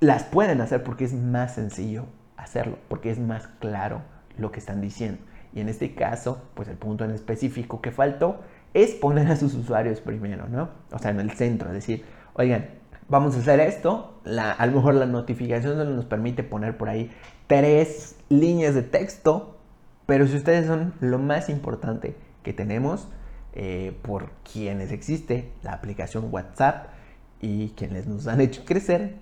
las 0.00 0.24
pueden 0.24 0.60
hacer 0.60 0.82
porque 0.82 1.04
es 1.04 1.14
más 1.14 1.54
sencillo 1.54 2.06
hacerlo, 2.36 2.78
porque 2.88 3.10
es 3.10 3.18
más 3.18 3.46
claro 3.60 4.02
lo 4.36 4.50
que 4.50 4.60
están 4.60 4.80
diciendo. 4.80 5.22
Y 5.54 5.60
en 5.60 5.68
este 5.68 5.94
caso, 5.94 6.42
pues 6.54 6.68
el 6.68 6.76
punto 6.76 7.04
en 7.04 7.10
específico 7.10 7.80
que 7.80 7.90
faltó 7.90 8.40
es 8.74 8.92
poner 8.92 9.28
a 9.28 9.36
sus 9.36 9.54
usuarios 9.54 10.00
primero, 10.00 10.48
¿no? 10.48 10.70
O 10.92 10.98
sea, 10.98 11.10
en 11.10 11.20
el 11.20 11.32
centro, 11.32 11.68
es 11.68 11.74
decir, 11.74 12.04
oigan, 12.34 12.68
vamos 13.08 13.36
a 13.36 13.40
hacer 13.40 13.60
esto, 13.60 14.20
a 14.24 14.66
lo 14.66 14.72
mejor 14.72 14.94
la 14.94 15.06
notificación 15.06 15.94
nos 15.94 16.06
permite 16.06 16.42
poner 16.42 16.76
por 16.78 16.88
ahí 16.88 17.10
tres 17.46 18.16
líneas 18.30 18.74
de 18.74 18.82
texto, 18.82 19.58
pero 20.06 20.26
si 20.26 20.36
ustedes 20.36 20.66
son 20.66 20.94
lo 21.00 21.18
más 21.18 21.48
importante 21.48 22.16
que 22.42 22.52
tenemos, 22.52 23.08
eh, 23.54 23.94
por 24.00 24.30
quienes 24.50 24.92
existe 24.92 25.52
la 25.62 25.74
aplicación 25.74 26.28
WhatsApp 26.30 26.86
y 27.42 27.70
quienes 27.70 28.06
nos 28.06 28.26
han 28.26 28.40
hecho 28.40 28.64
crecer, 28.64 29.16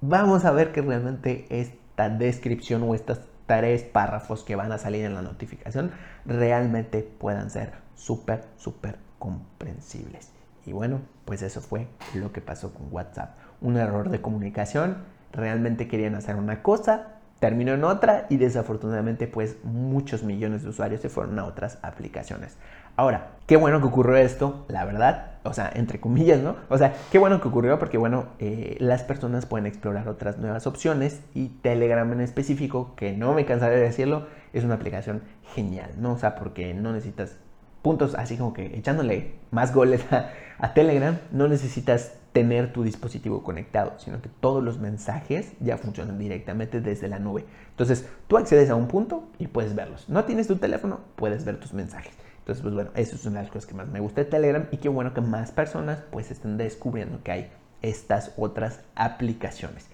vamos 0.00 0.44
a 0.44 0.50
ver 0.50 0.72
que 0.72 0.82
realmente 0.82 1.46
esta 1.50 2.08
descripción 2.08 2.82
o 2.82 2.96
estas 2.96 3.20
tres 3.58 3.82
párrafos 3.82 4.44
que 4.44 4.54
van 4.54 4.70
a 4.70 4.78
salir 4.78 5.04
en 5.04 5.12
la 5.12 5.22
notificación 5.22 5.90
realmente 6.24 7.02
puedan 7.02 7.50
ser 7.50 7.72
súper, 7.96 8.44
súper 8.56 8.96
comprensibles. 9.18 10.30
Y 10.64 10.72
bueno, 10.72 11.00
pues 11.24 11.42
eso 11.42 11.60
fue 11.60 11.88
lo 12.14 12.32
que 12.32 12.40
pasó 12.40 12.72
con 12.72 12.86
WhatsApp. 12.92 13.36
Un 13.60 13.76
error 13.76 14.08
de 14.08 14.20
comunicación, 14.20 14.98
realmente 15.32 15.88
querían 15.88 16.14
hacer 16.14 16.36
una 16.36 16.62
cosa, 16.62 17.14
terminó 17.40 17.72
en 17.72 17.82
otra 17.82 18.26
y 18.28 18.36
desafortunadamente 18.36 19.26
pues 19.26 19.56
muchos 19.64 20.22
millones 20.22 20.62
de 20.62 20.68
usuarios 20.68 21.00
se 21.00 21.08
fueron 21.08 21.36
a 21.40 21.44
otras 21.44 21.78
aplicaciones. 21.82 22.56
Ahora, 22.94 23.32
qué 23.48 23.56
bueno 23.56 23.80
que 23.80 23.88
ocurrió 23.88 24.14
esto, 24.14 24.64
la 24.68 24.84
verdad, 24.84 25.29
o 25.42 25.52
sea, 25.52 25.70
entre 25.74 26.00
comillas, 26.00 26.40
¿no? 26.40 26.56
O 26.68 26.76
sea, 26.76 26.94
qué 27.10 27.18
bueno 27.18 27.40
que 27.40 27.48
ocurrió 27.48 27.78
porque, 27.78 27.98
bueno, 27.98 28.26
eh, 28.38 28.76
las 28.78 29.02
personas 29.02 29.46
pueden 29.46 29.66
explorar 29.66 30.08
otras 30.08 30.38
nuevas 30.38 30.66
opciones 30.66 31.20
y 31.34 31.48
Telegram 31.48 32.10
en 32.12 32.20
específico, 32.20 32.94
que 32.96 33.12
no 33.12 33.32
me 33.34 33.46
cansaré 33.46 33.76
de 33.76 33.82
decirlo, 33.82 34.26
es 34.52 34.64
una 34.64 34.74
aplicación 34.74 35.22
genial, 35.54 35.90
¿no? 35.98 36.12
O 36.12 36.18
sea, 36.18 36.34
porque 36.34 36.74
no 36.74 36.92
necesitas 36.92 37.36
puntos 37.82 38.14
así 38.14 38.36
como 38.36 38.52
que 38.52 38.76
echándole 38.76 39.32
más 39.50 39.74
goles 39.74 40.04
a, 40.10 40.74
Telegram, 40.74 41.18
no 41.32 41.48
necesitas 41.48 42.12
tener 42.32 42.72
tu 42.72 42.84
dispositivo 42.84 43.42
conectado, 43.42 43.94
sino 43.98 44.20
que 44.20 44.28
todos 44.28 44.62
los 44.62 44.78
mensajes 44.78 45.52
ya 45.58 45.78
funcionan 45.78 46.18
directamente 46.18 46.82
desde 46.82 47.08
la 47.08 47.18
nube. 47.18 47.46
Entonces, 47.70 48.06
tú 48.28 48.36
accedes 48.36 48.68
a 48.68 48.74
un 48.74 48.86
punto 48.86 49.24
y 49.38 49.46
puedes 49.46 49.74
verlos. 49.74 50.08
No 50.08 50.24
tienes 50.24 50.46
tu 50.46 50.56
teléfono, 50.56 51.00
puedes 51.16 51.46
ver 51.46 51.56
tus 51.58 51.72
mensajes. 51.72 52.12
Entonces, 52.40 52.62
pues 52.62 52.74
bueno, 52.74 52.90
eso 52.94 53.16
es 53.16 53.24
una 53.26 53.38
de 53.38 53.44
las 53.44 53.52
cosas 53.52 53.66
que 53.66 53.74
más 53.74 53.88
me 53.88 54.00
gusta 54.00 54.22
de 54.22 54.30
Telegram 54.30 54.66
y 54.70 54.78
qué 54.78 54.88
bueno 54.88 55.14
que 55.14 55.20
más 55.20 55.52
personas 55.52 56.02
pues 56.10 56.30
estén 56.30 56.56
descubriendo 56.56 57.22
que 57.22 57.32
hay 57.32 57.50
estas 57.82 58.32
otras 58.36 58.80
aplicaciones. 58.94 59.86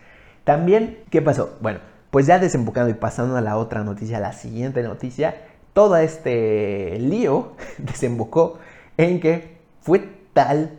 También, 0.44 0.98
¿qué 1.10 1.22
pasó? 1.22 1.56
Bueno, 1.60 1.80
pues 2.10 2.26
ya 2.26 2.38
desembocando 2.38 2.90
y 2.90 2.94
pasando 2.94 3.36
a 3.36 3.40
la 3.40 3.56
otra 3.56 3.84
noticia, 3.84 4.20
la 4.20 4.32
siguiente 4.32 4.82
noticia, 4.82 5.34
todo 5.72 5.96
este 5.96 6.98
lío 6.98 7.52
desembocó 7.78 8.58
en 8.96 9.20
que 9.20 9.58
fue 9.80 10.08
tal 10.32 10.78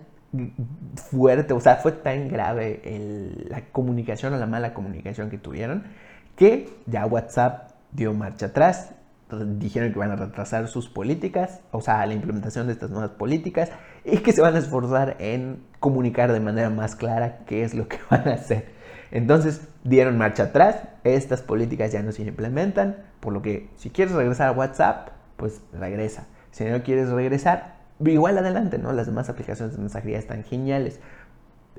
fuerte, 0.95 1.53
o 1.53 1.59
sea, 1.59 1.77
fue 1.77 1.91
tan 1.91 2.27
grave 2.27 2.81
la 3.49 3.61
comunicación 3.71 4.33
o 4.33 4.37
la 4.37 4.45
mala 4.45 4.73
comunicación 4.73 5.29
que 5.29 5.37
tuvieron 5.37 5.83
que 6.35 6.69
ya 6.85 7.05
WhatsApp 7.05 7.71
dio 7.91 8.13
marcha 8.13 8.47
atrás 8.47 8.91
dijeron 9.29 9.91
que 9.91 9.99
van 9.99 10.11
a 10.11 10.15
retrasar 10.15 10.67
sus 10.67 10.87
políticas, 10.87 11.61
o 11.71 11.81
sea, 11.81 12.05
la 12.05 12.13
implementación 12.13 12.67
de 12.67 12.73
estas 12.73 12.89
nuevas 12.89 13.11
políticas, 13.11 13.71
y 14.05 14.17
que 14.19 14.31
se 14.31 14.41
van 14.41 14.55
a 14.55 14.59
esforzar 14.59 15.17
en 15.19 15.63
comunicar 15.79 16.31
de 16.31 16.39
manera 16.39 16.69
más 16.69 16.95
clara 16.95 17.39
qué 17.45 17.63
es 17.63 17.73
lo 17.73 17.87
que 17.87 17.99
van 18.09 18.27
a 18.27 18.33
hacer. 18.33 18.77
Entonces 19.11 19.67
dieron 19.83 20.17
marcha 20.17 20.43
atrás, 20.43 20.83
estas 21.03 21.41
políticas 21.41 21.91
ya 21.91 22.01
no 22.03 22.11
se 22.11 22.23
implementan, 22.23 22.97
por 23.19 23.33
lo 23.33 23.41
que 23.41 23.69
si 23.75 23.89
quieres 23.89 24.13
regresar 24.13 24.49
a 24.49 24.51
WhatsApp, 24.51 25.09
pues 25.35 25.61
regresa. 25.73 26.27
Si 26.51 26.65
no 26.65 26.81
quieres 26.83 27.09
regresar, 27.09 27.77
igual 28.03 28.37
adelante, 28.37 28.77
¿no? 28.77 28.91
Las 28.93 29.05
demás 29.05 29.29
aplicaciones 29.29 29.75
de 29.75 29.81
mensajería 29.81 30.17
están 30.17 30.43
geniales. 30.43 30.99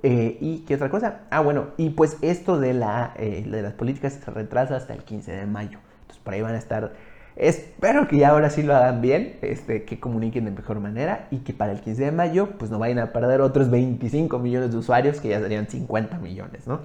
Eh, 0.02 0.38
¿Y 0.40 0.60
qué 0.60 0.76
otra 0.76 0.90
cosa? 0.90 1.22
Ah, 1.30 1.40
bueno, 1.40 1.68
y 1.76 1.90
pues 1.90 2.16
esto 2.22 2.60
de, 2.60 2.72
la, 2.72 3.14
eh, 3.16 3.44
de 3.48 3.62
las 3.62 3.72
políticas 3.72 4.14
se 4.14 4.30
retrasa 4.30 4.76
hasta 4.76 4.94
el 4.94 5.02
15 5.02 5.32
de 5.32 5.46
mayo. 5.46 5.80
Entonces 6.02 6.22
por 6.22 6.34
ahí 6.34 6.42
van 6.42 6.54
a 6.54 6.58
estar 6.58 6.92
Espero 7.38 8.08
que 8.08 8.18
ya 8.18 8.30
ahora 8.30 8.50
sí 8.50 8.64
lo 8.64 8.74
hagan 8.74 9.00
bien, 9.00 9.36
este, 9.42 9.84
que 9.84 10.00
comuniquen 10.00 10.44
de 10.44 10.50
mejor 10.50 10.80
manera 10.80 11.28
y 11.30 11.38
que 11.38 11.52
para 11.52 11.70
el 11.70 11.80
15 11.80 12.06
de 12.06 12.12
mayo 12.12 12.48
pues 12.58 12.68
no 12.68 12.80
vayan 12.80 12.98
a 12.98 13.12
perder 13.12 13.40
otros 13.42 13.70
25 13.70 14.40
millones 14.40 14.72
de 14.72 14.76
usuarios 14.76 15.20
que 15.20 15.28
ya 15.28 15.40
serían 15.40 15.68
50 15.68 16.18
millones, 16.18 16.66
¿no? 16.66 16.80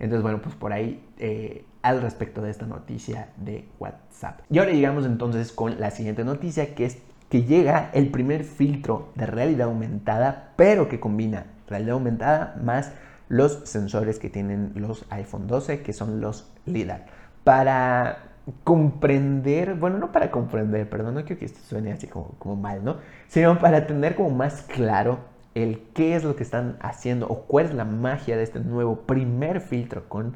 Entonces, 0.00 0.22
bueno, 0.22 0.40
pues 0.40 0.54
por 0.54 0.72
ahí 0.72 1.04
eh, 1.18 1.64
al 1.82 2.00
respecto 2.00 2.40
de 2.40 2.50
esta 2.50 2.64
noticia 2.64 3.28
de 3.36 3.66
WhatsApp. 3.78 4.40
Y 4.48 4.58
ahora 4.58 4.72
llegamos 4.72 5.04
entonces 5.04 5.52
con 5.52 5.78
la 5.78 5.90
siguiente 5.90 6.24
noticia 6.24 6.74
que 6.74 6.86
es 6.86 6.98
que 7.28 7.42
llega 7.42 7.90
el 7.92 8.10
primer 8.10 8.44
filtro 8.44 9.10
de 9.14 9.26
realidad 9.26 9.68
aumentada, 9.68 10.52
pero 10.56 10.88
que 10.88 10.98
combina 10.98 11.44
realidad 11.68 11.92
aumentada 11.92 12.56
más 12.64 12.92
los 13.28 13.60
sensores 13.64 14.18
que 14.18 14.30
tienen 14.30 14.72
los 14.74 15.04
iPhone 15.10 15.46
12, 15.46 15.82
que 15.82 15.92
son 15.92 16.22
los 16.22 16.50
LIDAR. 16.64 17.04
Para 17.44 18.27
comprender, 18.64 19.74
bueno, 19.74 19.98
no 19.98 20.12
para 20.12 20.30
comprender, 20.30 20.88
perdón, 20.88 21.14
no 21.14 21.24
quiero 21.24 21.38
que 21.38 21.44
esto 21.44 21.60
suene 21.66 21.92
así 21.92 22.06
como, 22.06 22.30
como 22.38 22.56
mal, 22.56 22.84
¿no? 22.84 22.96
Sino 23.28 23.58
para 23.58 23.86
tener 23.86 24.14
como 24.14 24.30
más 24.30 24.62
claro 24.62 25.18
el 25.54 25.80
qué 25.92 26.14
es 26.14 26.24
lo 26.24 26.36
que 26.36 26.42
están 26.42 26.76
haciendo 26.80 27.26
o 27.26 27.42
cuál 27.42 27.66
es 27.66 27.74
la 27.74 27.84
magia 27.84 28.36
de 28.36 28.42
este 28.42 28.60
nuevo 28.60 29.00
primer 29.00 29.60
filtro 29.60 30.08
con, 30.08 30.34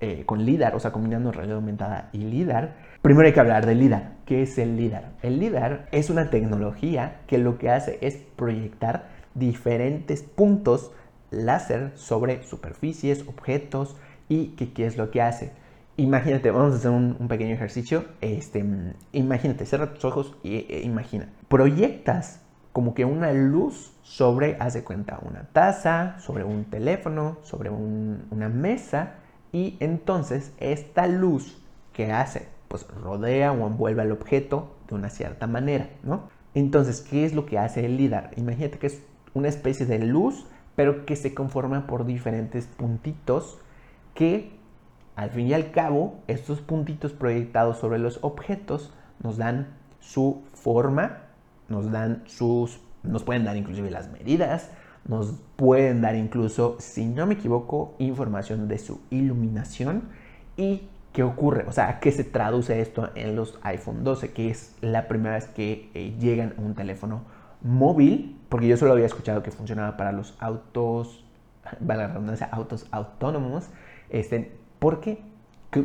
eh, 0.00 0.24
con 0.26 0.44
LIDAR, 0.44 0.74
o 0.74 0.80
sea, 0.80 0.92
combinando 0.92 1.32
realidad 1.32 1.56
aumentada 1.56 2.08
y 2.12 2.18
LIDAR. 2.18 2.76
Primero 3.02 3.26
hay 3.26 3.32
que 3.32 3.40
hablar 3.40 3.66
del 3.66 3.78
LIDAR. 3.78 4.12
¿Qué 4.26 4.42
es 4.42 4.58
el 4.58 4.76
LIDAR? 4.76 5.12
El 5.22 5.40
LIDAR 5.40 5.88
es 5.92 6.10
una 6.10 6.30
tecnología 6.30 7.20
que 7.26 7.38
lo 7.38 7.58
que 7.58 7.70
hace 7.70 7.98
es 8.00 8.16
proyectar 8.36 9.08
diferentes 9.34 10.22
puntos 10.22 10.92
láser 11.30 11.92
sobre 11.94 12.42
superficies, 12.42 13.26
objetos 13.26 13.96
y 14.28 14.48
qué 14.48 14.86
es 14.86 14.96
lo 14.96 15.10
que 15.10 15.22
hace 15.22 15.52
Imagínate, 16.00 16.50
vamos 16.50 16.72
a 16.72 16.76
hacer 16.76 16.90
un, 16.90 17.28
pequeño 17.28 17.52
ejercicio. 17.52 18.06
Este, 18.22 18.64
imagínate, 19.12 19.66
cierra 19.66 19.92
tus 19.92 20.02
ojos 20.06 20.34
e, 20.42 20.80
imagina. 20.82 21.28
Proyectas 21.48 22.40
como 22.72 22.94
que 22.94 23.04
una 23.04 23.34
luz 23.34 23.92
sobre, 24.00 24.56
haz 24.60 24.72
de 24.72 24.82
cuenta, 24.82 25.20
una 25.22 25.48
taza, 25.52 26.18
sobre 26.20 26.42
un 26.42 26.64
teléfono, 26.64 27.36
sobre 27.42 27.68
una 27.68 28.48
mesa. 28.48 29.16
Y 29.52 29.76
entonces 29.80 30.54
esta 30.58 31.06
luz 31.06 31.62
que 31.92 32.12
hace, 32.12 32.48
pues 32.68 32.86
rodea 32.88 33.52
o 33.52 33.66
envuelve 33.66 34.00
al 34.00 34.12
objeto 34.12 34.74
de 34.88 34.94
una 34.94 35.10
cierta 35.10 35.46
manera, 35.46 35.90
¿no? 36.02 36.30
Entonces, 36.54 37.02
¿qué 37.02 37.26
es 37.26 37.34
lo 37.34 37.44
que 37.44 37.58
hace 37.58 37.84
el 37.84 37.98
LIDAR? 37.98 38.30
Imagínate 38.36 38.78
que 38.78 38.86
es 38.86 39.02
una 39.34 39.48
especie 39.48 39.84
de 39.84 39.98
luz, 39.98 40.46
pero 40.76 41.04
que 41.04 41.14
se 41.14 41.34
conforma 41.34 41.86
por 41.86 42.06
diferentes 42.06 42.66
puntitos 42.66 43.58
que 44.14 44.59
al 45.20 45.28
fin 45.28 45.48
y 45.48 45.52
al 45.52 45.70
cabo, 45.70 46.22
estos 46.28 46.62
puntitos 46.62 47.12
proyectados 47.12 47.76
sobre 47.76 47.98
los 47.98 48.20
objetos 48.22 48.90
nos 49.22 49.36
dan 49.36 49.66
su 50.00 50.44
forma, 50.54 51.24
nos 51.68 51.92
dan 51.92 52.22
sus, 52.24 52.80
nos 53.02 53.22
pueden 53.22 53.44
dar 53.44 53.54
inclusive 53.58 53.90
las 53.90 54.10
medidas, 54.10 54.70
nos 55.06 55.34
pueden 55.56 56.00
dar 56.00 56.16
incluso, 56.16 56.76
si 56.78 57.04
no 57.04 57.26
me 57.26 57.34
equivoco, 57.34 57.96
información 57.98 58.66
de 58.66 58.78
su 58.78 59.02
iluminación. 59.10 60.04
Y 60.56 60.88
qué 61.12 61.22
ocurre, 61.22 61.66
o 61.68 61.72
sea, 61.72 62.00
qué 62.00 62.12
se 62.12 62.24
traduce 62.24 62.80
esto 62.80 63.10
en 63.14 63.36
los 63.36 63.58
iPhone 63.60 64.04
12, 64.04 64.32
que 64.32 64.48
es 64.48 64.74
la 64.80 65.06
primera 65.06 65.34
vez 65.34 65.48
que 65.48 65.90
eh, 65.92 66.16
llegan 66.18 66.54
a 66.56 66.62
un 66.62 66.74
teléfono 66.74 67.24
móvil, 67.60 68.40
porque 68.48 68.68
yo 68.68 68.78
solo 68.78 68.92
había 68.92 69.04
escuchado 69.04 69.42
que 69.42 69.50
funcionaba 69.50 69.98
para 69.98 70.12
los 70.12 70.34
autos, 70.40 71.26
vale 71.78 72.04
la 72.04 72.08
redundancia, 72.08 72.48
autos 72.50 72.86
autónomos, 72.90 73.68
este, 74.08 74.59
¿Por 74.80 75.00
qué? 75.00 75.22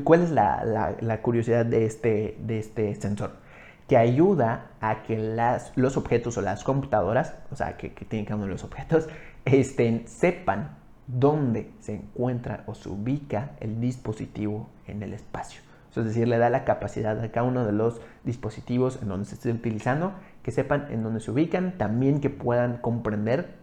¿Cuál 0.04 0.24
es 0.24 0.32
la, 0.32 1.20
curiosidad 1.22 1.66
de 1.66 1.86
este, 1.86 2.38
de 2.40 2.58
este 2.58 2.96
sensor? 2.96 3.46
que 3.88 3.98
ayuda 3.98 4.72
a 4.82 5.04
que 5.04 5.16
las, 5.16 5.72
los 5.76 5.96
objetos 5.96 6.40
o 6.40 6.42
las 6.42 6.64
computadoras, 6.64 7.36
o 7.52 7.56
sea, 7.56 7.78
que, 7.78 7.94
que 7.94 8.04
tienen 8.04 8.26
cada 8.26 8.38
uno 8.38 8.46
de 8.46 8.52
los 8.52 8.64
objetos, 8.64 9.08
estén, 9.46 10.08
sepan 10.08 10.78
dónde 11.08 11.72
se 11.80 11.94
encuentra 11.94 12.64
o 12.66 12.74
se 12.74 12.90
ubica 12.90 13.52
el 13.60 13.80
dispositivo 13.80 14.70
en 14.88 15.04
el 15.04 15.14
espacio. 15.14 15.62
es 15.96 16.04
decir, 16.04 16.28
le 16.28 16.38
da 16.38 16.50
la 16.50 16.66
capacidad 16.66 17.20
a 17.20 17.32
cada 17.32 17.46
uno 17.46 17.66
de 17.66 17.74
los 17.74 18.02
dispositivos 18.24 19.00
en 19.02 19.10
donde 19.10 19.26
se 19.26 19.36
esté 19.36 19.52
utilizando 19.52 20.14
que 20.42 20.52
sepan 20.52 20.88
en 20.90 21.04
dónde 21.04 21.20
se 21.20 21.32
ubican, 21.32 21.78
también 21.78 22.22
que 22.22 22.30
puedan 22.30 22.78
comprender 22.78 23.54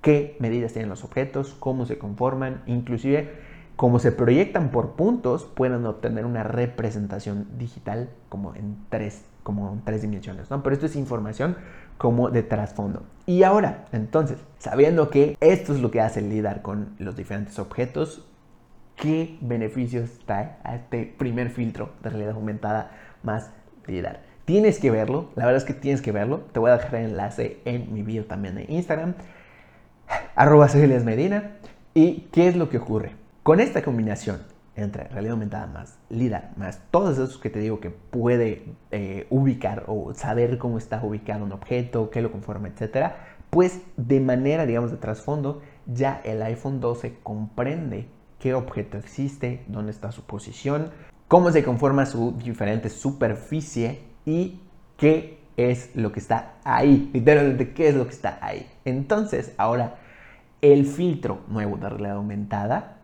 qué 0.00 0.36
medidas 0.40 0.72
tienen 0.72 0.88
los 0.88 1.04
objetos, 1.04 1.54
cómo 1.54 1.86
se 1.86 1.98
conforman, 1.98 2.62
inclusive 2.66 3.51
cómo 3.82 3.98
se 3.98 4.12
proyectan 4.12 4.70
por 4.70 4.92
puntos, 4.92 5.42
puedan 5.42 5.84
obtener 5.86 6.24
una 6.24 6.44
representación 6.44 7.48
digital 7.58 8.10
como 8.28 8.54
en 8.54 8.76
tres, 8.90 9.24
como 9.42 9.82
tres 9.84 10.02
dimensiones. 10.02 10.48
¿no? 10.52 10.62
Pero 10.62 10.74
esto 10.74 10.86
es 10.86 10.94
información 10.94 11.56
como 11.98 12.30
de 12.30 12.44
trasfondo. 12.44 13.02
Y 13.26 13.42
ahora, 13.42 13.86
entonces, 13.90 14.38
sabiendo 14.60 15.10
que 15.10 15.36
esto 15.40 15.74
es 15.74 15.80
lo 15.80 15.90
que 15.90 16.00
hace 16.00 16.20
el 16.20 16.28
LIDAR 16.28 16.62
con 16.62 16.94
los 17.00 17.16
diferentes 17.16 17.58
objetos, 17.58 18.24
¿qué 18.94 19.36
beneficios 19.40 20.10
trae 20.26 20.52
a 20.62 20.76
este 20.76 21.12
primer 21.18 21.50
filtro 21.50 21.90
de 22.04 22.10
realidad 22.10 22.36
aumentada 22.36 22.92
más 23.24 23.50
LIDAR? 23.88 24.20
Tienes 24.44 24.78
que 24.78 24.92
verlo, 24.92 25.30
la 25.34 25.44
verdad 25.44 25.60
es 25.60 25.64
que 25.64 25.74
tienes 25.74 26.02
que 26.02 26.12
verlo. 26.12 26.42
Te 26.52 26.60
voy 26.60 26.70
a 26.70 26.76
dejar 26.76 26.94
el 26.94 27.06
enlace 27.06 27.60
en 27.64 27.92
mi 27.92 28.04
video 28.04 28.26
también 28.26 28.54
de 28.54 28.64
Instagram, 28.68 29.14
arroba 30.36 30.68
Medina. 31.04 31.56
¿Y 31.94 32.28
qué 32.30 32.46
es 32.46 32.54
lo 32.54 32.70
que 32.70 32.78
ocurre? 32.78 33.21
Con 33.42 33.58
esta 33.58 33.82
combinación 33.82 34.40
entre 34.76 35.08
realidad 35.08 35.32
aumentada 35.32 35.66
más 35.66 35.98
LIDAR, 36.10 36.52
más 36.56 36.80
todos 36.92 37.14
esos 37.14 37.38
que 37.38 37.50
te 37.50 37.58
digo 37.58 37.80
que 37.80 37.90
puede 37.90 38.76
eh, 38.92 39.26
ubicar 39.30 39.82
o 39.88 40.14
saber 40.14 40.58
cómo 40.58 40.78
está 40.78 41.02
ubicado 41.02 41.44
un 41.44 41.50
objeto, 41.50 42.08
qué 42.10 42.22
lo 42.22 42.30
conforma, 42.30 42.68
etcétera, 42.68 43.16
pues 43.50 43.80
de 43.96 44.20
manera, 44.20 44.64
digamos, 44.64 44.92
de 44.92 44.96
trasfondo, 44.96 45.60
ya 45.86 46.20
el 46.22 46.40
iPhone 46.40 46.78
12 46.78 47.18
comprende 47.24 48.06
qué 48.38 48.54
objeto 48.54 48.96
existe, 48.96 49.64
dónde 49.66 49.90
está 49.90 50.12
su 50.12 50.22
posición, 50.22 50.90
cómo 51.26 51.50
se 51.50 51.64
conforma 51.64 52.06
su 52.06 52.38
diferente 52.38 52.90
superficie 52.90 54.02
y 54.24 54.60
qué 54.96 55.40
es 55.56 55.96
lo 55.96 56.12
que 56.12 56.20
está 56.20 56.54
ahí, 56.62 57.10
literalmente 57.12 57.72
qué 57.72 57.88
es 57.88 57.96
lo 57.96 58.04
que 58.04 58.12
está 58.12 58.38
ahí. 58.40 58.70
Entonces, 58.84 59.52
ahora 59.58 59.96
el 60.60 60.86
filtro 60.86 61.40
nuevo 61.48 61.76
de 61.76 61.88
realidad 61.88 62.18
aumentada 62.18 63.01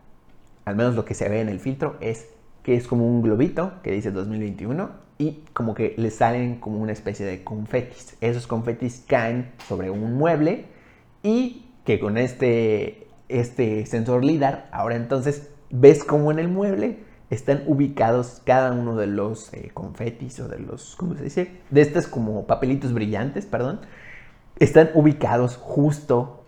al 0.69 0.75
menos 0.75 0.95
lo 0.95 1.05
que 1.05 1.13
se 1.13 1.27
ve 1.27 1.41
en 1.41 1.49
el 1.49 1.59
filtro, 1.59 1.97
es 1.99 2.27
que 2.63 2.75
es 2.75 2.87
como 2.87 3.07
un 3.07 3.21
globito 3.21 3.73
que 3.83 3.91
dice 3.91 4.11
2021 4.11 4.89
y 5.17 5.43
como 5.53 5.73
que 5.73 5.95
le 5.97 6.11
salen 6.11 6.59
como 6.59 6.79
una 6.79 6.91
especie 6.91 7.25
de 7.25 7.43
confetis. 7.43 8.15
Esos 8.21 8.47
confetis 8.47 9.03
caen 9.07 9.51
sobre 9.67 9.89
un 9.89 10.13
mueble 10.13 10.65
y 11.23 11.65
que 11.85 11.99
con 11.99 12.17
este, 12.17 13.07
este 13.27 13.85
sensor 13.85 14.23
LIDAR, 14.23 14.69
ahora 14.71 14.95
entonces 14.95 15.49
ves 15.71 16.03
como 16.03 16.31
en 16.31 16.39
el 16.39 16.47
mueble 16.47 16.99
están 17.29 17.63
ubicados 17.67 18.41
cada 18.45 18.71
uno 18.71 18.95
de 18.95 19.07
los 19.07 19.53
eh, 19.53 19.71
confetis 19.73 20.39
o 20.39 20.47
de 20.47 20.59
los, 20.59 20.95
¿cómo 20.95 21.15
se 21.15 21.23
dice? 21.23 21.51
De 21.69 21.81
estos 21.81 22.07
como 22.07 22.47
papelitos 22.47 22.93
brillantes, 22.93 23.45
perdón, 23.45 23.81
están 24.59 24.91
ubicados 24.93 25.57
justo 25.57 26.43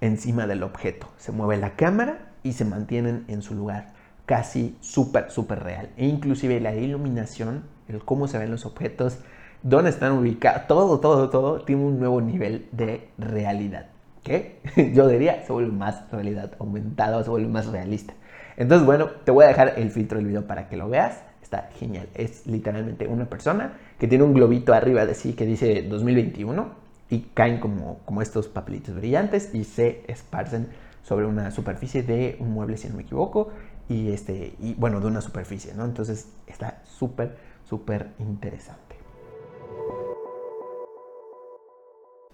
encima 0.00 0.46
del 0.46 0.62
objeto. 0.62 1.08
Se 1.18 1.32
mueve 1.32 1.56
la 1.56 1.76
cámara 1.76 2.25
y 2.46 2.52
se 2.52 2.64
mantienen 2.64 3.24
en 3.28 3.42
su 3.42 3.54
lugar. 3.54 3.92
Casi 4.24 4.76
súper, 4.80 5.30
súper 5.30 5.62
real. 5.62 5.90
E 5.96 6.06
inclusive 6.06 6.60
la 6.60 6.74
iluminación, 6.74 7.64
el 7.88 8.04
cómo 8.04 8.28
se 8.28 8.38
ven 8.38 8.50
los 8.50 8.66
objetos, 8.66 9.18
dónde 9.62 9.90
están 9.90 10.12
ubicados, 10.12 10.66
todo, 10.66 11.00
todo, 11.00 11.28
todo 11.28 11.60
tiene 11.62 11.82
un 11.82 11.98
nuevo 11.98 12.20
nivel 12.20 12.68
de 12.72 13.08
realidad. 13.18 13.86
¿Qué? 14.22 14.60
Yo 14.94 15.08
diría, 15.08 15.44
se 15.44 15.52
vuelve 15.52 15.72
más 15.72 16.10
realidad 16.10 16.52
aumentada, 16.58 17.22
se 17.22 17.30
vuelve 17.30 17.48
más 17.48 17.66
realista. 17.66 18.14
Entonces, 18.56 18.86
bueno, 18.86 19.10
te 19.24 19.30
voy 19.30 19.44
a 19.44 19.48
dejar 19.48 19.74
el 19.76 19.90
filtro 19.90 20.18
del 20.18 20.28
video 20.28 20.46
para 20.46 20.68
que 20.68 20.76
lo 20.76 20.88
veas. 20.88 21.22
Está 21.42 21.68
genial. 21.78 22.08
Es 22.14 22.46
literalmente 22.46 23.06
una 23.06 23.26
persona 23.26 23.74
que 23.98 24.08
tiene 24.08 24.24
un 24.24 24.34
globito 24.34 24.72
arriba 24.72 25.06
de 25.06 25.14
sí 25.14 25.34
que 25.34 25.46
dice 25.46 25.82
2021 25.82 26.86
y 27.08 27.20
caen 27.34 27.60
como, 27.60 27.98
como 28.04 28.22
estos 28.22 28.48
papelitos 28.48 28.96
brillantes 28.96 29.54
y 29.54 29.62
se 29.64 30.02
esparcen 30.08 30.68
sobre 31.06 31.24
una 31.24 31.52
superficie 31.52 32.02
de 32.02 32.36
un 32.40 32.50
mueble, 32.50 32.76
si 32.76 32.88
no 32.88 32.96
me 32.96 33.02
equivoco, 33.02 33.50
y, 33.88 34.10
este, 34.10 34.56
y 34.58 34.74
bueno, 34.74 35.00
de 35.00 35.06
una 35.06 35.20
superficie, 35.20 35.72
¿no? 35.72 35.84
Entonces 35.84 36.32
está 36.48 36.82
súper, 36.82 37.36
súper 37.64 38.08
interesante. 38.18 38.96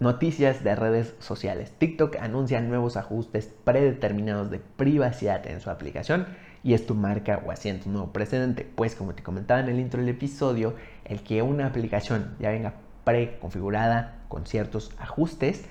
Noticias 0.00 0.64
de 0.64 0.74
redes 0.74 1.14
sociales. 1.18 1.72
TikTok 1.78 2.16
anuncia 2.16 2.62
nuevos 2.62 2.96
ajustes 2.96 3.52
predeterminados 3.62 4.50
de 4.50 4.58
privacidad 4.58 5.46
en 5.46 5.60
su 5.60 5.68
aplicación 5.68 6.26
y 6.64 6.72
esto 6.72 6.94
marca 6.94 7.42
o 7.46 7.50
asienta 7.50 7.86
un 7.86 7.92
nuevo 7.92 8.12
precedente, 8.12 8.66
pues 8.74 8.94
como 8.94 9.14
te 9.14 9.22
comentaba 9.22 9.60
en 9.60 9.68
el 9.68 9.80
intro 9.80 10.00
del 10.00 10.08
episodio, 10.08 10.74
el 11.04 11.22
que 11.22 11.42
una 11.42 11.66
aplicación 11.66 12.36
ya 12.40 12.50
venga 12.50 12.72
preconfigurada 13.04 14.22
con 14.28 14.46
ciertos 14.46 14.92
ajustes 14.98 15.66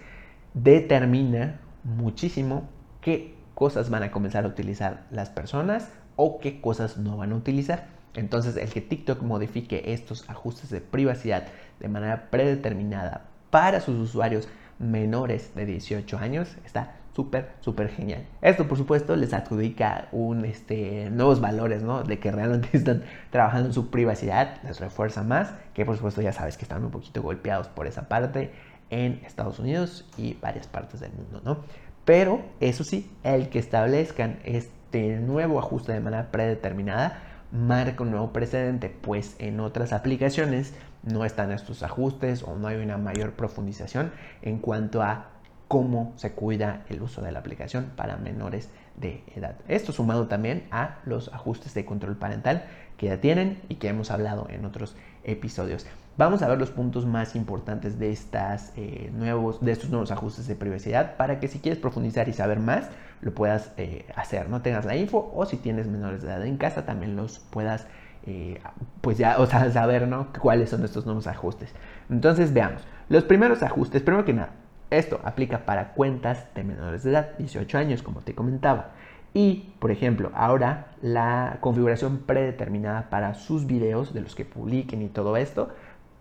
determina 0.53 1.59
muchísimo 1.83 2.69
qué 3.01 3.35
cosas 3.53 3.89
van 3.89 4.03
a 4.03 4.11
comenzar 4.11 4.45
a 4.45 4.47
utilizar 4.47 5.03
las 5.11 5.29
personas 5.29 5.89
o 6.15 6.39
qué 6.39 6.61
cosas 6.61 6.97
no 6.97 7.17
van 7.17 7.31
a 7.31 7.35
utilizar. 7.35 7.87
Entonces, 8.13 8.57
el 8.57 8.69
que 8.69 8.81
TikTok 8.81 9.21
modifique 9.21 9.93
estos 9.93 10.29
ajustes 10.29 10.69
de 10.69 10.81
privacidad 10.81 11.47
de 11.79 11.87
manera 11.87 12.29
predeterminada 12.29 13.25
para 13.49 13.81
sus 13.81 13.99
usuarios 13.99 14.47
menores 14.79 15.53
de 15.55 15.65
18 15.65 16.17
años 16.17 16.57
está 16.65 16.95
súper, 17.15 17.51
súper 17.59 17.89
genial. 17.89 18.25
Esto, 18.41 18.67
por 18.67 18.77
supuesto, 18.77 19.15
les 19.15 19.33
adjudica 19.33 20.07
un, 20.11 20.45
este, 20.45 21.09
nuevos 21.09 21.41
valores, 21.41 21.83
¿no? 21.83 22.03
De 22.03 22.19
que 22.19 22.31
realmente 22.31 22.69
están 22.77 23.03
trabajando 23.29 23.67
en 23.67 23.73
su 23.73 23.89
privacidad, 23.89 24.61
les 24.63 24.79
refuerza 24.79 25.23
más, 25.23 25.53
que 25.73 25.85
por 25.85 25.95
supuesto 25.95 26.21
ya 26.21 26.33
sabes 26.33 26.57
que 26.57 26.63
están 26.63 26.83
un 26.83 26.91
poquito 26.91 27.21
golpeados 27.21 27.67
por 27.67 27.87
esa 27.87 28.07
parte 28.07 28.51
en 28.89 29.21
Estados 29.25 29.59
Unidos 29.59 30.05
y 30.17 30.33
varias 30.35 30.67
partes 30.67 30.99
del 30.99 31.13
mundo, 31.13 31.41
¿no? 31.43 31.59
Pero 32.05 32.41
eso 32.59 32.83
sí, 32.83 33.11
el 33.23 33.49
que 33.49 33.59
establezcan 33.59 34.39
este 34.43 35.17
nuevo 35.17 35.59
ajuste 35.59 35.93
de 35.93 35.99
manera 35.99 36.31
predeterminada 36.31 37.21
marca 37.51 38.03
un 38.03 38.11
nuevo 38.11 38.31
precedente, 38.31 38.89
pues 38.89 39.35
en 39.39 39.59
otras 39.59 39.93
aplicaciones 39.93 40.73
no 41.03 41.25
están 41.25 41.51
estos 41.51 41.83
ajustes 41.83 42.43
o 42.43 42.55
no 42.55 42.67
hay 42.67 42.77
una 42.77 42.97
mayor 42.97 43.33
profundización 43.33 44.11
en 44.41 44.59
cuanto 44.59 45.01
a 45.01 45.27
cómo 45.67 46.13
se 46.15 46.33
cuida 46.33 46.83
el 46.89 47.01
uso 47.01 47.21
de 47.21 47.31
la 47.31 47.39
aplicación 47.39 47.91
para 47.95 48.17
menores 48.17 48.69
de 48.97 49.23
edad. 49.35 49.55
Esto 49.67 49.91
sumado 49.91 50.27
también 50.27 50.67
a 50.71 50.97
los 51.05 51.33
ajustes 51.33 51.73
de 51.73 51.85
control 51.85 52.17
parental 52.17 52.65
que 52.97 53.07
ya 53.07 53.21
tienen 53.21 53.61
y 53.69 53.75
que 53.75 53.87
hemos 53.87 54.11
hablado 54.11 54.47
en 54.49 54.65
otros 54.65 54.95
episodios. 55.23 55.85
Vamos 56.17 56.41
a 56.41 56.47
ver 56.47 56.59
los 56.59 56.71
puntos 56.71 57.05
más 57.05 57.35
importantes 57.35 57.97
de, 57.97 58.11
estas, 58.11 58.73
eh, 58.75 59.09
nuevos, 59.13 59.63
de 59.63 59.71
estos 59.71 59.89
nuevos 59.89 60.11
ajustes 60.11 60.47
de 60.47 60.55
privacidad 60.55 61.15
para 61.15 61.39
que 61.39 61.47
si 61.47 61.59
quieres 61.59 61.79
profundizar 61.79 62.27
y 62.27 62.33
saber 62.33 62.59
más, 62.59 62.89
lo 63.21 63.33
puedas 63.33 63.71
eh, 63.77 64.05
hacer, 64.15 64.49
no 64.49 64.61
tengas 64.61 64.85
la 64.85 64.95
info 64.95 65.31
o 65.33 65.45
si 65.45 65.57
tienes 65.57 65.87
menores 65.87 66.21
de 66.21 66.27
edad 66.27 66.45
en 66.45 66.57
casa 66.57 66.85
también 66.85 67.15
los 67.15 67.39
puedas 67.39 67.87
eh, 68.25 68.59
pues 69.01 69.17
ya, 69.17 69.39
o 69.39 69.45
sea, 69.45 69.71
saber, 69.71 70.07
¿no? 70.07 70.27
Cuáles 70.39 70.69
son 70.69 70.83
estos 70.83 71.05
nuevos 71.05 71.27
ajustes. 71.27 71.73
Entonces, 72.09 72.53
veamos. 72.53 72.83
Los 73.09 73.23
primeros 73.23 73.63
ajustes, 73.63 74.01
primero 74.01 74.25
que 74.25 74.33
nada, 74.33 74.51
esto 74.89 75.19
aplica 75.23 75.65
para 75.65 75.93
cuentas 75.93 76.45
de 76.53 76.63
menores 76.63 77.03
de 77.03 77.11
edad, 77.11 77.37
18 77.37 77.77
años, 77.77 78.03
como 78.03 78.21
te 78.21 78.35
comentaba. 78.35 78.91
Y, 79.33 79.73
por 79.79 79.91
ejemplo, 79.91 80.31
ahora 80.35 80.87
la 81.01 81.57
configuración 81.61 82.19
predeterminada 82.19 83.09
para 83.09 83.33
sus 83.33 83.65
videos, 83.65 84.13
de 84.13 84.21
los 84.21 84.35
que 84.35 84.43
publiquen 84.43 85.01
y 85.01 85.07
todo 85.07 85.37
esto, 85.37 85.69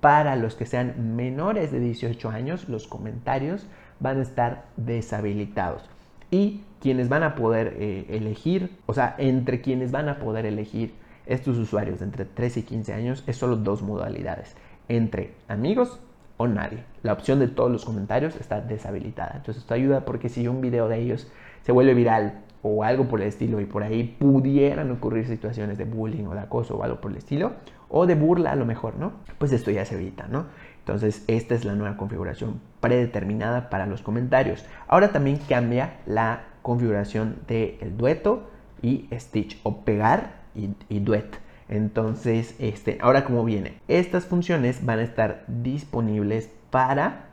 para 0.00 0.36
los 0.36 0.54
que 0.54 0.66
sean 0.66 1.16
menores 1.16 1.70
de 1.72 1.80
18 1.80 2.30
años, 2.30 2.68
los 2.68 2.86
comentarios 2.86 3.66
van 3.98 4.18
a 4.18 4.22
estar 4.22 4.64
deshabilitados. 4.76 5.82
Y 6.30 6.62
quienes 6.80 7.08
van 7.08 7.22
a 7.22 7.34
poder 7.34 7.76
eh, 7.78 8.06
elegir, 8.08 8.76
o 8.86 8.94
sea, 8.94 9.14
entre 9.18 9.60
quienes 9.60 9.90
van 9.90 10.08
a 10.08 10.18
poder 10.18 10.46
elegir 10.46 10.94
estos 11.26 11.58
usuarios 11.58 11.98
de 11.98 12.06
entre 12.06 12.24
13 12.24 12.60
y 12.60 12.62
15 12.62 12.92
años, 12.92 13.24
es 13.26 13.36
solo 13.36 13.56
dos 13.56 13.82
modalidades. 13.82 14.56
Entre 14.88 15.34
amigos 15.48 16.00
o 16.36 16.48
nadie. 16.48 16.82
La 17.02 17.12
opción 17.12 17.38
de 17.38 17.48
todos 17.48 17.70
los 17.70 17.84
comentarios 17.84 18.34
está 18.36 18.60
deshabilitada. 18.62 19.32
Entonces 19.36 19.62
esto 19.62 19.74
ayuda 19.74 20.06
porque 20.06 20.30
si 20.30 20.48
un 20.48 20.62
video 20.62 20.88
de 20.88 20.98
ellos 20.98 21.30
se 21.62 21.72
vuelve 21.72 21.92
viral 21.92 22.40
o 22.62 22.82
algo 22.82 23.08
por 23.08 23.20
el 23.20 23.28
estilo 23.28 23.60
y 23.60 23.66
por 23.66 23.82
ahí 23.82 24.16
pudieran 24.18 24.90
ocurrir 24.90 25.26
situaciones 25.26 25.76
de 25.76 25.84
bullying 25.84 26.24
o 26.24 26.34
de 26.34 26.40
acoso 26.40 26.76
o 26.76 26.82
algo 26.82 27.00
por 27.00 27.10
el 27.10 27.18
estilo, 27.18 27.52
o 27.90 28.06
de 28.06 28.14
burla 28.14 28.52
a 28.52 28.56
lo 28.56 28.64
mejor, 28.64 28.96
¿no? 28.96 29.12
Pues 29.38 29.52
esto 29.52 29.70
ya 29.70 29.84
se 29.84 29.96
evita, 29.96 30.26
¿no? 30.28 30.46
Entonces, 30.78 31.24
esta 31.26 31.54
es 31.54 31.64
la 31.64 31.74
nueva 31.74 31.96
configuración 31.96 32.60
predeterminada 32.80 33.68
para 33.68 33.86
los 33.86 34.02
comentarios. 34.02 34.64
Ahora 34.88 35.12
también 35.12 35.38
cambia 35.48 35.98
la 36.06 36.44
configuración 36.62 37.36
del 37.46 37.96
dueto 37.96 38.48
y 38.82 39.08
stitch, 39.12 39.60
o 39.62 39.82
pegar 39.82 40.40
y, 40.54 40.98
duet. 41.00 41.38
Entonces, 41.68 42.54
este, 42.58 42.98
ahora 43.00 43.24
cómo 43.24 43.44
viene. 43.44 43.74
Estas 43.88 44.24
funciones 44.24 44.84
van 44.84 44.98
a 44.98 45.02
estar 45.02 45.44
disponibles 45.46 46.50
para 46.70 47.26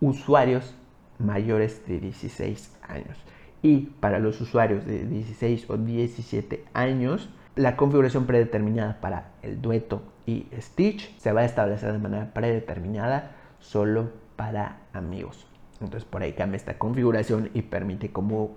usuarios 0.00 0.74
mayores 1.18 1.86
de 1.86 2.00
16 2.00 2.76
años. 2.86 3.16
Y 3.62 3.88
para 4.00 4.18
los 4.18 4.40
usuarios 4.40 4.86
de 4.86 5.04
16 5.04 5.68
o 5.68 5.76
17 5.76 6.64
años, 6.72 7.28
la 7.56 7.76
configuración 7.76 8.26
predeterminada 8.26 9.00
para 9.00 9.30
el 9.42 9.60
dueto 9.60 10.02
y 10.26 10.46
Stitch 10.58 11.16
se 11.18 11.32
va 11.32 11.40
a 11.40 11.44
establecer 11.44 11.92
de 11.92 11.98
manera 11.98 12.32
predeterminada 12.32 13.32
solo 13.58 14.10
para 14.36 14.78
amigos. 14.92 15.46
Entonces 15.80 16.04
por 16.08 16.22
ahí 16.22 16.32
cambia 16.32 16.56
esta 16.56 16.78
configuración 16.78 17.50
y 17.54 17.62
permite 17.62 18.10
como 18.10 18.56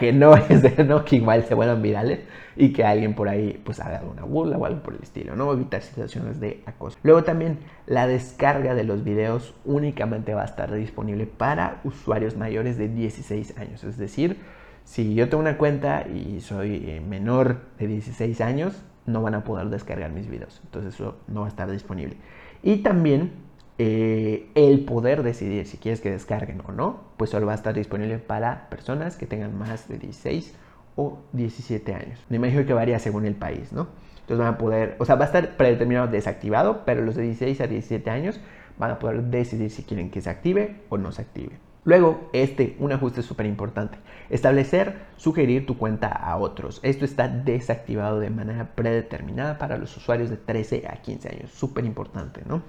que 0.00 0.14
no 0.14 0.34
es 0.48 0.62
de 0.62 0.82
no 0.84 1.04
que 1.04 1.16
igual 1.16 1.44
se 1.44 1.54
vuelvan 1.54 1.82
virales 1.82 2.20
y 2.56 2.72
que 2.72 2.84
alguien 2.84 3.14
por 3.14 3.28
ahí 3.28 3.60
pues 3.62 3.80
haga 3.80 4.02
una 4.10 4.22
burla 4.22 4.56
o 4.56 4.64
algo 4.64 4.82
por 4.82 4.94
el 4.94 5.02
estilo, 5.02 5.36
¿no? 5.36 5.52
Evitar 5.52 5.82
situaciones 5.82 6.40
de 6.40 6.62
acoso. 6.64 6.96
Luego 7.02 7.22
también 7.22 7.58
la 7.86 8.06
descarga 8.06 8.74
de 8.74 8.84
los 8.84 9.04
videos 9.04 9.54
únicamente 9.66 10.32
va 10.32 10.42
a 10.42 10.46
estar 10.46 10.72
disponible 10.72 11.26
para 11.26 11.80
usuarios 11.84 12.34
mayores 12.34 12.78
de 12.78 12.88
16 12.88 13.58
años, 13.58 13.84
es 13.84 13.98
decir, 13.98 14.38
si 14.84 15.14
yo 15.14 15.28
tengo 15.28 15.40
una 15.40 15.58
cuenta 15.58 16.06
y 16.08 16.40
soy 16.40 16.76
eh, 16.86 17.00
menor 17.00 17.60
de 17.78 17.86
16 17.86 18.40
años, 18.40 18.82
no 19.06 19.22
van 19.22 19.34
a 19.34 19.44
poder 19.44 19.68
descargar 19.68 20.10
mis 20.10 20.28
videos, 20.28 20.60
entonces 20.64 20.94
eso 20.94 21.16
no 21.28 21.40
va 21.40 21.46
a 21.46 21.50
estar 21.50 21.70
disponible. 21.70 22.16
Y 22.62 22.78
también 22.78 23.32
eh, 23.78 24.50
el 24.54 24.84
poder 24.84 25.22
decidir 25.22 25.66
si 25.66 25.78
quieres 25.78 26.00
que 26.00 26.10
descarguen 26.10 26.62
o 26.66 26.72
no, 26.72 27.00
pues 27.16 27.30
solo 27.30 27.46
va 27.46 27.52
a 27.52 27.54
estar 27.54 27.74
disponible 27.74 28.18
para 28.18 28.68
personas 28.68 29.16
que 29.16 29.26
tengan 29.26 29.56
más 29.58 29.88
de 29.88 29.98
16 29.98 30.54
o 30.96 31.18
17 31.32 31.94
años. 31.94 32.20
Me 32.28 32.36
imagino 32.36 32.66
que 32.66 32.74
varía 32.74 32.98
según 32.98 33.24
el 33.24 33.34
país, 33.34 33.72
¿no? 33.72 33.88
Entonces 34.20 34.38
van 34.38 34.54
a 34.54 34.58
poder, 34.58 34.96
o 34.98 35.04
sea, 35.04 35.14
va 35.14 35.24
a 35.24 35.26
estar 35.26 35.56
predeterminado 35.56 36.08
desactivado, 36.08 36.84
pero 36.84 37.02
los 37.02 37.16
de 37.16 37.22
16 37.22 37.60
a 37.62 37.66
17 37.66 38.10
años 38.10 38.38
van 38.78 38.90
a 38.90 38.98
poder 38.98 39.22
decidir 39.24 39.70
si 39.70 39.82
quieren 39.82 40.10
que 40.10 40.20
se 40.20 40.30
active 40.30 40.82
o 40.88 40.98
no 40.98 41.10
se 41.10 41.22
active. 41.22 41.58
Luego, 41.84 42.28
este, 42.32 42.76
un 42.78 42.92
ajuste 42.92 43.22
súper 43.22 43.46
importante. 43.46 43.98
Establecer, 44.28 44.98
sugerir 45.16 45.64
tu 45.66 45.78
cuenta 45.78 46.08
a 46.08 46.36
otros. 46.36 46.80
Esto 46.82 47.04
está 47.04 47.28
desactivado 47.28 48.20
de 48.20 48.30
manera 48.30 48.74
predeterminada 48.74 49.58
para 49.58 49.78
los 49.78 49.96
usuarios 49.96 50.28
de 50.28 50.36
13 50.36 50.84
a 50.88 51.00
15 51.00 51.28
años. 51.28 51.50
Súper 51.50 51.84
importante, 51.86 52.42
¿no? 52.46 52.62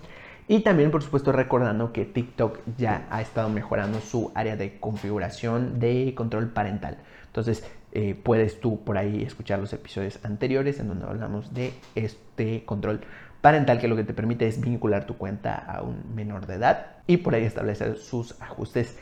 Y 0.47 0.61
también, 0.61 0.91
por 0.91 1.03
supuesto, 1.03 1.31
recordando 1.31 1.93
que 1.93 2.05
TikTok 2.05 2.59
ya 2.77 3.07
ha 3.09 3.21
estado 3.21 3.49
mejorando 3.49 3.99
su 3.99 4.31
área 4.33 4.55
de 4.55 4.79
configuración 4.79 5.79
de 5.79 6.13
control 6.15 6.49
parental. 6.49 6.97
Entonces, 7.27 7.63
eh, 7.93 8.15
puedes 8.21 8.59
tú 8.59 8.83
por 8.83 8.97
ahí 8.97 9.21
escuchar 9.23 9.59
los 9.59 9.73
episodios 9.73 10.19
anteriores 10.23 10.79
en 10.79 10.87
donde 10.87 11.05
hablamos 11.05 11.53
de 11.53 11.73
este 11.95 12.63
control 12.63 13.01
parental 13.41 13.79
que 13.79 13.87
lo 13.87 13.95
que 13.95 14.03
te 14.03 14.13
permite 14.13 14.47
es 14.47 14.61
vincular 14.61 15.05
tu 15.05 15.17
cuenta 15.17 15.55
a 15.55 15.81
un 15.81 16.15
menor 16.15 16.45
de 16.45 16.55
edad 16.55 16.97
y 17.07 17.17
por 17.17 17.35
ahí 17.35 17.43
establecer 17.43 17.97
sus 17.97 18.39
ajustes 18.41 18.97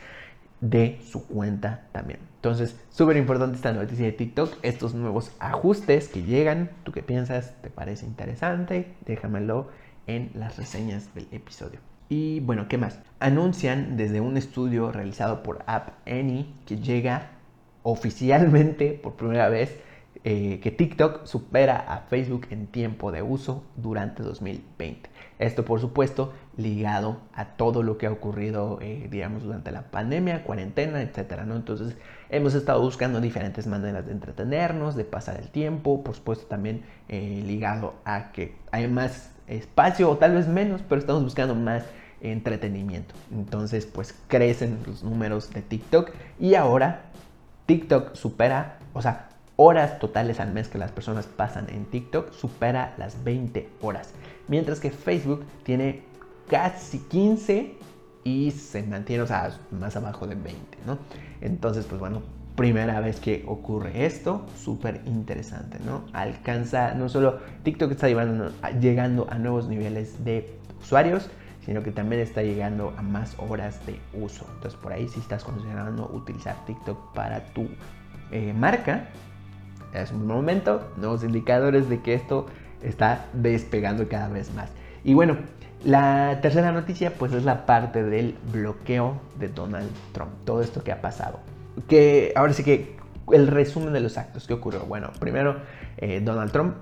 de 0.60 1.00
su 1.04 1.26
cuenta 1.26 1.82
también. 1.92 2.20
Entonces, 2.36 2.78
súper 2.90 3.16
importante 3.16 3.56
esta 3.56 3.72
noticia 3.72 4.06
de 4.06 4.12
TikTok, 4.12 4.58
estos 4.62 4.94
nuevos 4.94 5.32
ajustes 5.38 6.08
que 6.08 6.22
llegan, 6.22 6.70
¿tú 6.84 6.92
qué 6.92 7.02
piensas? 7.02 7.54
¿Te 7.62 7.70
parece 7.70 8.06
interesante? 8.06 8.94
Déjamelo 9.06 9.68
en 10.06 10.30
las 10.34 10.56
reseñas 10.56 11.14
del 11.14 11.28
episodio. 11.32 11.80
Y 12.08 12.40
bueno, 12.40 12.66
¿qué 12.68 12.76
más? 12.76 12.98
Anuncian 13.20 13.96
desde 13.96 14.20
un 14.20 14.36
estudio 14.36 14.90
realizado 14.90 15.42
por 15.42 15.62
App 15.66 15.90
Annie 16.06 16.52
que 16.66 16.78
llega 16.78 17.28
oficialmente 17.82 18.98
por 19.02 19.14
primera 19.14 19.48
vez 19.48 19.78
eh, 20.22 20.60
que 20.62 20.70
TikTok 20.70 21.24
supera 21.24 21.78
a 21.78 22.00
Facebook 22.00 22.48
en 22.50 22.66
tiempo 22.66 23.10
de 23.10 23.22
uso 23.22 23.64
durante 23.76 24.22
2020. 24.22 25.08
Esto, 25.38 25.64
por 25.64 25.80
supuesto, 25.80 26.34
ligado 26.58 27.16
a 27.32 27.56
todo 27.56 27.82
lo 27.82 27.96
que 27.96 28.06
ha 28.06 28.12
ocurrido, 28.12 28.78
eh, 28.82 29.08
digamos, 29.10 29.42
durante 29.42 29.70
la 29.70 29.90
pandemia, 29.90 30.44
cuarentena, 30.44 31.00
etcétera, 31.00 31.46
¿no? 31.46 31.56
Entonces, 31.56 31.96
hemos 32.28 32.54
estado 32.54 32.82
buscando 32.82 33.22
diferentes 33.22 33.66
maneras 33.66 34.04
de 34.04 34.12
entretenernos, 34.12 34.94
de 34.94 35.04
pasar 35.04 35.38
el 35.40 35.48
tiempo, 35.48 36.04
por 36.04 36.14
supuesto, 36.14 36.44
también 36.44 36.82
eh, 37.08 37.42
ligado 37.46 37.94
a 38.04 38.32
que 38.32 38.56
hay 38.70 38.88
más 38.88 39.32
espacio 39.46 40.10
o 40.10 40.18
tal 40.18 40.34
vez 40.34 40.46
menos, 40.46 40.82
pero 40.86 41.00
estamos 41.00 41.24
buscando 41.24 41.54
más 41.54 41.84
entretenimiento. 42.20 43.14
Entonces, 43.32 43.86
pues 43.86 44.14
crecen 44.28 44.80
los 44.86 45.02
números 45.02 45.50
de 45.54 45.62
TikTok 45.62 46.10
y 46.38 46.54
ahora 46.54 47.04
TikTok 47.64 48.14
supera, 48.14 48.78
o 48.92 49.00
sea, 49.00 49.29
horas 49.62 49.98
totales 49.98 50.40
al 50.40 50.54
mes 50.54 50.68
que 50.68 50.78
las 50.78 50.90
personas 50.90 51.26
pasan 51.26 51.68
en 51.68 51.84
TikTok 51.84 52.32
supera 52.32 52.94
las 52.96 53.22
20 53.24 53.68
horas, 53.82 54.14
mientras 54.48 54.80
que 54.80 54.90
Facebook 54.90 55.44
tiene 55.64 56.02
casi 56.48 56.98
15 57.00 57.74
y 58.24 58.52
se 58.52 58.82
mantiene, 58.82 59.22
o 59.22 59.26
sea, 59.26 59.52
más 59.70 59.94
abajo 59.96 60.26
de 60.26 60.34
20, 60.34 60.78
¿no? 60.86 60.96
Entonces, 61.42 61.84
pues 61.84 62.00
bueno, 62.00 62.22
primera 62.56 63.00
vez 63.00 63.20
que 63.20 63.44
ocurre 63.46 64.06
esto, 64.06 64.46
súper 64.56 65.02
interesante, 65.04 65.78
¿no? 65.84 66.04
Alcanza, 66.14 66.94
no 66.94 67.10
solo 67.10 67.40
TikTok 67.62 67.90
está 67.90 68.08
llegando 68.08 69.26
a 69.28 69.38
nuevos 69.38 69.68
niveles 69.68 70.24
de 70.24 70.58
usuarios, 70.80 71.28
sino 71.66 71.82
que 71.82 71.92
también 71.92 72.22
está 72.22 72.42
llegando 72.42 72.94
a 72.96 73.02
más 73.02 73.36
horas 73.38 73.84
de 73.84 74.00
uso. 74.14 74.46
Entonces 74.54 74.80
por 74.80 74.94
ahí 74.94 75.06
si 75.08 75.20
estás 75.20 75.44
considerando 75.44 76.10
utilizar 76.14 76.56
TikTok 76.64 77.12
para 77.12 77.44
tu 77.52 77.68
eh, 78.30 78.54
marca, 78.54 79.08
es 79.92 80.12
un 80.12 80.26
momento, 80.26 80.90
nuevos 80.96 81.24
indicadores 81.24 81.88
de 81.88 82.00
que 82.00 82.14
esto 82.14 82.46
está 82.82 83.26
despegando 83.32 84.08
cada 84.08 84.28
vez 84.28 84.52
más. 84.54 84.70
Y 85.04 85.14
bueno, 85.14 85.36
la 85.84 86.38
tercera 86.42 86.72
noticia 86.72 87.14
pues 87.14 87.32
es 87.32 87.44
la 87.44 87.66
parte 87.66 88.02
del 88.02 88.36
bloqueo 88.52 89.20
de 89.38 89.48
Donald 89.48 89.90
Trump, 90.12 90.30
todo 90.44 90.60
esto 90.62 90.82
que 90.84 90.92
ha 90.92 91.00
pasado 91.00 91.40
que 91.88 92.32
ahora 92.36 92.52
sí 92.52 92.62
que 92.62 92.96
el 93.32 93.46
resumen 93.46 93.92
de 93.92 94.00
los 94.00 94.18
actos 94.18 94.46
que 94.46 94.54
ocurrió. 94.54 94.80
Bueno, 94.86 95.10
primero 95.18 95.60
eh, 95.98 96.20
Donald 96.22 96.52
Trump 96.52 96.74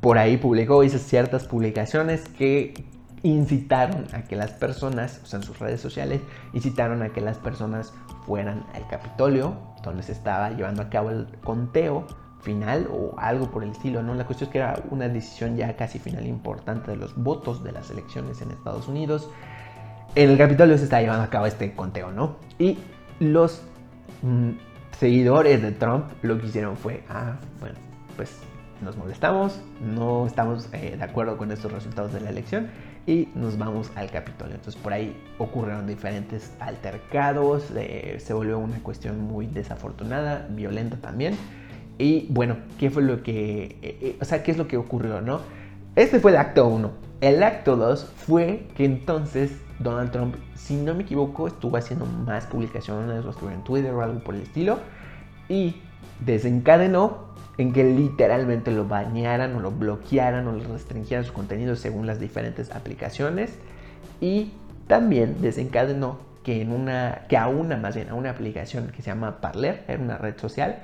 por 0.00 0.18
ahí 0.18 0.36
publicó, 0.36 0.84
hizo 0.84 0.98
ciertas 0.98 1.46
publicaciones 1.46 2.28
que 2.28 2.74
incitaron 3.22 4.06
a 4.12 4.22
que 4.22 4.36
las 4.36 4.52
personas, 4.52 5.20
o 5.22 5.26
sea, 5.26 5.38
en 5.38 5.44
sus 5.44 5.58
redes 5.58 5.80
sociales, 5.80 6.20
incitaron 6.52 7.02
a 7.02 7.10
que 7.10 7.20
las 7.20 7.38
personas 7.38 7.92
fueran 8.26 8.64
al 8.74 8.86
Capitolio, 8.88 9.56
donde 9.82 10.02
se 10.02 10.12
estaba 10.12 10.50
llevando 10.50 10.82
a 10.82 10.90
cabo 10.90 11.10
el 11.10 11.26
conteo 11.42 12.06
final 12.40 12.88
o 12.92 13.18
algo 13.18 13.50
por 13.50 13.64
el 13.64 13.70
estilo, 13.70 14.02
¿no? 14.02 14.14
La 14.14 14.24
cuestión 14.24 14.48
es 14.48 14.52
que 14.52 14.58
era 14.58 14.82
una 14.90 15.08
decisión 15.08 15.56
ya 15.56 15.76
casi 15.76 15.98
final 15.98 16.26
importante 16.26 16.92
de 16.92 16.96
los 16.96 17.16
votos 17.16 17.64
de 17.64 17.72
las 17.72 17.90
elecciones 17.90 18.40
en 18.42 18.52
Estados 18.52 18.88
Unidos. 18.88 19.28
En 20.14 20.30
el 20.30 20.38
Capitolio 20.38 20.78
se 20.78 20.84
estaba 20.84 21.02
llevando 21.02 21.24
a 21.24 21.30
cabo 21.30 21.46
este 21.46 21.74
conteo, 21.74 22.12
¿no? 22.12 22.36
Y 22.58 22.78
los 23.18 23.62
Mm, 24.22 24.50
seguidores 24.98 25.62
de 25.62 25.72
Trump 25.72 26.06
lo 26.22 26.40
que 26.40 26.46
hicieron 26.46 26.76
fue, 26.76 27.04
ah, 27.08 27.36
bueno, 27.60 27.76
pues 28.16 28.38
nos 28.80 28.96
molestamos, 28.96 29.60
no 29.80 30.26
estamos 30.26 30.68
eh, 30.72 30.96
de 30.96 31.04
acuerdo 31.04 31.36
con 31.36 31.52
estos 31.52 31.70
resultados 31.70 32.12
de 32.12 32.20
la 32.20 32.30
elección 32.30 32.68
y 33.08 33.26
nos 33.34 33.56
vamos 33.56 33.90
al 33.94 34.10
Capitolio. 34.10 34.54
Entonces 34.56 34.80
por 34.80 34.92
ahí 34.92 35.16
ocurrieron 35.38 35.86
diferentes 35.86 36.52
altercados, 36.60 37.72
se 38.18 38.34
volvió 38.34 38.58
una 38.58 38.78
cuestión 38.82 39.18
muy 39.22 39.46
desafortunada, 39.46 40.46
violenta 40.50 40.98
también. 40.98 41.34
Y 41.96 42.26
bueno, 42.28 42.58
¿qué 42.78 42.90
fue 42.90 43.02
lo 43.02 43.22
que, 43.22 43.78
eh, 43.80 43.98
eh, 44.02 44.18
o 44.20 44.24
sea, 44.26 44.42
qué 44.42 44.50
es 44.50 44.58
lo 44.58 44.68
que 44.68 44.76
ocurrió, 44.76 45.22
no? 45.22 45.40
Este 45.96 46.20
fue 46.20 46.32
el 46.32 46.36
acto 46.36 46.68
1. 46.68 46.90
El 47.22 47.42
acto 47.42 47.76
2 47.76 48.04
fue 48.04 48.68
que 48.76 48.84
entonces 48.84 49.52
Donald 49.78 50.12
Trump, 50.12 50.36
si 50.54 50.76
no 50.76 50.94
me 50.94 51.02
equivoco, 51.04 51.48
estuvo 51.48 51.78
haciendo 51.78 52.04
más 52.04 52.46
publicaciones, 52.46 53.24
lo 53.24 53.30
escribió 53.30 53.56
en 53.56 53.64
Twitter 53.64 53.92
o 53.94 54.02
algo 54.02 54.20
por 54.20 54.34
el 54.34 54.42
estilo, 54.42 54.80
y 55.48 55.76
desencadenó 56.20 57.27
en 57.58 57.72
que 57.72 57.84
literalmente 57.84 58.70
lo 58.70 58.86
bañaran 58.86 59.54
o 59.56 59.60
lo 59.60 59.72
bloquearan 59.72 60.46
o 60.46 60.52
le 60.52 60.64
restringieran 60.64 61.24
su 61.24 61.32
contenido 61.32 61.76
según 61.76 62.06
las 62.06 62.20
diferentes 62.20 62.70
aplicaciones, 62.70 63.58
y 64.20 64.52
también 64.86 65.42
desencadenó 65.42 66.18
que, 66.42 66.62
en 66.62 66.72
una, 66.72 67.26
que 67.28 67.36
a 67.36 67.48
una, 67.48 67.76
más 67.76 67.94
bien 67.94 68.08
a 68.08 68.14
una 68.14 68.30
aplicación 68.30 68.88
que 68.88 69.02
se 69.02 69.10
llama 69.10 69.40
Parler, 69.40 69.84
era 69.88 70.02
una 70.02 70.16
red 70.18 70.38
social, 70.38 70.78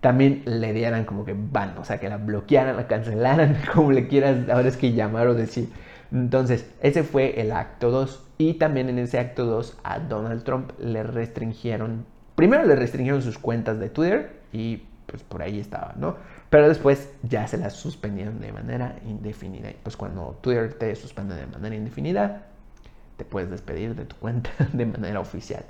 también 0.00 0.42
le 0.44 0.72
dieran 0.72 1.04
como 1.04 1.24
que 1.24 1.34
van, 1.34 1.76
o 1.78 1.84
sea, 1.84 1.98
que 1.98 2.08
la 2.08 2.18
bloquearan, 2.18 2.76
la 2.76 2.86
cancelaran, 2.86 3.56
como 3.74 3.92
le 3.92 4.08
quieras 4.08 4.48
ahora 4.48 4.68
es 4.68 4.76
que 4.76 4.92
llamar 4.92 5.28
o 5.28 5.34
decir. 5.34 5.68
Entonces, 6.12 6.70
ese 6.82 7.02
fue 7.02 7.40
el 7.40 7.52
acto 7.52 7.90
2. 7.90 8.24
Y 8.38 8.54
también 8.54 8.88
en 8.88 8.98
ese 8.98 9.18
acto 9.18 9.44
2 9.44 9.78
a 9.82 9.98
Donald 9.98 10.44
Trump 10.44 10.70
le 10.78 11.02
restringieron, 11.02 12.06
primero 12.34 12.64
le 12.64 12.76
restringieron 12.76 13.22
sus 13.22 13.38
cuentas 13.38 13.80
de 13.80 13.88
Twitter 13.88 14.40
y 14.52 14.84
pues 15.08 15.22
por 15.22 15.42
ahí 15.42 15.58
estaba, 15.58 15.94
¿no? 15.96 16.16
Pero 16.50 16.68
después 16.68 17.10
ya 17.22 17.46
se 17.48 17.56
las 17.56 17.74
suspendieron 17.74 18.40
de 18.40 18.52
manera 18.52 18.96
indefinida. 19.06 19.70
Y 19.70 19.76
pues 19.82 19.96
cuando 19.96 20.38
Twitter 20.42 20.74
te 20.74 20.94
suspende 20.94 21.34
de 21.34 21.46
manera 21.46 21.74
indefinida, 21.74 22.46
te 23.16 23.24
puedes 23.24 23.50
despedir 23.50 23.94
de 23.94 24.04
tu 24.04 24.16
cuenta 24.16 24.50
de 24.72 24.86
manera 24.86 25.20
oficial. 25.20 25.64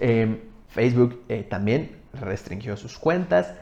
Em, 0.00 0.38
Facebook 0.68 1.22
eh, 1.28 1.44
también 1.44 1.96
restringió 2.14 2.76
sus 2.76 2.98
cuentas. 2.98 3.54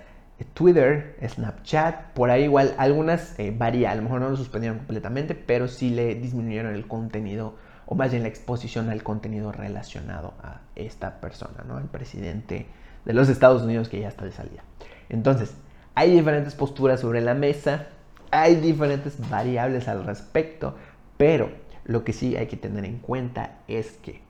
Twitter, 0.52 1.16
Snapchat, 1.26 2.12
por 2.12 2.30
ahí 2.30 2.44
igual 2.44 2.74
algunas 2.76 3.38
eh, 3.38 3.54
varía, 3.56 3.90
a 3.90 3.94
lo 3.94 4.02
mejor 4.02 4.20
no 4.20 4.28
lo 4.28 4.36
suspendieron 4.36 4.78
completamente, 4.78 5.34
pero 5.34 5.66
sí 5.66 5.88
le 5.90 6.14
disminuyeron 6.14 6.74
el 6.74 6.86
contenido 6.86 7.54
o 7.86 7.94
más 7.94 8.10
bien 8.10 8.22
la 8.22 8.28
exposición 8.28 8.90
al 8.90 9.02
contenido 9.02 9.50
relacionado 9.50 10.34
a 10.42 10.60
esta 10.74 11.20
persona, 11.20 11.64
¿no? 11.66 11.78
El 11.78 11.86
presidente 11.86 12.66
de 13.04 13.12
los 13.14 13.28
Estados 13.28 13.62
Unidos 13.62 13.88
que 13.88 14.00
ya 14.00 14.08
está 14.08 14.24
de 14.24 14.32
salida. 14.32 14.62
Entonces, 15.09 15.54
hay 15.94 16.11
diferentes 16.11 16.54
posturas 16.54 17.00
sobre 17.00 17.20
la 17.20 17.34
mesa, 17.34 17.88
hay 18.30 18.57
diferentes 18.57 19.18
variables 19.30 19.88
al 19.88 20.04
respecto, 20.04 20.76
pero 21.16 21.50
lo 21.84 22.04
que 22.04 22.12
sí 22.12 22.36
hay 22.36 22.46
que 22.46 22.57
tener 22.57 22.84
en 22.84 22.98
cuenta 22.98 23.59
es 23.68 23.92
que, 23.92 24.20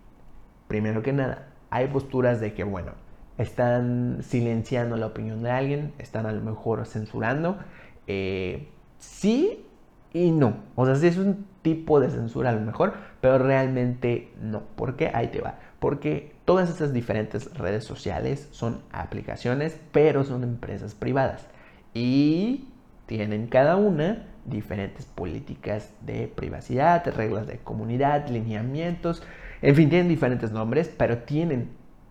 primero 0.69 1.03
que 1.03 1.13
nada, 1.13 1.49
hay 1.71 1.89
posturas 1.89 2.41
de 2.41 2.55
que, 2.55 2.65
bueno, 2.65 2.93
están 3.39 4.19
silenciando 4.23 4.97
la 4.97 5.07
opinión 5.07 5.43
de 5.43 5.51
alguien, 5.51 5.93
están 5.99 6.27
a 6.27 6.33
lo 6.33 6.41
mejor 6.41 6.87
censurando. 6.87 7.59
Eh, 8.07 8.69
sí 8.99 9.67
y 10.13 10.31
no. 10.31 10.57
O 10.75 10.87
sea, 10.87 10.95
sí 10.95 11.07
es 11.07 11.19
un 11.19 11.47
tipo 11.63 12.01
de 12.01 12.11
censura 12.11 12.51
a 12.51 12.53
lo 12.53 12.61
mejor, 12.61 12.95
pero 13.21 13.39
realmente 13.39 14.33
no. 14.41 14.63
¿Por 14.77 14.97
qué? 14.97 15.11
Ahí 15.13 15.29
te 15.29 15.41
va. 15.41 15.59
Porque 15.87 16.33
todas 16.45 16.69
estas 16.69 16.93
diferentes 16.93 17.55
redes 17.55 17.85
sociales 17.85 18.49
son 18.51 18.81
aplicaciones, 18.91 19.79
pero 19.93 20.25
son 20.25 20.43
empresas 20.43 20.97
privadas. 20.97 21.47
Y 21.95 22.65
tienen 23.07 23.47
cada 23.47 23.77
una 23.77 24.27
diferentes 24.47 25.07
políticas 25.07 25.93
de 26.01 26.27
privacidad, 26.27 27.07
reglas 27.15 27.47
de 27.47 27.59
comunidad, 27.59 28.27
lineamientos, 28.27 29.23
en 29.63 29.77
fin, 29.77 29.89
tienen 29.89 30.09
diferentes 30.09 30.51
nombres, 30.51 30.91
pero 30.99 31.19
tienen 31.19 31.71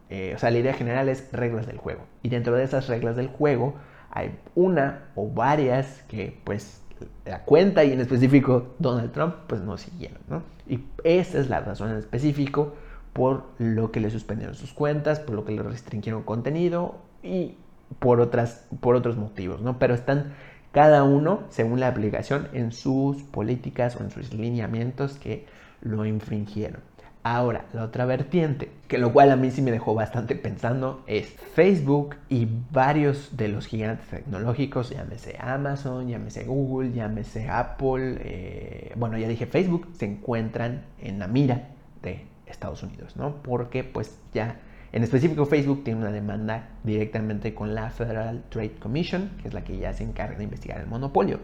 eh, 0.10 0.32
o 0.34 0.40
sea, 0.40 0.52
la 0.52 0.60
idea 0.60 0.74
general 0.74 1.10
es 1.10 1.28
reglas 1.34 1.68
del 1.68 1.78
juego. 1.78 2.06
Y 2.24 2.30
dentro 2.30 2.56
de 2.56 2.64
esas 2.64 2.88
reglas 2.88 3.18
del 3.18 3.28
juego 3.28 3.76
hay 4.10 4.40
una 4.56 5.10
o 5.16 5.28
varias 5.30 6.02
que 6.08 6.40
pues 6.46 6.82
la 7.26 7.42
cuenta 7.44 7.84
y 7.84 7.92
en 7.92 8.00
específico 8.00 8.74
Donald 8.80 9.12
Trump 9.12 9.36
pues 9.48 9.60
no 9.60 9.78
siguieron, 9.78 10.20
¿no? 10.30 10.44
Y 10.66 10.80
esa 11.04 11.40
es 11.40 11.50
la 11.50 11.60
razón 11.60 11.92
en 11.92 11.98
específico 11.98 12.74
por 13.16 13.46
lo 13.60 13.94
que 13.94 14.02
le 14.02 14.10
suspendieron 14.10 14.56
sus 14.56 14.74
cuentas, 14.74 15.22
por 15.22 15.36
lo 15.36 15.46
que 15.46 15.54
le 15.54 15.64
restringieron 15.64 16.24
contenido 16.24 16.98
y 17.24 17.56
por, 18.00 18.20
otras, 18.20 18.68
por 18.82 18.98
otros 18.98 19.16
motivos, 19.16 19.62
¿no? 19.62 19.80
Pero 19.80 19.94
están 19.94 20.34
cada 20.74 21.06
uno, 21.06 21.44
según 21.48 21.80
la 21.80 21.88
aplicación, 21.88 22.50
en 22.52 22.74
sus 22.74 23.24
políticas 23.24 23.96
o 23.96 24.04
en 24.04 24.12
sus 24.12 24.34
lineamientos 24.34 25.14
que 25.18 25.46
lo 25.80 26.06
infringieron. 26.06 26.82
Ahora, 27.24 27.68
la 27.72 27.86
otra 27.86 28.04
vertiente, 28.04 28.70
que 28.90 28.98
lo 28.98 29.14
cual 29.14 29.32
a 29.32 29.38
mí 29.38 29.50
sí 29.50 29.62
me 29.62 29.72
dejó 29.72 29.96
bastante 29.96 30.36
pensando, 30.36 31.02
es 31.08 31.30
Facebook 31.54 32.18
y 32.28 32.50
varios 32.72 33.38
de 33.38 33.48
los 33.48 33.66
gigantes 33.66 34.10
tecnológicos, 34.10 34.90
llámese 34.90 35.38
Amazon, 35.40 36.10
llámese 36.10 36.44
Google, 36.44 36.92
llámese 36.92 37.48
Apple, 37.48 38.18
eh, 38.20 38.92
bueno, 38.98 39.18
ya 39.18 39.30
dije 39.30 39.46
Facebook, 39.46 39.88
se 39.94 40.04
encuentran 40.04 40.84
en 41.00 41.18
la 41.18 41.28
mira 41.28 41.70
de 42.04 42.35
Estados 42.48 42.84
Unidos, 42.84 43.16
¿no? 43.16 43.42
Porque 43.42 43.84
pues 43.84 44.18
ya, 44.34 44.60
en 44.92 45.04
específico 45.04 45.46
Facebook 45.46 45.84
tiene 45.84 46.00
una 46.02 46.12
demanda 46.12 46.70
directamente 46.84 47.54
con 47.54 47.76
la 47.76 47.90
Federal 47.90 48.44
Trade 48.50 48.76
Commission, 48.80 49.32
que 49.42 49.48
es 49.48 49.54
la 49.54 49.64
que 49.64 49.78
ya 49.78 49.94
se 49.94 50.04
encarga 50.04 50.38
de 50.38 50.44
investigar 50.44 50.80
el 50.80 50.88
monopolio. 50.88 51.40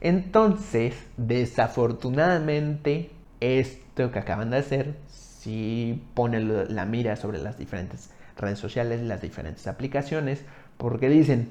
Entonces, 0.00 0.94
desafortunadamente, 1.16 3.10
esto 3.40 4.10
que 4.10 4.18
acaban 4.18 4.50
de 4.50 4.58
hacer 4.58 4.94
si 5.08 6.02
pone 6.14 6.40
la 6.40 6.84
mira 6.86 7.16
sobre 7.16 7.38
las 7.38 7.58
diferentes 7.58 8.10
redes 8.36 8.58
sociales, 8.58 9.00
las 9.02 9.20
diferentes 9.20 9.66
aplicaciones, 9.66 10.44
porque 10.76 11.08
dicen, 11.08 11.50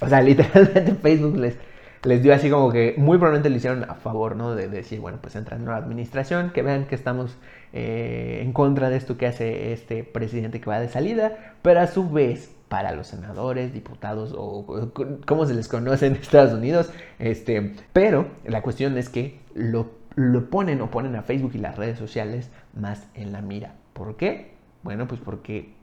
o 0.00 0.08
sea, 0.08 0.22
literalmente 0.22 0.94
Facebook 0.94 1.36
les, 1.36 1.56
les 2.02 2.22
dio 2.22 2.34
así 2.34 2.50
como 2.50 2.70
que 2.70 2.94
muy 2.96 3.18
probablemente 3.18 3.50
lo 3.50 3.56
hicieron 3.56 3.84
a 3.84 3.94
favor, 3.94 4.36
¿no? 4.36 4.54
De, 4.54 4.68
decir, 4.68 5.00
bueno, 5.00 5.18
pues 5.20 5.36
entra 5.36 5.56
en 5.56 5.64
nueva 5.64 5.78
administración, 5.78 6.50
que 6.50 6.62
vean 6.62 6.86
que 6.86 6.94
estamos 6.94 7.36
eh, 7.72 8.40
en 8.42 8.52
contra 8.52 8.90
de 8.90 8.96
esto 8.96 9.16
que 9.16 9.26
hace 9.26 9.72
este 9.72 10.04
presidente 10.04 10.60
que 10.60 10.70
va 10.70 10.80
de 10.80 10.88
salida, 10.88 11.54
pero 11.62 11.80
a 11.80 11.86
su 11.86 12.08
vez 12.08 12.54
para 12.68 12.92
los 12.92 13.06
senadores, 13.06 13.72
diputados 13.72 14.34
o 14.36 14.92
como 15.26 15.46
se 15.46 15.54
les 15.54 15.68
conoce 15.68 16.06
en 16.06 16.16
Estados 16.16 16.52
Unidos, 16.52 16.90
este, 17.18 17.74
pero 17.92 18.28
la 18.44 18.62
cuestión 18.62 18.98
es 18.98 19.08
que 19.08 19.40
lo 19.54 19.98
lo 20.18 20.50
ponen 20.50 20.80
o 20.80 20.90
ponen 20.90 21.14
a 21.14 21.22
Facebook 21.22 21.52
y 21.54 21.58
las 21.58 21.76
redes 21.76 21.96
sociales 21.96 22.50
más 22.74 23.06
en 23.14 23.30
la 23.30 23.40
mira. 23.40 23.74
¿Por 23.92 24.16
qué? 24.16 24.50
Bueno, 24.82 25.06
pues 25.06 25.20
porque 25.20 25.74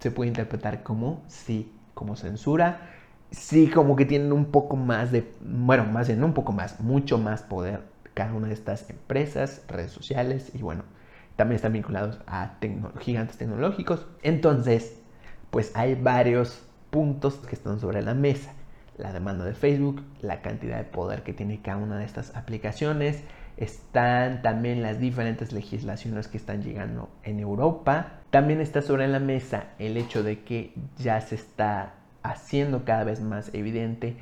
se 0.00 0.10
puede 0.10 0.26
interpretar 0.26 0.82
como 0.82 1.22
sí, 1.28 1.70
como 1.94 2.16
censura, 2.16 2.80
sí 3.30 3.68
como 3.68 3.96
que 3.96 4.04
tienen 4.04 4.32
un 4.32 4.46
poco 4.46 4.76
más 4.76 5.12
de, 5.12 5.30
bueno, 5.40 5.84
más 5.84 6.08
bien 6.08 6.22
un 6.24 6.34
poco 6.34 6.52
más, 6.52 6.80
mucho 6.80 7.18
más 7.18 7.42
poder 7.42 7.80
cada 8.14 8.32
una 8.32 8.48
de 8.48 8.54
estas 8.54 8.88
empresas, 8.88 9.62
redes 9.68 9.92
sociales 9.92 10.50
y 10.54 10.62
bueno, 10.62 10.84
también 11.36 11.56
están 11.56 11.74
vinculados 11.74 12.18
a 12.26 12.56
gigantes 13.00 13.36
tecnológicos. 13.36 14.06
Entonces, 14.22 14.98
pues 15.50 15.70
hay 15.74 15.94
varios 15.94 16.62
puntos 16.90 17.34
que 17.34 17.54
están 17.54 17.78
sobre 17.78 18.02
la 18.02 18.14
mesa. 18.14 18.52
La 18.96 19.12
demanda 19.12 19.44
de 19.44 19.52
Facebook, 19.52 20.02
la 20.22 20.40
cantidad 20.40 20.78
de 20.78 20.84
poder 20.84 21.22
que 21.22 21.34
tiene 21.34 21.60
cada 21.60 21.76
una 21.76 21.98
de 21.98 22.06
estas 22.06 22.34
aplicaciones, 22.34 23.22
están 23.58 24.40
también 24.40 24.82
las 24.82 24.98
diferentes 24.98 25.52
legislaciones 25.52 26.28
que 26.28 26.38
están 26.38 26.62
llegando 26.62 27.10
en 27.22 27.40
Europa. 27.40 28.20
También 28.30 28.62
está 28.62 28.80
sobre 28.80 29.06
la 29.08 29.20
mesa 29.20 29.64
el 29.78 29.98
hecho 29.98 30.22
de 30.22 30.42
que 30.42 30.72
ya 30.96 31.20
se 31.20 31.34
está 31.34 31.94
haciendo 32.30 32.84
cada 32.84 33.04
vez 33.04 33.20
más 33.20 33.52
evidente 33.54 34.16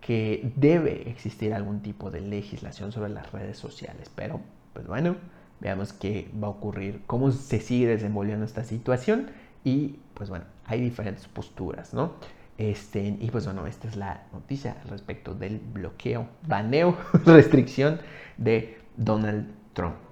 que 0.00 0.52
debe 0.56 1.08
existir 1.10 1.52
algún 1.52 1.80
tipo 1.80 2.10
de 2.10 2.20
legislación 2.20 2.92
sobre 2.92 3.10
las 3.10 3.30
redes 3.32 3.58
sociales. 3.58 4.10
Pero, 4.14 4.40
pues 4.72 4.86
bueno, 4.86 5.16
veamos 5.60 5.92
qué 5.92 6.30
va 6.42 6.48
a 6.48 6.50
ocurrir, 6.50 7.02
cómo 7.06 7.30
se 7.30 7.60
sigue 7.60 7.86
desenvolviendo 7.86 8.44
esta 8.44 8.64
situación 8.64 9.28
y, 9.62 9.98
pues 10.14 10.30
bueno, 10.30 10.46
hay 10.64 10.80
diferentes 10.80 11.28
posturas, 11.28 11.92
¿no? 11.92 12.12
Este, 12.58 13.16
y 13.20 13.30
pues 13.30 13.46
bueno, 13.46 13.66
esta 13.66 13.88
es 13.88 13.96
la 13.96 14.24
noticia 14.32 14.76
respecto 14.88 15.34
del 15.34 15.58
bloqueo, 15.58 16.28
baneo, 16.46 16.96
restricción 17.24 18.00
de 18.36 18.78
Donald 18.96 19.48
Trump. 19.72 20.09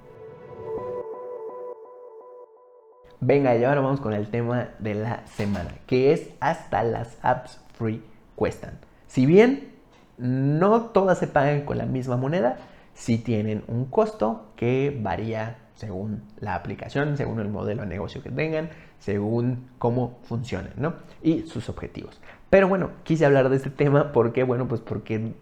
Venga, 3.21 3.57
y 3.57 3.65
ahora 3.65 3.81
vamos 3.81 4.01
con 4.01 4.13
el 4.13 4.29
tema 4.29 4.69
de 4.79 4.95
la 4.95 5.27
semana, 5.27 5.73
que 5.87 6.13
es 6.13 6.31
hasta 6.39 6.85
las 6.85 7.19
apps 7.23 7.61
free 7.75 8.01
cuestan. 8.37 8.79
Si 9.09 9.27
bien 9.27 9.73
no 10.19 10.83
todas 10.83 11.19
se 11.19 11.27
pagan 11.27 11.63
con 11.63 11.79
la 11.79 11.87
misma 11.87 12.17
moneda, 12.17 12.59
sí 12.95 13.19
tienen 13.19 13.65
un 13.67 13.87
costo 13.87 14.47
que 14.55 14.97
varía 15.03 15.57
según 15.75 16.23
la 16.39 16.55
aplicación, 16.55 17.17
según 17.17 17.41
el 17.41 17.49
modelo 17.49 17.83
de 17.83 17.89
negocio 17.89 18.23
que 18.23 18.31
tengan, 18.31 18.71
según 19.01 19.69
cómo 19.79 20.19
funcionen, 20.23 20.73
¿no? 20.77 20.95
Y 21.23 21.43
sus 21.43 21.69
objetivos. 21.69 22.21
Pero 22.51 22.69
bueno, 22.69 22.91
quise 23.03 23.27
hablar 23.27 23.49
de 23.49 23.57
este 23.57 23.71
tema 23.71 24.13
porque, 24.13 24.45
bueno, 24.45 24.69
pues 24.69 24.81
porque 24.81 25.35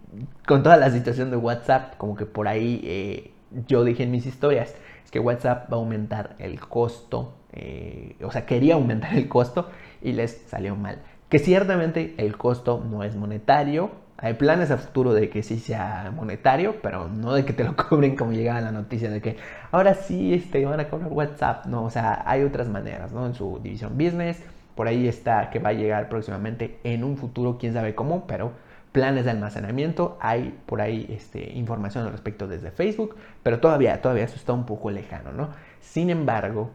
con 0.47 0.63
toda 0.63 0.77
la 0.77 0.89
situación 0.89 1.29
de 1.29 1.37
WhatsApp, 1.37 1.95
como 1.97 2.15
que 2.15 2.25
por 2.25 2.47
ahí 2.47 2.81
eh, 2.83 3.31
yo 3.67 3.83
dije 3.83 4.03
en 4.03 4.11
mis 4.11 4.25
historias, 4.25 4.75
es 5.03 5.11
que 5.11 5.19
WhatsApp 5.19 5.71
va 5.71 5.77
a 5.77 5.79
aumentar 5.79 6.35
el 6.37 6.59
costo, 6.59 7.33
eh, 7.53 8.15
o 8.23 8.31
sea, 8.31 8.45
quería 8.45 8.75
aumentar 8.75 9.15
el 9.15 9.27
costo 9.27 9.69
y 10.01 10.13
les 10.13 10.43
salió 10.47 10.75
mal. 10.75 10.99
Que 11.29 11.39
ciertamente 11.39 12.15
el 12.17 12.37
costo 12.37 12.83
no 12.89 13.03
es 13.03 13.15
monetario, 13.15 13.91
hay 14.19 14.33
planes 14.33 14.71
a 14.71 14.77
futuro 14.77 15.13
de 15.13 15.29
que 15.29 15.43
sí 15.43 15.59
sea 15.59 16.11
monetario, 16.15 16.77
pero 16.81 17.07
no 17.07 17.33
de 17.33 17.45
que 17.45 17.53
te 17.53 17.63
lo 17.63 17.75
cobren 17.89 18.15
como 18.15 18.31
llegaba 18.31 18.61
la 18.61 18.71
noticia 18.71 19.09
de 19.09 19.21
que 19.21 19.37
ahora 19.71 19.93
sí 19.93 20.33
este, 20.33 20.65
van 20.65 20.79
a 20.79 20.89
cobrar 20.89 21.11
WhatsApp. 21.11 21.65
No, 21.67 21.83
o 21.83 21.89
sea, 21.89 22.23
hay 22.25 22.43
otras 22.43 22.67
maneras, 22.67 23.11
¿no? 23.11 23.27
En 23.27 23.35
su 23.35 23.59
división 23.61 23.97
business, 23.97 24.41
por 24.75 24.87
ahí 24.87 25.07
está 25.07 25.49
que 25.49 25.59
va 25.59 25.69
a 25.69 25.73
llegar 25.73 26.09
próximamente 26.09 26.79
en 26.83 27.03
un 27.03 27.17
futuro, 27.17 27.57
quién 27.59 27.73
sabe 27.73 27.93
cómo, 27.93 28.25
pero 28.25 28.51
planes 28.91 29.25
de 29.25 29.31
almacenamiento, 29.31 30.17
hay 30.19 30.57
por 30.65 30.81
ahí 30.81 31.05
este, 31.09 31.51
información 31.53 32.05
al 32.05 32.11
respecto 32.11 32.47
desde 32.47 32.71
Facebook, 32.71 33.15
pero 33.43 33.59
todavía, 33.59 34.01
todavía 34.01 34.23
eso 34.23 34.35
está 34.35 34.53
un 34.53 34.65
poco 34.65 34.89
lejano, 34.89 35.31
¿no? 35.31 35.49
Sin 35.91 36.09
embargo, 36.09 36.71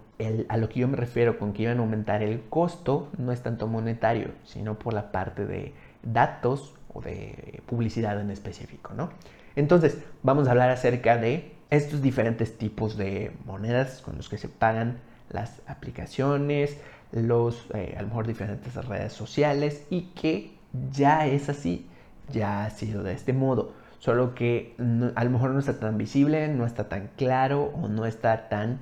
a 0.49 0.57
lo 0.57 0.69
que 0.69 0.81
yo 0.81 0.89
me 0.89 0.97
refiero 0.97 1.39
con 1.39 1.53
que 1.53 1.63
iban 1.63 1.79
a 1.79 1.81
aumentar 1.81 2.23
el 2.23 2.43
costo 2.49 3.11
no 3.19 3.33
es 3.33 3.43
tanto 3.43 3.67
monetario, 3.67 4.29
sino 4.45 4.79
por 4.79 4.95
la 4.95 5.13
parte 5.13 5.47
de 5.47 5.75
datos 6.03 6.75
o 6.93 7.01
de 7.01 7.63
publicidad 7.67 8.21
en 8.21 8.31
específico, 8.31 8.95
¿no? 8.95 9.11
Entonces, 9.55 9.99
vamos 10.23 10.49
a 10.49 10.53
hablar 10.53 10.71
acerca 10.71 11.19
de 11.19 11.53
estos 11.71 12.03
diferentes 12.03 12.57
tipos 12.57 12.97
de 12.97 13.33
monedas 13.45 14.01
con 14.03 14.17
los 14.17 14.29
que 14.29 14.39
se 14.39 14.49
pagan 14.49 14.99
las 15.31 15.61
aplicaciones, 15.67 16.79
los, 17.13 17.67
eh, 17.75 17.95
a 17.97 18.03
lo 18.03 18.09
mejor 18.09 18.27
diferentes 18.27 18.75
redes 18.75 19.13
sociales 19.13 19.87
y 19.91 20.03
que 20.15 20.57
ya 20.91 21.27
es 21.27 21.49
así, 21.49 21.87
ya 22.31 22.65
ha 22.65 22.71
sido 22.71 23.03
de 23.03 23.13
este 23.13 23.33
modo, 23.33 23.73
solo 23.99 24.35
que 24.35 24.75
a 25.15 25.25
lo 25.25 25.31
mejor 25.31 25.51
no 25.51 25.59
está 25.59 25.79
tan 25.79 25.97
visible, 25.99 26.49
no 26.49 26.67
está 26.67 26.89
tan 26.89 27.09
claro 27.17 27.73
o 27.75 27.89
no 27.89 28.05
está 28.07 28.49
tan, 28.49 28.81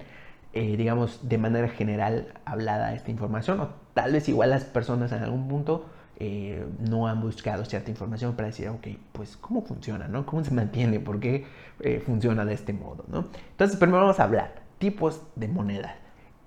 eh, 0.52 0.76
digamos, 0.76 1.28
de 1.28 1.38
manera 1.38 1.68
general 1.68 2.34
hablada 2.44 2.94
esta 2.94 3.10
información 3.10 3.60
o 3.60 3.68
tal 3.94 4.12
vez 4.12 4.28
igual 4.28 4.50
las 4.50 4.64
personas 4.64 5.12
en 5.12 5.22
algún 5.22 5.48
punto 5.48 5.86
eh, 6.22 6.66
no 6.78 7.08
han 7.08 7.18
buscado 7.22 7.64
cierta 7.64 7.90
información 7.90 8.36
para 8.36 8.48
decir, 8.48 8.68
ok, 8.68 8.88
pues 9.10 9.38
cómo 9.38 9.62
funciona, 9.62 10.06
¿no? 10.06 10.26
¿Cómo 10.26 10.44
se 10.44 10.52
mantiene? 10.52 11.00
¿Por 11.00 11.18
qué 11.18 11.46
eh, 11.80 12.02
funciona 12.04 12.44
de 12.44 12.52
este 12.52 12.74
modo, 12.74 13.06
¿no? 13.08 13.28
Entonces, 13.52 13.78
primero 13.78 14.02
vamos 14.02 14.20
a 14.20 14.24
hablar 14.24 14.52
tipos 14.78 15.22
de 15.34 15.48
moneda. 15.48 15.96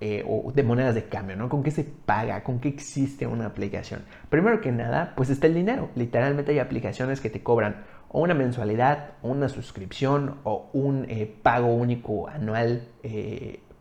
Eh, 0.00 0.24
o 0.28 0.52
de 0.52 0.62
monedas 0.62 0.94
de 0.94 1.04
cambio, 1.04 1.34
¿no? 1.34 1.48
¿Con 1.48 1.62
qué 1.62 1.70
se 1.70 1.82
paga? 1.82 2.44
¿Con 2.44 2.60
qué 2.60 2.68
existe 2.68 3.26
una 3.26 3.46
aplicación? 3.46 4.02
Primero 4.28 4.60
que 4.60 4.70
nada, 4.70 5.12
pues 5.16 5.30
está 5.30 5.46
el 5.46 5.54
dinero. 5.54 5.88
Literalmente 5.96 6.52
hay 6.52 6.58
aplicaciones 6.58 7.20
que 7.20 7.30
te 7.30 7.42
cobran 7.42 7.84
o 8.10 8.20
una 8.20 8.34
mensualidad, 8.34 9.14
una 9.22 9.48
suscripción 9.48 10.36
o 10.44 10.68
un 10.72 11.08
pago 11.42 11.74
único 11.74 12.28
anual, 12.28 12.88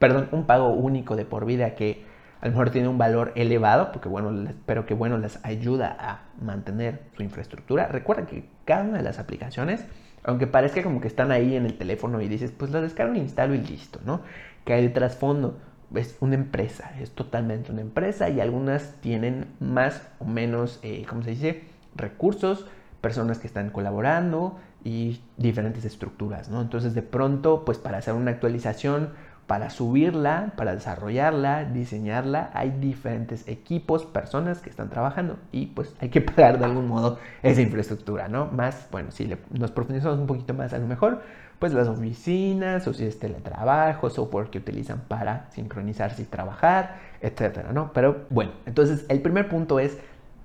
perdón, 0.04 0.28
un 0.34 0.43
pago 0.43 0.68
único 0.68 1.16
de 1.16 1.24
por 1.24 1.45
vida 1.45 1.76
que 1.76 2.04
a 2.41 2.47
lo 2.47 2.51
mejor 2.51 2.72
tiene 2.72 2.89
un 2.89 2.97
valor 2.97 3.32
elevado, 3.36 3.93
porque 3.93 4.10
bueno, 4.10 4.51
pero 4.66 4.86
que 4.86 4.93
bueno, 4.93 5.18
les 5.18 5.39
ayuda 5.45 5.95
a 5.97 6.24
mantener 6.43 7.04
su 7.16 7.24
infraestructura. 7.24 7.88
Recuerda 7.88 8.26
que 8.26 8.43
cada 8.66 8.84
una 8.84 8.97
de 8.97 9.04
las 9.06 9.18
aplicaciones, 9.18 9.86
aunque 10.26 10.45
parezca 10.45 10.84
como 10.84 10.99
que 10.99 11.08
están 11.08 11.32
ahí 11.32 11.56
en 11.56 11.66
el 11.66 11.78
teléfono 11.78 12.20
y 12.20 12.28
dices, 12.28 12.51
pues 12.51 12.70
la 12.72 12.82
descargo, 12.82 13.16
instalo 13.16 13.56
y 13.56 13.60
listo, 13.60 14.01
¿no? 14.06 14.20
Que 14.66 14.78
el 14.78 14.91
trasfondo 14.91 15.58
es 15.95 16.18
una 16.20 16.36
empresa, 16.36 16.91
es 16.99 17.12
totalmente 17.12 17.72
una 17.72 17.80
empresa 17.80 18.28
y 18.28 18.41
algunas 18.41 18.95
tienen 18.99 19.45
más 19.62 20.01
o 20.20 20.26
menos, 20.26 20.82
eh, 20.84 21.06
¿cómo 21.08 21.24
se 21.24 21.30
dice? 21.30 21.64
Recursos, 21.95 22.66
personas 22.99 23.39
que 23.39 23.47
están 23.47 23.70
colaborando 23.70 24.60
y 24.84 25.22
diferentes 25.38 25.86
estructuras, 25.86 26.49
¿no? 26.49 26.62
Entonces 26.62 26.93
de 26.93 27.04
pronto, 27.04 27.64
pues 27.64 27.78
para 27.78 27.99
hacer 27.99 28.16
una 28.16 28.32
actualización 28.32 29.12
para 29.48 29.70
subirla, 29.70 30.54
para 30.56 30.74
desarrollarla, 30.74 31.66
diseñarla, 31.66 32.50
hay 32.54 32.72
diferentes 32.72 33.48
equipos, 33.48 34.06
personas 34.06 34.60
que 34.60 34.70
están 34.70 34.89
trabajando 34.89 35.38
y 35.52 35.68
pues 35.68 35.94
hay 36.00 36.10
que 36.10 36.22
pagar 36.22 36.60
de 36.60 36.66
algún 36.66 36.88
modo 36.88 37.20
esa 37.41 37.62
infraestructura, 37.62 38.28
¿no? 38.30 38.48
Más, 38.48 38.88
bueno, 38.91 39.12
si 39.12 39.30
nos 39.52 39.72
profundizamos 39.72 40.20
un 40.20 40.28
poquito 40.28 40.54
más 40.54 40.74
a 40.74 40.78
lo 40.78 40.88
mejor, 40.88 41.22
pues 41.60 41.74
las 41.74 41.88
oficinas 41.88 42.88
o 42.88 42.94
si 42.94 43.06
es 43.06 43.20
teletrabajo, 43.20 44.10
software 44.10 44.50
que 44.50 44.58
utilizan 44.58 45.02
para 45.08 45.50
sincronizarse 45.52 46.22
y 46.22 46.26
trabajar, 46.26 46.98
etcétera, 47.22 47.72
¿no? 47.74 47.91
Pero 47.94 48.26
bueno, 48.30 48.52
entonces 48.66 49.06
el 49.10 49.22
primer 49.22 49.50
punto 49.50 49.80
es 49.80 49.98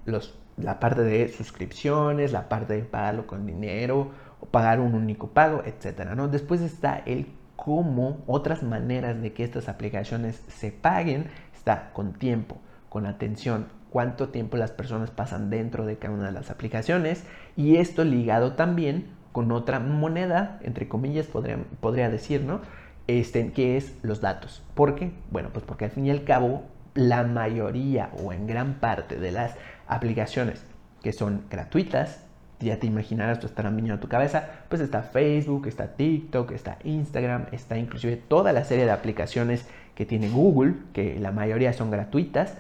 los, 0.07 0.35
la 0.57 0.81
parte 0.81 1.03
de 1.03 1.29
suscripciones, 1.29 2.33
la 2.33 2.49
parte 2.49 2.75
de 2.75 2.83
pagarlo 2.83 3.27
con 3.27 3.47
dinero 3.47 4.11
o 4.41 4.47
pagar 4.47 4.81
un 4.81 4.95
único 4.95 5.29
pago, 5.29 5.63
etcétera, 5.65 6.15
¿no? 6.15 6.29
Después 6.29 6.61
está 6.61 7.03
el 7.05 7.27
cómo 7.59 8.19
otras 8.29 8.63
maneras 8.63 9.21
de 9.21 9.33
que 9.33 9.43
estas 9.43 9.69
aplicaciones 9.69 10.41
se 10.47 10.71
paguen 10.71 11.27
está 11.53 11.91
con 11.93 12.13
tiempo, 12.13 12.57
con 12.89 13.05
atención, 13.05 13.67
cuánto 13.91 14.29
tiempo 14.29 14.57
las 14.57 14.71
personas 14.71 15.11
pasan 15.11 15.51
dentro 15.51 15.85
de 15.85 15.99
cada 15.99 16.15
una 16.15 16.27
de 16.27 16.33
las 16.33 16.53
aplicaciones 16.53 17.25
y 17.57 17.77
esto 17.77 18.05
ligado 18.05 18.53
también 18.53 19.09
con 19.33 19.51
otra 19.51 19.81
moneda, 19.81 20.61
entre 20.63 20.87
comillas 20.87 21.27
podría, 21.27 21.59
podría 21.81 22.09
decir, 22.09 22.43
¿no? 22.43 22.61
Este, 23.09 23.51
que 23.53 23.77
es 23.77 23.93
los 24.03 24.21
datos. 24.21 24.63
¿Por 24.75 24.95
qué? 24.95 25.11
Bueno, 25.33 25.51
pues 25.53 25.65
porque 25.65 25.87
al 25.87 25.91
fin 25.91 26.07
y 26.07 26.11
al 26.11 26.23
cabo 26.23 26.63
la 26.95 27.25
mayoría 27.25 28.11
o 28.23 28.33
en 28.33 28.47
gran 28.47 28.75
parte 28.75 29.19
de 29.19 29.33
las 29.33 29.57
aplicaciones 29.89 30.65
que 31.03 31.13
son 31.13 31.43
gratuitas 31.51 32.28
ya 32.61 32.79
te 32.79 32.87
imaginarás, 32.87 33.41
tú 33.41 33.47
estarán 33.47 33.77
viniendo 33.77 33.99
a 33.99 34.01
tu 34.01 34.09
cabeza, 34.09 34.49
pues 34.69 34.81
está 34.81 35.03
Facebook, 35.03 35.67
está 35.67 35.95
TikTok, 35.95 36.53
está 36.53 36.79
Instagram, 36.85 37.47
está 37.53 37.79
inclusive 37.79 38.17
toda 38.17 38.53
la 38.53 38.65
serie 38.65 38.85
de 38.85 38.91
aplicaciones 38.91 39.67
que 39.95 40.07
tiene 40.07 40.29
Google, 40.29 40.75
que 40.93 41.19
la 41.19 41.33
mayoría 41.33 41.73
son 41.73 41.91
gratuitas. 41.91 42.55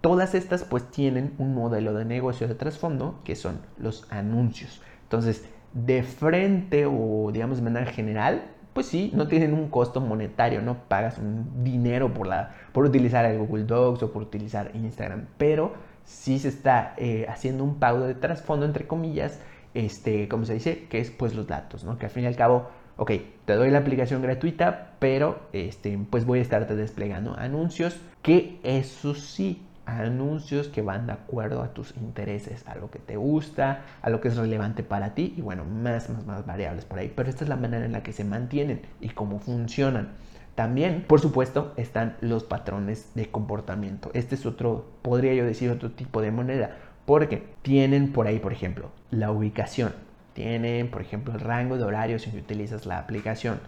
Todas 0.00 0.34
estas 0.34 0.64
pues 0.64 0.90
tienen 0.90 1.34
un 1.38 1.54
modelo 1.54 1.94
de 1.94 2.04
negocio 2.04 2.46
de 2.48 2.54
trasfondo 2.54 3.20
que 3.24 3.36
son 3.36 3.60
los 3.78 4.06
anuncios. 4.10 4.82
Entonces, 5.04 5.44
de 5.72 6.02
frente 6.02 6.86
o 6.86 7.30
digamos 7.32 7.58
de 7.58 7.62
manera 7.62 7.90
general, 7.90 8.42
pues 8.72 8.86
sí, 8.86 9.10
no 9.14 9.26
tienen 9.26 9.54
un 9.54 9.68
costo 9.70 10.00
monetario, 10.00 10.62
no 10.62 10.84
pagas 10.88 11.18
un 11.18 11.64
dinero 11.64 12.14
por, 12.14 12.26
la, 12.26 12.54
por 12.72 12.84
utilizar 12.84 13.24
el 13.24 13.38
Google 13.38 13.64
Docs 13.64 14.04
o 14.04 14.12
por 14.12 14.22
utilizar 14.22 14.70
Instagram, 14.74 15.26
pero 15.36 15.72
sí 16.08 16.38
se 16.38 16.48
está 16.48 16.94
eh, 16.96 17.26
haciendo 17.28 17.62
un 17.62 17.78
pago 17.78 18.06
de 18.06 18.14
trasfondo, 18.14 18.64
entre 18.64 18.86
comillas, 18.86 19.38
este, 19.74 20.26
como 20.26 20.46
se 20.46 20.54
dice, 20.54 20.86
que 20.88 21.00
es 21.00 21.10
pues 21.10 21.34
los 21.34 21.46
datos, 21.46 21.84
¿no? 21.84 21.98
Que 21.98 22.06
al 22.06 22.10
fin 22.10 22.24
y 22.24 22.26
al 22.26 22.34
cabo, 22.34 22.70
ok, 22.96 23.12
te 23.44 23.54
doy 23.54 23.70
la 23.70 23.78
aplicación 23.78 24.22
gratuita, 24.22 24.92
pero 24.98 25.38
este, 25.52 25.98
pues 26.10 26.24
voy 26.24 26.38
a 26.38 26.42
estarte 26.42 26.74
desplegando 26.74 27.34
anuncios, 27.38 28.00
que 28.22 28.58
eso 28.62 29.14
sí, 29.14 29.62
anuncios 29.84 30.68
que 30.68 30.80
van 30.80 31.06
de 31.06 31.12
acuerdo 31.12 31.62
a 31.62 31.74
tus 31.74 31.94
intereses, 31.96 32.66
a 32.66 32.74
lo 32.74 32.90
que 32.90 32.98
te 32.98 33.16
gusta, 33.16 33.82
a 34.00 34.08
lo 34.08 34.22
que 34.22 34.28
es 34.28 34.36
relevante 34.36 34.82
para 34.82 35.14
ti 35.14 35.34
y 35.36 35.42
bueno, 35.42 35.64
más, 35.66 36.08
más, 36.08 36.24
más 36.26 36.46
variables 36.46 36.86
por 36.86 36.98
ahí. 36.98 37.12
Pero 37.14 37.28
esta 37.28 37.44
es 37.44 37.50
la 37.50 37.56
manera 37.56 37.84
en 37.84 37.92
la 37.92 38.02
que 38.02 38.12
se 38.14 38.24
mantienen 38.24 38.82
y 39.00 39.10
cómo 39.10 39.40
funcionan. 39.40 40.12
También, 40.58 41.04
por 41.06 41.20
supuesto, 41.20 41.72
están 41.76 42.16
los 42.20 42.42
patrones 42.42 43.12
de 43.14 43.30
comportamiento. 43.30 44.10
Este 44.12 44.34
es 44.34 44.44
otro, 44.44 44.90
podría 45.02 45.32
yo 45.32 45.44
decir, 45.44 45.70
otro 45.70 45.92
tipo 45.92 46.20
de 46.20 46.32
moneda, 46.32 46.78
porque 47.06 47.44
tienen 47.62 48.12
por 48.12 48.26
ahí, 48.26 48.40
por 48.40 48.52
ejemplo, 48.52 48.90
la 49.12 49.30
ubicación, 49.30 49.94
tienen, 50.32 50.90
por 50.90 51.00
ejemplo, 51.00 51.32
el 51.32 51.38
rango 51.38 51.76
de 51.76 51.84
horarios 51.84 52.26
en 52.26 52.32
que 52.32 52.38
utilizas 52.38 52.86
la 52.86 52.98
aplicación. 52.98 53.60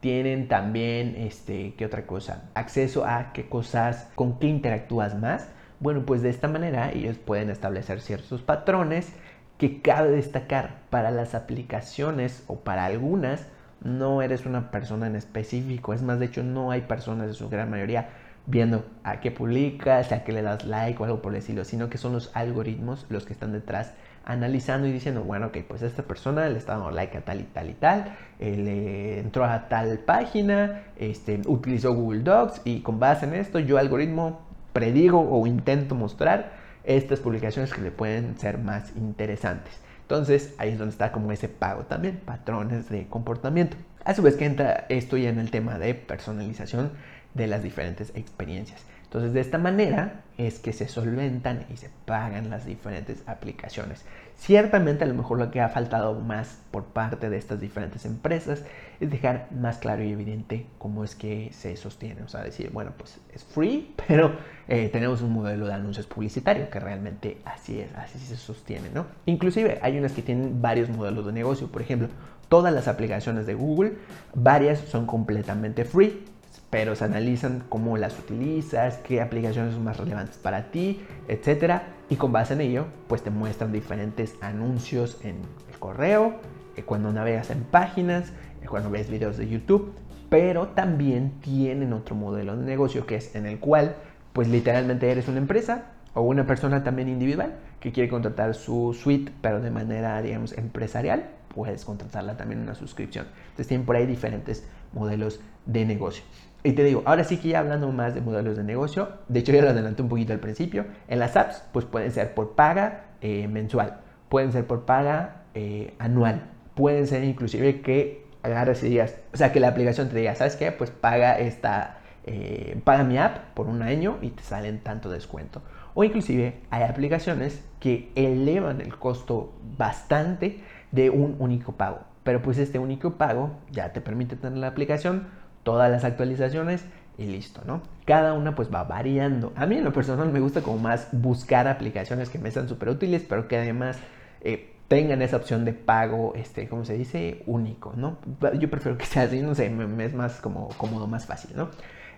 Tienen 0.00 0.48
también, 0.48 1.16
este, 1.18 1.74
¿qué 1.74 1.84
otra 1.84 2.06
cosa? 2.06 2.48
Acceso 2.54 3.04
a 3.04 3.34
qué 3.34 3.46
cosas, 3.50 4.08
con 4.14 4.38
qué 4.38 4.46
interactúas 4.46 5.18
más. 5.20 5.50
Bueno, 5.80 6.06
pues 6.06 6.22
de 6.22 6.30
esta 6.30 6.48
manera 6.48 6.90
ellos 6.90 7.18
pueden 7.18 7.50
establecer 7.50 8.00
ciertos 8.00 8.40
patrones 8.40 9.12
que 9.58 9.82
cabe 9.82 10.12
destacar 10.12 10.76
para 10.88 11.10
las 11.10 11.34
aplicaciones 11.34 12.42
o 12.46 12.60
para 12.60 12.86
algunas 12.86 13.48
no 13.82 14.22
eres 14.22 14.46
una 14.46 14.70
persona 14.70 15.06
en 15.06 15.16
específico. 15.16 15.92
Es 15.92 16.02
más, 16.02 16.18
de 16.18 16.26
hecho, 16.26 16.42
no 16.42 16.70
hay 16.70 16.82
personas 16.82 17.28
en 17.28 17.34
su 17.34 17.48
gran 17.48 17.70
mayoría 17.70 18.08
viendo 18.46 18.84
a 19.04 19.20
qué 19.20 19.30
publicas, 19.30 20.10
a 20.10 20.24
qué 20.24 20.32
le 20.32 20.42
das 20.42 20.64
like 20.64 21.00
o 21.02 21.04
algo 21.04 21.20
por 21.20 21.32
decirlo, 21.32 21.64
sino 21.64 21.90
que 21.90 21.98
son 21.98 22.14
los 22.14 22.34
algoritmos 22.34 23.06
los 23.10 23.26
que 23.26 23.34
están 23.34 23.52
detrás 23.52 23.92
analizando 24.24 24.86
y 24.86 24.92
diciendo, 24.92 25.22
bueno, 25.22 25.46
ok, 25.46 25.58
pues 25.66 25.82
esta 25.82 26.02
persona 26.02 26.48
le 26.48 26.58
está 26.58 26.74
dando 26.74 26.90
like 26.90 27.16
a 27.16 27.20
tal 27.22 27.40
y 27.40 27.44
tal 27.44 27.70
y 27.70 27.74
tal, 27.74 28.16
eh, 28.38 28.56
le 28.56 29.20
entró 29.20 29.44
a 29.44 29.68
tal 29.68 29.98
página, 29.98 30.82
este, 30.96 31.40
utilizó 31.46 31.94
Google 31.94 32.20
Docs 32.20 32.62
y 32.64 32.80
con 32.80 32.98
base 32.98 33.26
en 33.26 33.34
esto 33.34 33.58
yo 33.58 33.78
algoritmo 33.78 34.40
predigo 34.72 35.20
o 35.20 35.46
intento 35.46 35.94
mostrar 35.94 36.52
estas 36.84 37.20
publicaciones 37.20 37.72
que 37.72 37.80
le 37.80 37.90
pueden 37.90 38.38
ser 38.38 38.58
más 38.58 38.94
interesantes. 38.96 39.80
Entonces 40.08 40.54
ahí 40.56 40.70
es 40.70 40.78
donde 40.78 40.92
está 40.92 41.12
como 41.12 41.32
ese 41.32 41.50
pago 41.50 41.82
también, 41.82 42.18
patrones 42.24 42.88
de 42.88 43.06
comportamiento. 43.08 43.76
A 44.06 44.14
su 44.14 44.22
vez 44.22 44.36
que 44.36 44.46
entra 44.46 44.86
esto 44.88 45.18
ya 45.18 45.28
en 45.28 45.38
el 45.38 45.50
tema 45.50 45.78
de 45.78 45.92
personalización 45.92 46.92
de 47.34 47.46
las 47.46 47.62
diferentes 47.62 48.10
experiencias. 48.14 48.80
Entonces 49.08 49.32
de 49.32 49.40
esta 49.40 49.56
manera 49.56 50.20
es 50.36 50.58
que 50.58 50.74
se 50.74 50.86
solventan 50.86 51.64
y 51.72 51.78
se 51.78 51.88
pagan 52.04 52.50
las 52.50 52.66
diferentes 52.66 53.22
aplicaciones. 53.26 54.04
Ciertamente 54.36 55.02
a 55.04 55.06
lo 55.06 55.14
mejor 55.14 55.38
lo 55.38 55.50
que 55.50 55.62
ha 55.62 55.70
faltado 55.70 56.14
más 56.20 56.58
por 56.70 56.84
parte 56.84 57.30
de 57.30 57.38
estas 57.38 57.58
diferentes 57.58 58.04
empresas 58.04 58.64
es 59.00 59.10
dejar 59.10 59.48
más 59.50 59.78
claro 59.78 60.04
y 60.04 60.12
evidente 60.12 60.66
cómo 60.76 61.04
es 61.04 61.14
que 61.14 61.48
se 61.54 61.74
sostiene. 61.78 62.22
O 62.22 62.28
sea, 62.28 62.42
decir, 62.42 62.70
bueno, 62.70 62.92
pues 62.98 63.18
es 63.32 63.44
free, 63.44 63.94
pero 64.06 64.36
eh, 64.68 64.90
tenemos 64.90 65.22
un 65.22 65.32
modelo 65.32 65.66
de 65.66 65.72
anuncios 65.72 66.06
publicitarios 66.06 66.68
que 66.68 66.78
realmente 66.78 67.38
así 67.46 67.80
es, 67.80 67.94
así 67.94 68.18
se 68.18 68.36
sostiene, 68.36 68.90
¿no? 68.92 69.06
Inclusive 69.24 69.78
hay 69.80 69.98
unas 69.98 70.12
que 70.12 70.20
tienen 70.20 70.60
varios 70.60 70.90
modelos 70.90 71.24
de 71.24 71.32
negocio. 71.32 71.68
Por 71.68 71.80
ejemplo, 71.80 72.08
todas 72.50 72.74
las 72.74 72.88
aplicaciones 72.88 73.46
de 73.46 73.54
Google, 73.54 73.94
varias 74.34 74.80
son 74.80 75.06
completamente 75.06 75.86
free 75.86 76.26
pero 76.70 76.94
se 76.94 77.04
analizan 77.04 77.64
cómo 77.68 77.96
las 77.96 78.18
utilizas, 78.18 78.98
qué 78.98 79.20
aplicaciones 79.20 79.74
son 79.74 79.84
más 79.84 79.96
relevantes 79.96 80.36
para 80.36 80.70
ti, 80.70 81.00
etc. 81.28 81.82
Y 82.10 82.16
con 82.16 82.32
base 82.32 82.54
en 82.54 82.60
ello, 82.60 82.86
pues 83.06 83.22
te 83.22 83.30
muestran 83.30 83.72
diferentes 83.72 84.34
anuncios 84.40 85.18
en 85.22 85.36
el 85.70 85.78
correo, 85.78 86.34
eh, 86.76 86.82
cuando 86.82 87.12
navegas 87.12 87.50
en 87.50 87.62
páginas, 87.64 88.32
eh, 88.62 88.66
cuando 88.68 88.90
ves 88.90 89.10
videos 89.10 89.36
de 89.36 89.48
YouTube, 89.48 89.92
pero 90.28 90.68
también 90.68 91.32
tienen 91.40 91.92
otro 91.92 92.14
modelo 92.14 92.56
de 92.56 92.64
negocio 92.64 93.06
que 93.06 93.16
es 93.16 93.34
en 93.34 93.46
el 93.46 93.58
cual, 93.58 93.96
pues 94.32 94.48
literalmente 94.48 95.10
eres 95.10 95.28
una 95.28 95.38
empresa 95.38 95.86
o 96.14 96.20
una 96.22 96.46
persona 96.46 96.84
también 96.84 97.08
individual 97.08 97.54
que 97.80 97.92
quiere 97.92 98.08
contratar 98.08 98.54
su 98.54 98.94
suite, 99.00 99.32
pero 99.40 99.60
de 99.60 99.70
manera, 99.70 100.20
digamos, 100.20 100.52
empresarial, 100.52 101.30
puedes 101.54 101.84
contratarla 101.84 102.36
también 102.36 102.60
en 102.60 102.64
una 102.64 102.74
suscripción. 102.74 103.26
Entonces 103.42 103.68
tienen 103.68 103.86
por 103.86 103.96
ahí 103.96 104.06
diferentes 104.06 104.66
modelos 104.92 105.40
de 105.66 105.84
negocio. 105.84 106.24
Y 106.64 106.72
te 106.72 106.82
digo, 106.82 107.02
ahora 107.06 107.24
sí 107.24 107.36
que 107.36 107.48
ya 107.48 107.60
hablando 107.60 107.90
más 107.92 108.14
de 108.14 108.20
modelos 108.20 108.56
de 108.56 108.64
negocio, 108.64 109.10
de 109.28 109.40
hecho 109.40 109.52
ya 109.52 109.62
lo 109.62 109.70
adelanté 109.70 110.02
un 110.02 110.08
poquito 110.08 110.32
al 110.32 110.40
principio, 110.40 110.86
en 111.06 111.20
las 111.20 111.36
apps 111.36 111.62
pues 111.72 111.84
pueden 111.84 112.10
ser 112.10 112.34
por 112.34 112.54
paga 112.54 113.04
eh, 113.20 113.46
mensual, 113.46 114.00
pueden 114.28 114.52
ser 114.52 114.66
por 114.66 114.84
paga 114.84 115.42
eh, 115.54 115.94
anual, 115.98 116.42
pueden 116.74 117.06
ser 117.06 117.22
inclusive 117.24 117.80
que 117.80 118.26
agarres 118.42 118.82
y 118.82 118.88
digas, 118.88 119.14
o 119.32 119.36
sea 119.36 119.52
que 119.52 119.60
la 119.60 119.68
aplicación 119.68 120.08
te 120.08 120.16
diga, 120.16 120.34
¿sabes 120.34 120.56
qué? 120.56 120.72
Pues 120.72 120.90
paga 120.90 121.38
esta, 121.38 121.98
eh, 122.24 122.80
paga 122.84 123.04
mi 123.04 123.18
app 123.18 123.54
por 123.54 123.68
un 123.68 123.82
año 123.82 124.18
y 124.20 124.30
te 124.30 124.42
salen 124.42 124.80
tanto 124.80 125.10
descuento. 125.10 125.62
O 125.94 126.04
inclusive 126.04 126.60
hay 126.70 126.82
aplicaciones 126.82 127.64
que 127.80 128.10
elevan 128.14 128.80
el 128.80 128.96
costo 128.96 129.52
bastante 129.76 130.60
de 130.92 131.10
un 131.10 131.36
único 131.38 131.72
pago. 131.72 132.07
Pero 132.28 132.42
pues 132.42 132.58
este 132.58 132.78
único 132.78 133.14
pago 133.14 133.52
ya 133.70 133.94
te 133.94 134.02
permite 134.02 134.36
tener 134.36 134.58
la 134.58 134.66
aplicación, 134.66 135.28
todas 135.62 135.90
las 135.90 136.04
actualizaciones 136.04 136.84
y 137.16 137.24
listo, 137.24 137.62
¿no? 137.66 137.80
Cada 138.04 138.34
una 138.34 138.54
pues 138.54 138.68
va 138.70 138.84
variando. 138.84 139.54
A 139.56 139.64
mí 139.64 139.78
en 139.78 139.84
lo 139.84 139.94
personal 139.94 140.30
me 140.30 140.38
gusta 140.38 140.60
como 140.60 140.76
más 140.76 141.08
buscar 141.12 141.66
aplicaciones 141.66 142.28
que 142.28 142.38
me 142.38 142.50
sean 142.50 142.68
súper 142.68 142.90
útiles, 142.90 143.24
pero 143.26 143.48
que 143.48 143.56
además 143.56 143.98
eh, 144.42 144.74
tengan 144.88 145.22
esa 145.22 145.38
opción 145.38 145.64
de 145.64 145.72
pago, 145.72 146.34
este, 146.36 146.68
¿cómo 146.68 146.84
se 146.84 146.98
dice? 146.98 147.44
Único, 147.46 147.94
¿no? 147.96 148.18
Yo 148.58 148.68
prefiero 148.68 148.98
que 148.98 149.06
sea 149.06 149.22
así, 149.22 149.40
no 149.40 149.54
sé, 149.54 149.70
me, 149.70 150.04
es 150.04 150.12
más 150.12 150.42
como 150.42 150.68
cómodo, 150.76 151.06
más 151.06 151.24
fácil, 151.24 151.56
¿no? 151.56 151.70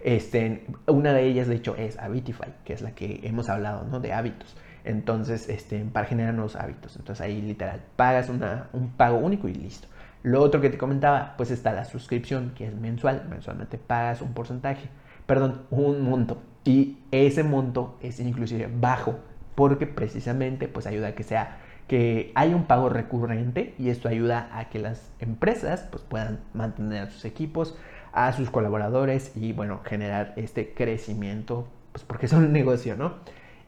Este, 0.03 0.67
una 0.89 1.13
de 1.13 1.25
ellas, 1.25 1.47
de 1.47 1.55
hecho, 1.55 1.77
es 1.77 2.01
Habitify, 2.01 2.53
que 2.65 2.73
es 2.73 2.83
la 2.83 2.97
que 2.97 3.21
hemos 3.23 3.49
hablado, 3.49 3.85
¿no? 3.85 4.01
De 4.01 4.13
hábitos. 4.13 4.57
Entonces, 4.85 5.49
este, 5.49 5.85
para 5.85 6.07
generar 6.07 6.35
nuevos 6.35 6.57
hábitos. 6.57 6.97
Entonces 6.97 7.25
ahí 7.25 7.41
literal, 7.41 7.81
pagas 7.95 8.29
una, 8.29 8.71
un 8.73 8.91
pago 8.91 9.19
único 9.19 9.47
y 9.47 9.55
listo. 9.55 9.87
Lo 10.23 10.43
otro 10.43 10.61
que 10.61 10.71
te 10.71 10.79
comentaba, 10.79 11.35
pues 11.37 11.51
está 11.51 11.73
la 11.73 11.85
suscripción, 11.85 12.53
que 12.55 12.67
es 12.67 12.75
mensual. 12.75 13.27
Mensualmente 13.31 13.79
pagas 13.79 14.21
un 14.21 14.35
porcentaje, 14.35 14.89
perdón, 15.27 15.63
un 15.71 16.03
monto. 16.03 16.43
Y 16.65 16.99
ese 17.11 17.43
monto 17.43 17.97
es 18.03 18.21
inclusive 18.21 18.69
bajo, 18.71 19.19
porque 19.55 19.87
precisamente 19.87 20.69
pues 20.69 20.87
ayuda 20.87 21.09
a 21.09 21.15
que 21.15 21.23
sea 21.23 21.59
que 21.89 22.31
haya 22.37 22.55
un 22.55 22.67
pago 22.67 22.89
recurrente 22.89 23.75
y 23.77 23.89
esto 23.89 24.09
ayuda 24.09 24.49
a 24.53 24.69
que 24.69 24.79
las 24.79 25.11
empresas 25.19 25.89
pues 25.91 26.05
puedan 26.05 26.39
mantener 26.55 27.03
a 27.03 27.11
sus 27.11 27.25
equipos, 27.25 27.77
a 28.13 28.33
sus 28.33 28.49
colaboradores 28.49 29.33
y 29.35 29.53
bueno, 29.53 29.81
generar 29.85 30.33
este 30.37 30.73
crecimiento, 30.73 31.67
pues 31.91 32.05
porque 32.05 32.29
son 32.29 32.45
un 32.45 32.53
negocio, 32.55 32.97
¿no? 32.97 33.15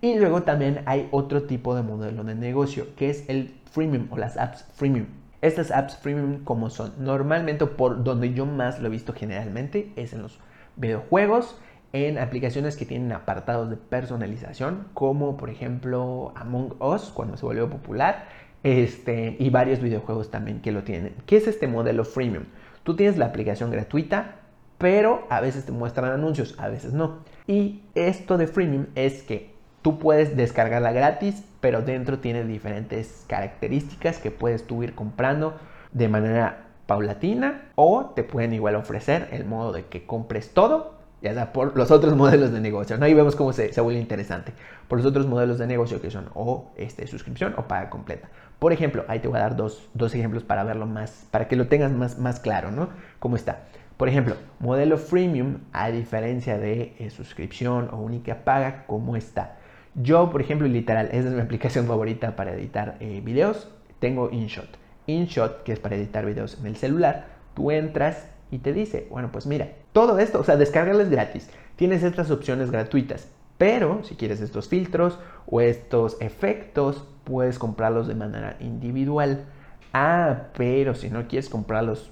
Y 0.00 0.18
luego 0.18 0.42
también 0.42 0.82
hay 0.86 1.08
otro 1.10 1.44
tipo 1.44 1.74
de 1.74 1.82
modelo 1.82 2.22
de 2.22 2.36
negocio, 2.36 2.94
que 2.94 3.10
es 3.10 3.28
el 3.28 3.54
freemium 3.72 4.06
o 4.10 4.18
las 4.18 4.36
apps 4.36 4.66
freemium. 4.74 5.06
Estas 5.42 5.72
apps 5.72 5.96
freemium 5.96 6.44
como 6.44 6.70
son, 6.70 6.92
normalmente 6.98 7.66
por 7.66 8.04
donde 8.04 8.32
yo 8.32 8.46
más 8.46 8.78
lo 8.80 8.86
he 8.86 8.90
visto 8.90 9.12
generalmente 9.12 9.92
es 9.96 10.12
en 10.12 10.22
los 10.22 10.38
videojuegos, 10.76 11.58
en 11.92 12.16
aplicaciones 12.18 12.76
que 12.76 12.86
tienen 12.86 13.10
apartados 13.12 13.68
de 13.68 13.76
personalización, 13.76 14.86
como 14.94 15.36
por 15.36 15.50
ejemplo 15.50 16.32
Among 16.36 16.76
Us, 16.80 17.10
cuando 17.12 17.36
se 17.36 17.44
volvió 17.44 17.68
popular, 17.68 18.28
este, 18.62 19.36
y 19.38 19.50
varios 19.50 19.80
videojuegos 19.80 20.30
también 20.30 20.60
que 20.60 20.72
lo 20.72 20.84
tienen. 20.84 21.14
¿Qué 21.26 21.36
es 21.36 21.48
este 21.48 21.66
modelo 21.66 22.04
freemium? 22.04 22.44
Tú 22.84 22.94
tienes 22.94 23.18
la 23.18 23.26
aplicación 23.26 23.70
gratuita, 23.70 24.36
pero 24.78 25.26
a 25.28 25.40
veces 25.40 25.66
te 25.66 25.72
muestran 25.72 26.12
anuncios, 26.12 26.54
a 26.58 26.68
veces 26.68 26.92
no. 26.92 27.18
Y 27.46 27.82
esto 27.94 28.38
de 28.38 28.46
freemium 28.46 28.86
es 28.94 29.22
que 29.22 29.51
Tú 29.82 29.98
puedes 29.98 30.36
descargarla 30.36 30.92
gratis, 30.92 31.44
pero 31.60 31.82
dentro 31.82 32.20
tiene 32.20 32.44
diferentes 32.44 33.24
características 33.26 34.18
que 34.18 34.30
puedes 34.30 34.66
tú 34.66 34.82
ir 34.82 34.94
comprando 34.94 35.54
de 35.92 36.08
manera 36.08 36.66
paulatina 36.86 37.62
o 37.74 38.12
te 38.14 38.22
pueden 38.22 38.52
igual 38.52 38.76
ofrecer 38.76 39.28
el 39.32 39.44
modo 39.44 39.72
de 39.72 39.86
que 39.86 40.06
compres 40.06 40.54
todo, 40.54 40.94
ya 41.20 41.34
sea 41.34 41.52
por 41.52 41.76
los 41.76 41.90
otros 41.90 42.16
modelos 42.16 42.52
de 42.52 42.60
negocio. 42.60 42.96
¿no? 42.96 43.04
Ahí 43.04 43.14
vemos 43.14 43.36
cómo 43.36 43.52
se, 43.52 43.72
se 43.72 43.80
vuelve 43.80 44.00
interesante. 44.00 44.52
Por 44.88 44.98
los 44.98 45.06
otros 45.06 45.26
modelos 45.26 45.58
de 45.58 45.66
negocio 45.66 46.00
que 46.00 46.10
son 46.10 46.30
o 46.34 46.70
este, 46.76 47.06
suscripción 47.06 47.54
o 47.56 47.62
paga 47.62 47.90
completa. 47.90 48.28
Por 48.58 48.72
ejemplo, 48.72 49.04
ahí 49.08 49.18
te 49.18 49.26
voy 49.26 49.38
a 49.38 49.42
dar 49.42 49.56
dos, 49.56 49.88
ejemplos 50.14 50.44
para 50.44 50.62
verlo 50.62 50.86
más, 50.86 51.26
para 51.32 51.48
que 51.48 51.56
lo 51.56 51.66
tengas 51.66 51.90
más, 51.90 52.18
más 52.18 52.38
claro, 52.38 52.70
¿no? 52.70 52.90
¿Cómo 53.18 53.34
está? 53.34 53.64
Por 53.96 54.08
ejemplo, 54.08 54.36
modelo 54.60 54.98
freemium, 54.98 55.58
a 55.72 55.90
diferencia 55.90 56.58
de 56.58 56.94
eh, 56.98 57.10
suscripción 57.10 57.88
o 57.92 57.96
única 57.98 58.44
paga, 58.44 58.84
¿cómo 58.86 59.16
está? 59.16 59.56
Yo, 59.94 60.30
por 60.30 60.40
ejemplo, 60.40 60.66
literal, 60.66 61.08
esa 61.12 61.28
es 61.28 61.34
mi 61.34 61.40
aplicación 61.42 61.86
favorita 61.86 62.36
para 62.36 62.54
editar 62.54 62.96
eh, 63.00 63.20
videos. 63.24 63.68
Tengo 63.98 64.30
InShot. 64.30 64.68
InShot, 65.06 65.62
que 65.64 65.72
es 65.72 65.78
para 65.78 65.96
editar 65.96 66.24
videos 66.24 66.58
en 66.58 66.66
el 66.66 66.76
celular, 66.76 67.26
tú 67.54 67.70
entras 67.70 68.28
y 68.50 68.58
te 68.58 68.72
dice, 68.72 69.06
bueno, 69.10 69.30
pues 69.32 69.46
mira, 69.46 69.68
todo 69.92 70.18
esto, 70.18 70.40
o 70.40 70.44
sea, 70.44 70.56
descargarles 70.56 71.10
gratis. 71.10 71.50
Tienes 71.76 72.02
estas 72.02 72.30
opciones 72.30 72.70
gratuitas, 72.70 73.28
pero 73.58 74.02
si 74.04 74.14
quieres 74.14 74.40
estos 74.40 74.68
filtros 74.68 75.18
o 75.46 75.60
estos 75.60 76.16
efectos, 76.20 77.04
puedes 77.24 77.58
comprarlos 77.58 78.08
de 78.08 78.14
manera 78.14 78.56
individual. 78.60 79.44
Ah, 79.92 80.48
pero 80.56 80.94
si 80.94 81.10
no 81.10 81.28
quieres 81.28 81.48
comprarlos, 81.48 82.10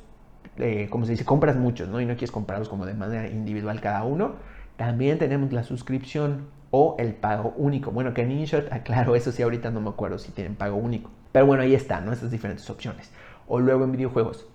eh, 0.58 0.88
como 0.90 1.04
se 1.04 1.12
dice, 1.12 1.24
compras 1.24 1.56
muchos, 1.56 1.88
¿no? 1.88 2.00
Y 2.00 2.06
no 2.06 2.14
quieres 2.14 2.32
comprarlos 2.32 2.68
como 2.68 2.86
de 2.86 2.94
manera 2.94 3.28
individual 3.28 3.80
cada 3.80 4.04
uno, 4.04 4.34
también 4.76 5.18
tenemos 5.18 5.52
la 5.52 5.62
suscripción 5.62 6.46
o 6.70 6.96
el 6.98 7.14
pago 7.14 7.54
único. 7.56 7.90
Bueno, 7.90 8.14
que 8.14 8.22
en 8.22 8.32
InShot, 8.32 8.72
aclaro, 8.72 9.16
eso 9.16 9.32
sí, 9.32 9.42
ahorita 9.42 9.70
no 9.70 9.80
me 9.80 9.90
acuerdo 9.90 10.18
si 10.18 10.32
tienen 10.32 10.54
pago 10.54 10.76
único. 10.76 11.10
Pero 11.32 11.46
bueno, 11.46 11.62
ahí 11.62 11.74
están, 11.74 12.06
¿no? 12.06 12.12
Estas 12.12 12.30
diferentes 12.30 12.68
opciones. 12.70 13.10
O 13.48 13.60
luego 13.60 13.84
en 13.84 13.92
videojuegos, 13.92 14.46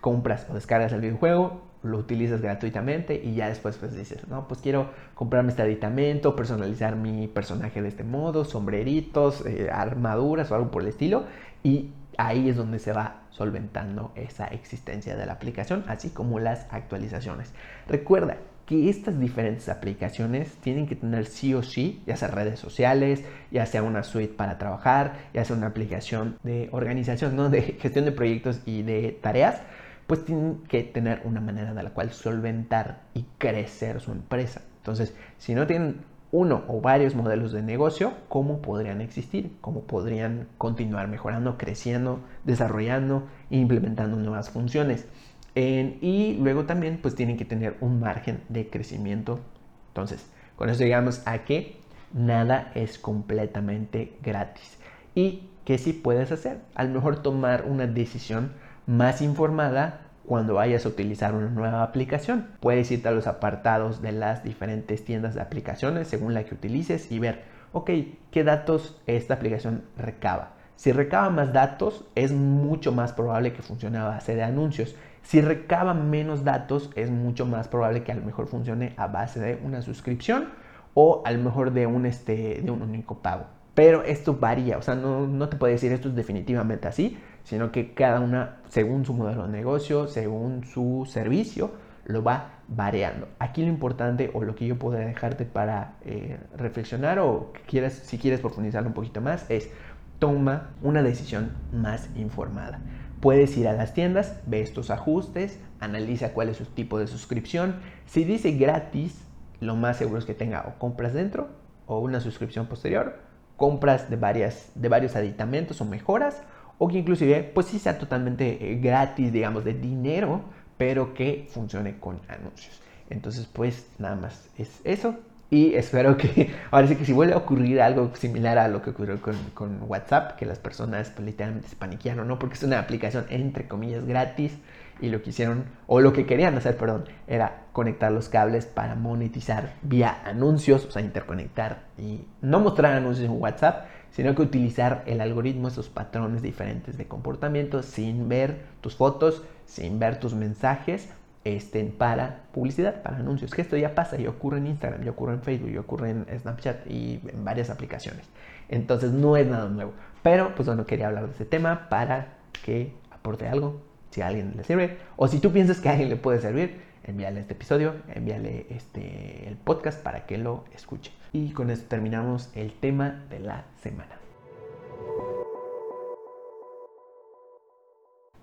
compras 0.00 0.46
o 0.50 0.54
descargas 0.54 0.92
el 0.92 1.00
videojuego, 1.00 1.62
lo 1.82 1.98
utilizas 1.98 2.40
gratuitamente 2.40 3.20
y 3.22 3.34
ya 3.34 3.48
después 3.48 3.76
pues 3.76 3.94
dices, 3.94 4.26
no, 4.28 4.48
pues 4.48 4.60
quiero 4.60 4.88
comprarme 5.14 5.50
este 5.50 5.62
aditamento, 5.62 6.34
personalizar 6.34 6.96
mi 6.96 7.28
personaje 7.28 7.82
de 7.82 7.88
este 7.88 8.04
modo, 8.04 8.44
sombreritos, 8.44 9.44
eh, 9.46 9.68
armaduras 9.70 10.50
o 10.50 10.54
algo 10.54 10.70
por 10.70 10.82
el 10.82 10.88
estilo. 10.88 11.24
Y 11.62 11.90
ahí 12.16 12.48
es 12.48 12.56
donde 12.56 12.78
se 12.78 12.92
va 12.92 13.22
solventando 13.30 14.12
esa 14.14 14.46
existencia 14.46 15.16
de 15.16 15.26
la 15.26 15.34
aplicación, 15.34 15.84
así 15.88 16.10
como 16.10 16.38
las 16.38 16.66
actualizaciones. 16.70 17.52
Recuerda, 17.86 18.38
que 18.66 18.88
estas 18.88 19.18
diferentes 19.18 19.68
aplicaciones 19.68 20.54
tienen 20.56 20.86
que 20.86 20.96
tener 20.96 21.26
sí 21.26 21.54
o 21.54 21.62
sí, 21.62 22.02
ya 22.06 22.16
sea 22.16 22.28
redes 22.28 22.58
sociales, 22.58 23.22
ya 23.50 23.66
sea 23.66 23.82
una 23.82 24.02
suite 24.02 24.34
para 24.34 24.58
trabajar, 24.58 25.14
ya 25.34 25.44
sea 25.44 25.56
una 25.56 25.66
aplicación 25.66 26.38
de 26.42 26.68
organización, 26.72 27.36
¿no? 27.36 27.50
de 27.50 27.62
gestión 27.62 28.04
de 28.04 28.12
proyectos 28.12 28.60
y 28.64 28.82
de 28.82 29.18
tareas, 29.20 29.60
pues 30.06 30.24
tienen 30.24 30.62
que 30.68 30.82
tener 30.82 31.22
una 31.24 31.40
manera 31.40 31.74
de 31.74 31.82
la 31.82 31.90
cual 31.90 32.10
solventar 32.10 33.02
y 33.14 33.24
crecer 33.38 34.00
su 34.00 34.12
empresa. 34.12 34.62
Entonces, 34.78 35.14
si 35.38 35.54
no 35.54 35.66
tienen 35.66 36.00
uno 36.30 36.64
o 36.66 36.80
varios 36.80 37.14
modelos 37.14 37.52
de 37.52 37.62
negocio, 37.62 38.12
¿cómo 38.28 38.60
podrían 38.60 39.00
existir? 39.00 39.52
¿Cómo 39.60 39.82
podrían 39.82 40.48
continuar 40.58 41.06
mejorando, 41.06 41.56
creciendo, 41.56 42.20
desarrollando 42.44 43.28
e 43.50 43.58
implementando 43.58 44.16
nuevas 44.16 44.50
funciones? 44.50 45.06
Y 45.54 46.36
luego 46.40 46.64
también 46.64 46.98
pues 47.00 47.14
tienen 47.14 47.36
que 47.36 47.44
tener 47.44 47.76
un 47.80 48.00
margen 48.00 48.40
de 48.48 48.68
crecimiento. 48.68 49.40
Entonces, 49.88 50.26
con 50.56 50.68
eso 50.68 50.82
llegamos 50.82 51.22
a 51.26 51.44
que 51.44 51.76
nada 52.12 52.72
es 52.74 52.98
completamente 52.98 54.16
gratis. 54.22 54.78
¿Y 55.14 55.48
qué 55.64 55.78
sí 55.78 55.92
puedes 55.92 56.32
hacer? 56.32 56.58
A 56.74 56.84
lo 56.84 56.90
mejor 56.90 57.22
tomar 57.22 57.64
una 57.66 57.86
decisión 57.86 58.52
más 58.86 59.22
informada 59.22 60.00
cuando 60.26 60.54
vayas 60.54 60.86
a 60.86 60.88
utilizar 60.88 61.34
una 61.34 61.48
nueva 61.48 61.82
aplicación. 61.82 62.48
Puedes 62.60 62.90
irte 62.90 63.08
a 63.08 63.12
los 63.12 63.26
apartados 63.26 64.02
de 64.02 64.12
las 64.12 64.42
diferentes 64.42 65.04
tiendas 65.04 65.34
de 65.34 65.42
aplicaciones 65.42 66.08
según 66.08 66.34
la 66.34 66.44
que 66.44 66.54
utilices 66.54 67.12
y 67.12 67.18
ver, 67.18 67.42
ok, 67.72 67.90
qué 68.30 68.44
datos 68.44 69.00
esta 69.06 69.34
aplicación 69.34 69.84
recaba. 69.96 70.52
Si 70.76 70.92
recaba 70.92 71.30
más 71.30 71.52
datos, 71.52 72.04
es 72.14 72.32
mucho 72.32 72.90
más 72.90 73.12
probable 73.12 73.52
que 73.52 73.62
funcione 73.62 73.98
a 73.98 74.04
base 74.04 74.34
de 74.34 74.42
anuncios. 74.42 74.96
Si 75.24 75.40
recaba 75.40 75.94
menos 75.94 76.44
datos, 76.44 76.90
es 76.94 77.10
mucho 77.10 77.46
más 77.46 77.66
probable 77.66 78.02
que 78.04 78.12
a 78.12 78.14
lo 78.14 78.22
mejor 78.22 78.46
funcione 78.46 78.92
a 78.96 79.06
base 79.06 79.40
de 79.40 79.58
una 79.64 79.80
suscripción 79.82 80.48
o 80.92 81.22
a 81.24 81.32
lo 81.32 81.42
mejor 81.42 81.72
de 81.72 81.86
un, 81.86 82.06
este, 82.06 82.60
de 82.62 82.70
un 82.70 82.82
único 82.82 83.18
pago. 83.18 83.46
Pero 83.74 84.04
esto 84.04 84.36
varía, 84.36 84.78
o 84.78 84.82
sea, 84.82 84.94
no, 84.94 85.26
no 85.26 85.48
te 85.48 85.56
puedo 85.56 85.72
decir 85.72 85.90
esto 85.92 86.08
es 86.10 86.14
definitivamente 86.14 86.86
así, 86.86 87.18
sino 87.42 87.72
que 87.72 87.94
cada 87.94 88.20
una, 88.20 88.58
según 88.68 89.04
su 89.04 89.14
modelo 89.14 89.46
de 89.46 89.52
negocio, 89.52 90.06
según 90.06 90.62
su 90.64 91.08
servicio, 91.10 91.72
lo 92.04 92.22
va 92.22 92.50
variando. 92.68 93.26
Aquí 93.38 93.62
lo 93.62 93.68
importante 93.68 94.30
o 94.34 94.44
lo 94.44 94.54
que 94.54 94.66
yo 94.66 94.78
puedo 94.78 94.98
dejarte 94.98 95.46
para 95.46 95.94
eh, 96.04 96.38
reflexionar 96.56 97.18
o 97.18 97.52
quieras, 97.66 97.94
si 97.94 98.18
quieres 98.18 98.40
profundizarlo 98.40 98.88
un 98.88 98.94
poquito 98.94 99.20
más 99.20 99.50
es 99.50 99.70
toma 100.18 100.70
una 100.82 101.02
decisión 101.02 101.52
más 101.72 102.08
informada. 102.14 102.80
Puedes 103.24 103.56
ir 103.56 103.68
a 103.68 103.72
las 103.72 103.94
tiendas, 103.94 104.38
ve 104.44 104.60
estos 104.60 104.90
ajustes, 104.90 105.58
analiza 105.80 106.34
cuál 106.34 106.50
es 106.50 106.58
su 106.58 106.66
tipo 106.66 106.98
de 106.98 107.06
suscripción. 107.06 107.76
Si 108.04 108.22
dice 108.22 108.52
gratis, 108.52 109.18
lo 109.60 109.76
más 109.76 109.96
seguro 109.96 110.18
es 110.18 110.26
que 110.26 110.34
tenga 110.34 110.66
o 110.68 110.78
compras 110.78 111.14
dentro 111.14 111.48
o 111.86 112.00
una 112.00 112.20
suscripción 112.20 112.66
posterior, 112.66 113.20
compras 113.56 114.10
de, 114.10 114.16
varias, 114.16 114.70
de 114.74 114.90
varios 114.90 115.16
aditamentos 115.16 115.80
o 115.80 115.86
mejoras, 115.86 116.42
o 116.76 116.86
que 116.86 116.98
inclusive 116.98 117.50
pues 117.54 117.64
sí 117.68 117.78
sea 117.78 117.98
totalmente 117.98 118.58
eh, 118.60 118.74
gratis, 118.74 119.32
digamos, 119.32 119.64
de 119.64 119.72
dinero, 119.72 120.42
pero 120.76 121.14
que 121.14 121.48
funcione 121.48 121.98
con 121.98 122.20
anuncios. 122.28 122.82
Entonces 123.08 123.48
pues 123.50 123.88
nada 123.98 124.16
más 124.16 124.50
es 124.58 124.82
eso. 124.84 125.14
Y 125.50 125.74
espero 125.74 126.16
que, 126.16 126.52
ahora 126.70 126.86
sí 126.88 126.96
que 126.96 127.04
si 127.04 127.12
vuelve 127.12 127.34
a 127.34 127.38
ocurrir 127.38 127.80
algo 127.80 128.10
similar 128.14 128.58
a 128.58 128.68
lo 128.68 128.82
que 128.82 128.90
ocurrió 128.90 129.20
con, 129.20 129.82
WhatsApp, 129.82 130.36
que 130.36 130.46
las 130.46 130.58
personas 130.58 131.10
pues, 131.10 131.26
literalmente 131.26 131.68
se 131.68 131.76
paniquearon, 131.76 132.26
¿no? 132.26 132.38
Porque 132.38 132.54
es 132.54 132.62
una 132.62 132.78
aplicación 132.78 133.26
entre 133.28 133.68
comillas 133.68 134.04
gratis 134.04 134.58
y 135.00 135.08
lo 135.08 135.22
que 135.22 135.30
hicieron, 135.30 135.64
o 135.86 136.00
lo 136.00 136.12
que 136.12 136.24
querían 136.24 136.56
hacer, 136.56 136.76
perdón, 136.76 137.04
era 137.26 137.64
conectar 137.72 138.12
los 138.12 138.28
cables 138.28 138.66
para 138.66 138.94
monetizar 138.94 139.74
vía 139.82 140.18
anuncios, 140.24 140.86
o 140.86 140.90
sea, 140.90 141.02
interconectar 141.02 141.82
y 141.98 142.24
no 142.40 142.60
mostrar 142.60 142.94
anuncios 142.94 143.28
en 143.28 143.40
WhatsApp, 143.40 143.86
sino 144.10 144.34
que 144.34 144.42
utilizar 144.42 145.02
el 145.06 145.20
algoritmo, 145.20 145.68
esos 145.68 145.88
patrones 145.88 146.40
diferentes 146.40 146.96
de 146.96 147.08
comportamiento 147.08 147.82
sin 147.82 148.28
ver 148.28 148.60
tus 148.80 148.94
fotos, 148.94 149.42
sin 149.66 149.98
ver 149.98 150.20
tus 150.20 150.34
mensajes, 150.34 151.08
estén 151.44 151.92
para 151.92 152.44
publicidad, 152.52 153.02
para 153.02 153.18
anuncios. 153.18 153.52
Que 153.52 153.62
esto 153.62 153.76
ya 153.76 153.94
pasa 153.94 154.18
y 154.18 154.26
ocurre 154.26 154.58
en 154.58 154.66
Instagram, 154.66 155.02
ya 155.04 155.10
ocurre 155.10 155.34
en 155.34 155.42
Facebook, 155.42 155.70
ya 155.70 155.80
ocurre 155.80 156.10
en 156.10 156.26
Snapchat 156.40 156.86
y 156.90 157.20
en 157.26 157.44
varias 157.44 157.70
aplicaciones. 157.70 158.26
Entonces 158.68 159.12
no 159.12 159.36
es 159.36 159.46
nada 159.46 159.68
nuevo. 159.68 159.92
Pero 160.22 160.54
pues 160.54 160.66
bueno, 160.66 160.86
quería 160.86 161.08
hablar 161.08 161.26
de 161.26 161.32
este 161.32 161.44
tema 161.44 161.88
para 161.88 162.34
que 162.64 162.94
aporte 163.10 163.46
algo, 163.46 163.82
si 164.10 164.22
a 164.22 164.28
alguien 164.28 164.54
le 164.56 164.64
sirve. 164.64 164.98
O 165.16 165.28
si 165.28 165.38
tú 165.38 165.52
piensas 165.52 165.80
que 165.80 165.88
a 165.88 165.92
alguien 165.92 166.08
le 166.08 166.16
puede 166.16 166.40
servir, 166.40 166.80
envíale 167.04 167.40
este 167.40 167.52
episodio, 167.52 167.94
envíale 168.14 168.66
este, 168.70 169.46
el 169.46 169.56
podcast 169.56 170.02
para 170.02 170.26
que 170.26 170.38
lo 170.38 170.64
escuche. 170.74 171.12
Y 171.32 171.50
con 171.50 171.70
esto 171.70 171.86
terminamos 171.88 172.50
el 172.54 172.72
tema 172.72 173.24
de 173.28 173.40
la 173.40 173.64
semana. 173.82 174.23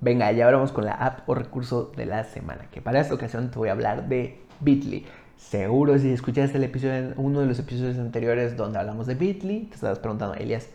Venga, 0.03 0.31
ya 0.31 0.49
vamos 0.49 0.71
con 0.71 0.85
la 0.85 0.93
app 0.93 1.29
o 1.29 1.35
recurso 1.35 1.91
de 1.95 2.07
la 2.07 2.23
semana, 2.23 2.65
que 2.71 2.81
para 2.81 2.99
esta 2.99 3.13
ocasión 3.13 3.51
te 3.51 3.59
voy 3.59 3.69
a 3.69 3.73
hablar 3.73 4.09
de 4.09 4.39
Bitly. 4.59 5.05
Seguro 5.37 5.99
si 5.99 6.11
escuchaste 6.11 6.57
el 6.57 6.63
episodio, 6.63 7.13
uno 7.17 7.41
de 7.41 7.45
los 7.45 7.59
episodios 7.59 7.99
anteriores 7.99 8.57
donde 8.57 8.79
hablamos 8.79 9.05
de 9.05 9.13
Bitly, 9.13 9.65
te 9.65 9.75
estabas 9.75 9.99
preguntando, 9.99 10.33
Elias, 10.33 10.69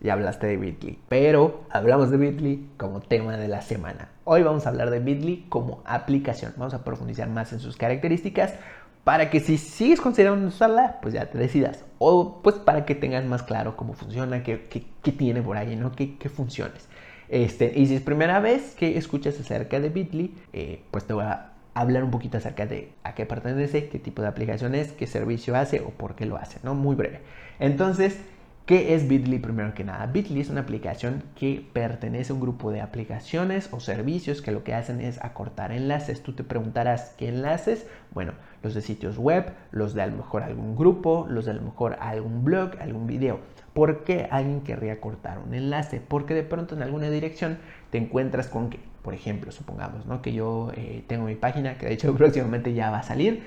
ya 0.00 0.12
hablaste 0.12 0.46
de 0.46 0.58
Bitly, 0.58 0.96
pero 1.08 1.62
hablamos 1.70 2.12
de 2.12 2.18
Bitly 2.18 2.68
como 2.76 3.00
tema 3.00 3.36
de 3.36 3.48
la 3.48 3.62
semana. 3.62 4.10
Hoy 4.22 4.44
vamos 4.44 4.64
a 4.64 4.68
hablar 4.68 4.90
de 4.90 5.00
Bitly 5.00 5.46
como 5.48 5.82
aplicación. 5.84 6.54
Vamos 6.56 6.72
a 6.72 6.84
profundizar 6.84 7.28
más 7.28 7.52
en 7.52 7.58
sus 7.58 7.76
características 7.76 8.54
para 9.02 9.28
que 9.28 9.40
si 9.40 9.58
sigues 9.58 10.00
considerando 10.00 10.46
usarla, 10.46 11.00
pues 11.02 11.14
ya 11.14 11.28
te 11.28 11.36
decidas. 11.36 11.84
O 11.98 12.40
pues 12.44 12.54
para 12.60 12.84
que 12.84 12.94
tengas 12.94 13.24
más 13.24 13.42
claro 13.42 13.76
cómo 13.76 13.94
funciona, 13.94 14.44
qué, 14.44 14.68
qué, 14.68 15.10
tiene 15.10 15.42
por 15.42 15.56
ahí, 15.56 15.74
¿no? 15.74 15.90
qué, 15.90 16.16
qué 16.16 16.28
funciones. 16.28 16.86
Este, 17.28 17.72
y 17.74 17.86
si 17.86 17.94
es 17.94 18.02
primera 18.02 18.40
vez 18.40 18.74
que 18.74 18.98
escuchas 18.98 19.38
acerca 19.40 19.80
de 19.80 19.88
Bitly, 19.88 20.34
eh, 20.52 20.82
pues 20.90 21.04
te 21.04 21.14
voy 21.14 21.24
a 21.24 21.52
hablar 21.74 22.04
un 22.04 22.10
poquito 22.10 22.38
acerca 22.38 22.66
de 22.66 22.92
a 23.02 23.14
qué 23.14 23.26
pertenece, 23.26 23.88
qué 23.88 23.98
tipo 23.98 24.22
de 24.22 24.28
aplicación 24.28 24.74
es, 24.74 24.92
qué 24.92 25.06
servicio 25.06 25.56
hace 25.56 25.80
o 25.80 25.90
por 25.90 26.14
qué 26.14 26.26
lo 26.26 26.36
hace, 26.36 26.58
¿no? 26.62 26.74
Muy 26.74 26.94
breve. 26.94 27.20
Entonces, 27.58 28.18
¿Qué 28.64 28.94
es 28.94 29.08
Bitly 29.08 29.40
primero 29.40 29.74
que 29.74 29.82
nada? 29.82 30.06
Bitly 30.06 30.40
es 30.40 30.48
una 30.48 30.60
aplicación 30.60 31.24
que 31.34 31.66
pertenece 31.72 32.30
a 32.30 32.36
un 32.36 32.40
grupo 32.40 32.70
de 32.70 32.80
aplicaciones 32.80 33.68
o 33.72 33.80
servicios 33.80 34.40
que 34.40 34.52
lo 34.52 34.62
que 34.62 34.72
hacen 34.72 35.00
es 35.00 35.20
acortar 35.24 35.72
enlaces. 35.72 36.22
Tú 36.22 36.32
te 36.32 36.44
preguntarás 36.44 37.12
qué 37.18 37.28
enlaces. 37.28 37.88
Bueno, 38.12 38.34
los 38.62 38.74
de 38.74 38.80
sitios 38.80 39.18
web, 39.18 39.52
los 39.72 39.94
de 39.94 40.02
a 40.02 40.06
lo 40.06 40.16
mejor 40.16 40.44
algún 40.44 40.76
grupo, 40.76 41.26
los 41.28 41.46
de 41.46 41.50
a 41.50 41.54
lo 41.54 41.62
mejor 41.62 41.96
algún 41.98 42.44
blog, 42.44 42.76
algún 42.80 43.08
video. 43.08 43.40
¿Por 43.74 44.04
qué 44.04 44.28
alguien 44.30 44.60
querría 44.60 45.00
cortar 45.00 45.38
un 45.38 45.54
enlace? 45.54 46.00
Porque 46.06 46.34
de 46.34 46.42
pronto 46.42 46.74
en 46.74 46.82
alguna 46.82 47.10
dirección 47.10 47.58
te 47.90 47.98
encuentras 47.98 48.48
con 48.48 48.70
que, 48.70 48.78
por 49.02 49.14
ejemplo, 49.14 49.52
supongamos 49.52 50.06
¿no? 50.06 50.22
que 50.22 50.32
yo 50.32 50.72
eh, 50.76 51.04
tengo 51.06 51.24
mi 51.24 51.36
página, 51.36 51.78
que 51.78 51.86
de 51.86 51.94
hecho 51.94 52.14
próximamente 52.16 52.74
ya 52.74 52.90
va 52.90 52.98
a 52.98 53.02
salir 53.02 53.42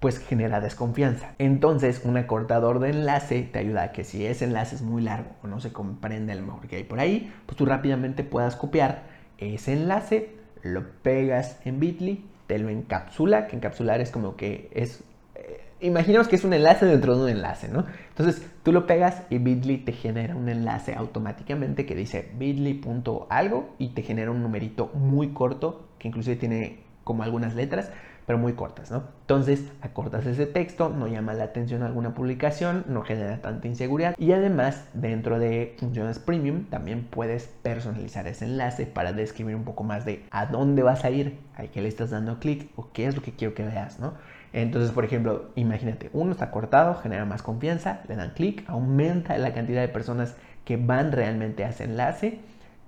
pues 0.00 0.18
genera 0.18 0.60
desconfianza. 0.60 1.34
Entonces, 1.38 2.02
un 2.02 2.16
acortador 2.16 2.80
de 2.80 2.90
enlace 2.90 3.42
te 3.42 3.60
ayuda 3.60 3.84
a 3.84 3.92
que 3.92 4.02
si 4.02 4.26
ese 4.26 4.44
enlace 4.44 4.74
es 4.74 4.82
muy 4.82 5.02
largo 5.02 5.30
o 5.44 5.46
no 5.46 5.60
se 5.60 5.72
comprende 5.72 6.34
lo 6.34 6.42
mejor 6.42 6.66
que 6.66 6.74
hay 6.74 6.82
por 6.82 6.98
ahí, 6.98 7.32
pues 7.46 7.56
tú 7.56 7.64
rápidamente 7.64 8.24
puedas 8.24 8.56
copiar 8.56 9.04
ese 9.38 9.74
enlace, 9.74 10.34
lo 10.62 10.82
pegas 11.02 11.60
en 11.64 11.78
Bitly, 11.78 12.24
te 12.48 12.58
lo 12.58 12.70
encapsula, 12.70 13.46
que 13.46 13.54
encapsular 13.54 14.00
es 14.00 14.10
como 14.10 14.34
que 14.34 14.68
es 14.72 15.04
eh, 15.36 15.60
imaginemos 15.80 16.26
que 16.26 16.34
es 16.34 16.42
un 16.42 16.52
enlace 16.52 16.84
dentro 16.84 17.16
de 17.16 17.22
un 17.22 17.28
enlace, 17.28 17.68
¿no? 17.68 17.86
Entonces 18.08 18.42
tú 18.62 18.72
lo 18.72 18.86
pegas 18.86 19.22
y 19.30 19.38
Bitly 19.38 19.78
te 19.78 19.92
genera 19.92 20.36
un 20.36 20.48
enlace 20.48 20.94
automáticamente 20.94 21.86
que 21.86 21.94
dice 21.94 22.30
bit.ly.algo 22.38 23.74
y 23.78 23.88
te 23.88 24.02
genera 24.02 24.30
un 24.30 24.42
numerito 24.42 24.90
muy 24.94 25.28
corto 25.28 25.86
que 25.98 26.08
inclusive 26.08 26.36
tiene 26.36 26.80
como 27.04 27.22
algunas 27.22 27.54
letras 27.54 27.90
pero 28.26 28.38
muy 28.38 28.52
cortas, 28.52 28.90
¿no? 28.90 29.04
Entonces, 29.22 29.64
acortas 29.80 30.26
ese 30.26 30.46
texto, 30.46 30.90
no 30.90 31.06
llama 31.08 31.34
la 31.34 31.44
atención 31.44 31.82
a 31.82 31.86
alguna 31.86 32.14
publicación, 32.14 32.84
no 32.88 33.02
genera 33.02 33.40
tanta 33.40 33.66
inseguridad 33.66 34.14
y 34.18 34.32
además, 34.32 34.88
dentro 34.94 35.38
de 35.38 35.74
funciones 35.78 36.18
premium, 36.18 36.64
también 36.66 37.04
puedes 37.04 37.46
personalizar 37.62 38.26
ese 38.26 38.44
enlace 38.44 38.86
para 38.86 39.12
describir 39.12 39.56
un 39.56 39.64
poco 39.64 39.84
más 39.84 40.04
de 40.04 40.24
a 40.30 40.46
dónde 40.46 40.82
vas 40.82 41.04
a 41.04 41.10
ir, 41.10 41.38
a 41.56 41.64
qué 41.64 41.82
le 41.82 41.88
estás 41.88 42.10
dando 42.10 42.38
clic 42.38 42.70
o 42.76 42.90
qué 42.92 43.06
es 43.06 43.16
lo 43.16 43.22
que 43.22 43.32
quiero 43.32 43.54
que 43.54 43.64
veas, 43.64 43.98
¿no? 43.98 44.14
Entonces, 44.52 44.90
por 44.90 45.04
ejemplo, 45.04 45.50
imagínate, 45.54 46.10
uno 46.12 46.32
está 46.32 46.50
cortado, 46.50 46.94
genera 46.96 47.24
más 47.24 47.42
confianza, 47.42 48.00
le 48.08 48.16
dan 48.16 48.30
clic, 48.34 48.68
aumenta 48.68 49.36
la 49.38 49.54
cantidad 49.54 49.80
de 49.80 49.88
personas 49.88 50.36
que 50.64 50.76
van 50.76 51.12
realmente 51.12 51.64
a 51.64 51.70
ese 51.70 51.84
enlace 51.84 52.40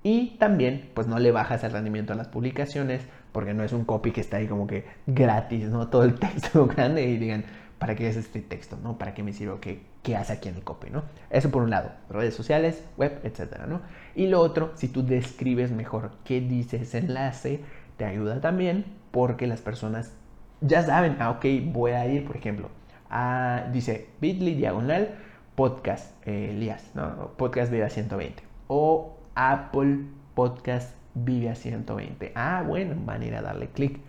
y 0.03 0.37
también, 0.37 0.91
pues 0.93 1.07
no 1.07 1.17
le 1.17 1.31
bajas 1.31 1.63
el 1.63 1.71
rendimiento 1.71 2.13
a 2.13 2.15
las 2.15 2.27
publicaciones, 2.27 3.01
porque 3.31 3.55
no 3.55 3.63
es 3.63 3.73
un 3.73 3.85
copy 3.85 4.11
que 4.11 4.21
está 4.21 4.37
ahí 4.37 4.45
como 4.45 4.67
que 4.67 4.85
gratis, 5.07 5.69
¿no? 5.69 5.87
Todo 5.87 6.03
el 6.03 6.13
texto 6.19 6.67
grande 6.67 7.03
y 7.05 7.17
digan, 7.17 7.43
¿para 7.79 7.95
qué 7.95 8.07
es 8.07 8.15
este 8.15 8.41
texto, 8.41 8.77
no? 8.83 8.99
¿Para 8.99 9.15
qué 9.15 9.23
me 9.23 9.33
sirve? 9.33 9.59
¿Qué, 9.59 9.81
qué 10.03 10.15
hace 10.15 10.33
aquí 10.33 10.49
en 10.49 10.57
el 10.57 10.63
copy, 10.63 10.91
no? 10.91 11.05
Eso 11.31 11.49
por 11.49 11.63
un 11.63 11.71
lado, 11.71 11.89
redes 12.07 12.35
sociales, 12.35 12.83
web, 12.97 13.19
etcétera, 13.23 13.65
¿no? 13.65 13.81
Y 14.13 14.27
lo 14.27 14.41
otro, 14.41 14.73
si 14.75 14.89
tú 14.89 15.03
describes 15.03 15.71
mejor 15.71 16.11
qué 16.23 16.39
dice 16.39 16.77
ese 16.77 16.99
enlace, 16.99 17.61
te 17.97 18.05
ayuda 18.05 18.41
también 18.41 18.85
porque 19.09 19.47
las 19.47 19.61
personas 19.61 20.13
ya 20.61 20.83
saben, 20.83 21.17
ah, 21.19 21.31
ok, 21.31 21.45
voy 21.65 21.91
a 21.91 22.05
ir, 22.07 22.25
por 22.25 22.37
ejemplo, 22.37 22.69
a, 23.09 23.65
dice 23.71 24.07
bit.ly 24.21 24.55
diagonal 24.55 25.15
podcast 25.55 26.11
eh, 26.27 26.51
Elías, 26.51 26.91
¿no? 26.93 27.31
Podcast 27.37 27.71
Vida 27.71 27.89
120 27.89 28.43
o 28.67 29.17
Apple 29.35 29.99
Podcast 30.33 30.95
vive 31.13 31.49
a 31.49 31.55
120. 31.55 32.33
Ah, 32.35 32.63
bueno, 32.65 32.95
van 33.05 33.21
a 33.21 33.25
ir 33.25 33.35
a 33.35 33.41
darle 33.41 33.67
clic. 33.69 33.99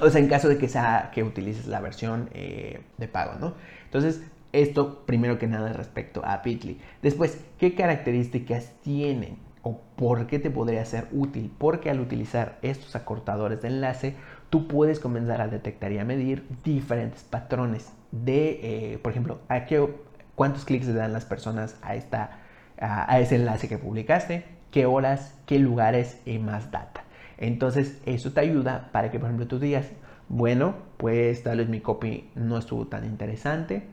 O 0.00 0.10
sea, 0.10 0.20
en 0.20 0.28
caso 0.28 0.48
de 0.48 0.58
que, 0.58 0.68
sea, 0.68 1.10
que 1.14 1.22
utilices 1.22 1.66
la 1.66 1.80
versión 1.80 2.28
eh, 2.34 2.80
de 2.98 3.08
pago, 3.08 3.38
¿no? 3.40 3.54
Entonces, 3.84 4.22
esto 4.52 5.04
primero 5.06 5.38
que 5.38 5.46
nada 5.46 5.72
respecto 5.72 6.22
a 6.24 6.38
Bitly. 6.38 6.80
Después, 7.02 7.40
¿qué 7.58 7.74
características 7.74 8.72
tienen 8.82 9.38
o 9.62 9.80
por 9.96 10.26
qué 10.26 10.38
te 10.38 10.50
podría 10.50 10.84
ser 10.84 11.08
útil? 11.12 11.52
Porque 11.56 11.88
al 11.88 12.00
utilizar 12.00 12.58
estos 12.62 12.94
acortadores 12.96 13.62
de 13.62 13.68
enlace, 13.68 14.16
puedes 14.60 15.00
comenzar 15.00 15.40
a 15.40 15.48
detectar 15.48 15.92
y 15.92 15.98
a 15.98 16.04
medir 16.04 16.46
diferentes 16.64 17.22
patrones 17.22 17.92
de, 18.12 18.92
eh, 18.92 18.98
por 18.98 19.12
ejemplo, 19.12 19.40
a 19.48 19.66
qué, 19.66 19.88
cuántos 20.34 20.64
clics 20.64 20.86
le 20.86 20.94
dan 20.94 21.12
las 21.12 21.24
personas 21.24 21.76
a, 21.82 21.94
esta, 21.94 22.38
a 22.78 23.20
ese 23.20 23.36
enlace 23.36 23.68
que 23.68 23.78
publicaste, 23.78 24.44
qué 24.70 24.86
horas, 24.86 25.34
qué 25.46 25.58
lugares 25.58 26.20
y 26.26 26.38
más 26.38 26.70
data. 26.70 27.04
Entonces 27.38 28.00
eso 28.06 28.32
te 28.32 28.40
ayuda 28.40 28.88
para 28.92 29.10
que 29.10 29.18
por 29.18 29.28
ejemplo 29.28 29.46
tú 29.46 29.58
digas, 29.58 29.86
bueno, 30.28 30.74
pues 30.96 31.42
tal 31.42 31.58
vez 31.58 31.68
mi 31.68 31.80
copy 31.80 32.30
no 32.34 32.58
estuvo 32.58 32.86
tan 32.86 33.04
interesante, 33.04 33.84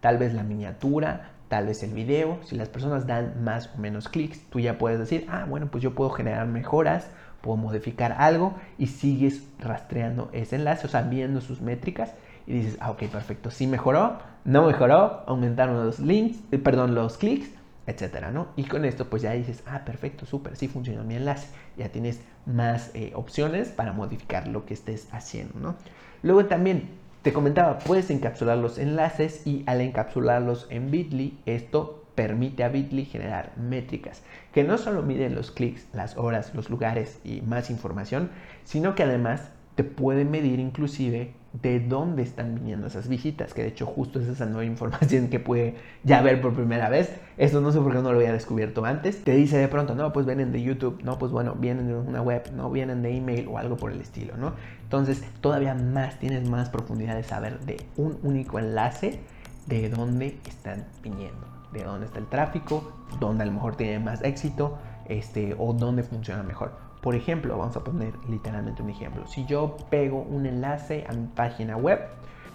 tal 0.00 0.18
vez 0.18 0.34
la 0.34 0.42
miniatura, 0.42 1.32
tal 1.48 1.66
vez 1.66 1.82
el 1.82 1.92
video, 1.92 2.38
si 2.44 2.56
las 2.56 2.68
personas 2.68 3.06
dan 3.06 3.44
más 3.44 3.70
o 3.74 3.78
menos 3.78 4.08
clics, 4.08 4.40
tú 4.48 4.60
ya 4.60 4.78
puedes 4.78 4.98
decir, 4.98 5.26
ah, 5.28 5.44
bueno, 5.48 5.68
pues 5.70 5.82
yo 5.82 5.94
puedo 5.94 6.10
generar 6.10 6.46
mejoras, 6.46 7.08
puedo 7.42 7.56
modificar 7.58 8.16
algo 8.18 8.54
y 8.78 8.86
sigues 8.86 9.42
rastreando 9.58 10.30
ese 10.32 10.56
enlace, 10.56 10.86
o 10.86 10.90
sea, 10.90 11.02
viendo 11.02 11.40
sus 11.40 11.60
métricas 11.60 12.14
y 12.46 12.54
dices, 12.54 12.78
ah, 12.80 12.90
ok, 12.90 13.04
perfecto, 13.04 13.50
sí 13.50 13.66
mejoró, 13.66 14.18
no 14.44 14.66
mejoró, 14.66 15.22
aumentaron 15.26 15.84
los 15.84 16.00
links, 16.00 16.38
eh, 16.50 16.58
perdón, 16.58 16.94
los 16.94 17.18
clics, 17.18 17.50
etcétera, 17.86 18.30
¿no? 18.30 18.48
Y 18.56 18.64
con 18.64 18.84
esto 18.84 19.10
pues 19.10 19.22
ya 19.22 19.32
dices, 19.32 19.62
ah, 19.66 19.84
perfecto, 19.84 20.24
súper, 20.24 20.56
sí 20.56 20.68
funciona 20.68 21.02
mi 21.02 21.16
enlace. 21.16 21.48
Ya 21.76 21.88
tienes 21.88 22.20
más 22.46 22.90
eh, 22.94 23.12
opciones 23.14 23.68
para 23.68 23.92
modificar 23.92 24.48
lo 24.48 24.64
que 24.64 24.74
estés 24.74 25.08
haciendo, 25.12 25.58
¿no? 25.58 25.74
Luego 26.22 26.46
también 26.46 26.90
te 27.22 27.32
comentaba, 27.32 27.78
puedes 27.78 28.10
encapsular 28.10 28.58
los 28.58 28.78
enlaces 28.78 29.46
y 29.46 29.62
al 29.66 29.80
encapsularlos 29.80 30.66
en 30.70 30.90
Bitly, 30.90 31.38
esto 31.46 32.01
permite 32.14 32.64
a 32.64 32.68
Bitly 32.68 33.04
generar 33.04 33.52
métricas 33.56 34.22
que 34.52 34.64
no 34.64 34.78
solo 34.78 35.02
miden 35.02 35.34
los 35.34 35.50
clics, 35.50 35.86
las 35.92 36.16
horas, 36.16 36.54
los 36.54 36.70
lugares 36.70 37.20
y 37.24 37.40
más 37.42 37.70
información, 37.70 38.30
sino 38.64 38.94
que 38.94 39.02
además 39.02 39.50
te 39.74 39.84
puede 39.84 40.24
medir 40.24 40.58
inclusive 40.58 41.32
de 41.60 41.80
dónde 41.80 42.22
están 42.22 42.54
viniendo 42.54 42.86
esas 42.86 43.08
visitas, 43.08 43.52
que 43.52 43.62
de 43.62 43.68
hecho 43.68 43.86
justo 43.86 44.20
es 44.20 44.26
esa 44.26 44.46
nueva 44.46 44.64
información 44.66 45.28
que 45.28 45.38
puede 45.38 45.76
ya 46.02 46.22
ver 46.22 46.40
por 46.40 46.54
primera 46.54 46.88
vez. 46.88 47.14
Esto 47.36 47.60
no 47.60 47.72
sé 47.72 47.80
por 47.80 47.92
qué 47.92 47.98
no 47.98 48.12
lo 48.12 48.18
había 48.18 48.32
descubierto 48.32 48.84
antes. 48.84 49.22
Te 49.22 49.34
dice 49.34 49.58
de 49.58 49.68
pronto, 49.68 49.94
no, 49.94 50.12
pues 50.12 50.26
vienen 50.26 50.52
de 50.52 50.62
YouTube, 50.62 51.02
no, 51.02 51.18
pues 51.18 51.32
bueno, 51.32 51.54
vienen 51.54 51.88
de 51.88 51.94
una 51.94 52.22
web, 52.22 52.50
no, 52.54 52.70
vienen 52.70 53.02
de 53.02 53.16
email 53.16 53.48
o 53.48 53.58
algo 53.58 53.76
por 53.76 53.92
el 53.92 54.00
estilo, 54.00 54.36
¿no? 54.36 54.54
Entonces 54.82 55.22
todavía 55.40 55.74
más, 55.74 56.18
tienes 56.18 56.48
más 56.48 56.68
profundidad 56.68 57.16
de 57.16 57.22
saber 57.22 57.60
de 57.60 57.78
un 57.96 58.18
único 58.22 58.58
enlace 58.58 59.20
de 59.66 59.88
dónde 59.88 60.38
están 60.46 60.84
viniendo, 61.02 61.46
de 61.72 61.84
dónde 61.84 62.06
está 62.06 62.18
el 62.18 62.26
tráfico, 62.26 62.92
dónde 63.18 63.42
a 63.44 63.46
lo 63.46 63.52
mejor 63.52 63.76
tiene 63.76 63.98
más 63.98 64.22
éxito, 64.22 64.78
este, 65.06 65.54
o 65.58 65.72
dónde 65.72 66.02
funciona 66.02 66.42
mejor. 66.42 66.72
Por 67.00 67.14
ejemplo, 67.14 67.58
vamos 67.58 67.76
a 67.76 67.82
poner 67.82 68.14
literalmente 68.28 68.82
un 68.82 68.90
ejemplo. 68.90 69.26
Si 69.26 69.44
yo 69.46 69.76
pego 69.90 70.22
un 70.22 70.46
enlace 70.46 71.04
a 71.08 71.12
mi 71.12 71.26
página 71.26 71.76
web 71.76 71.98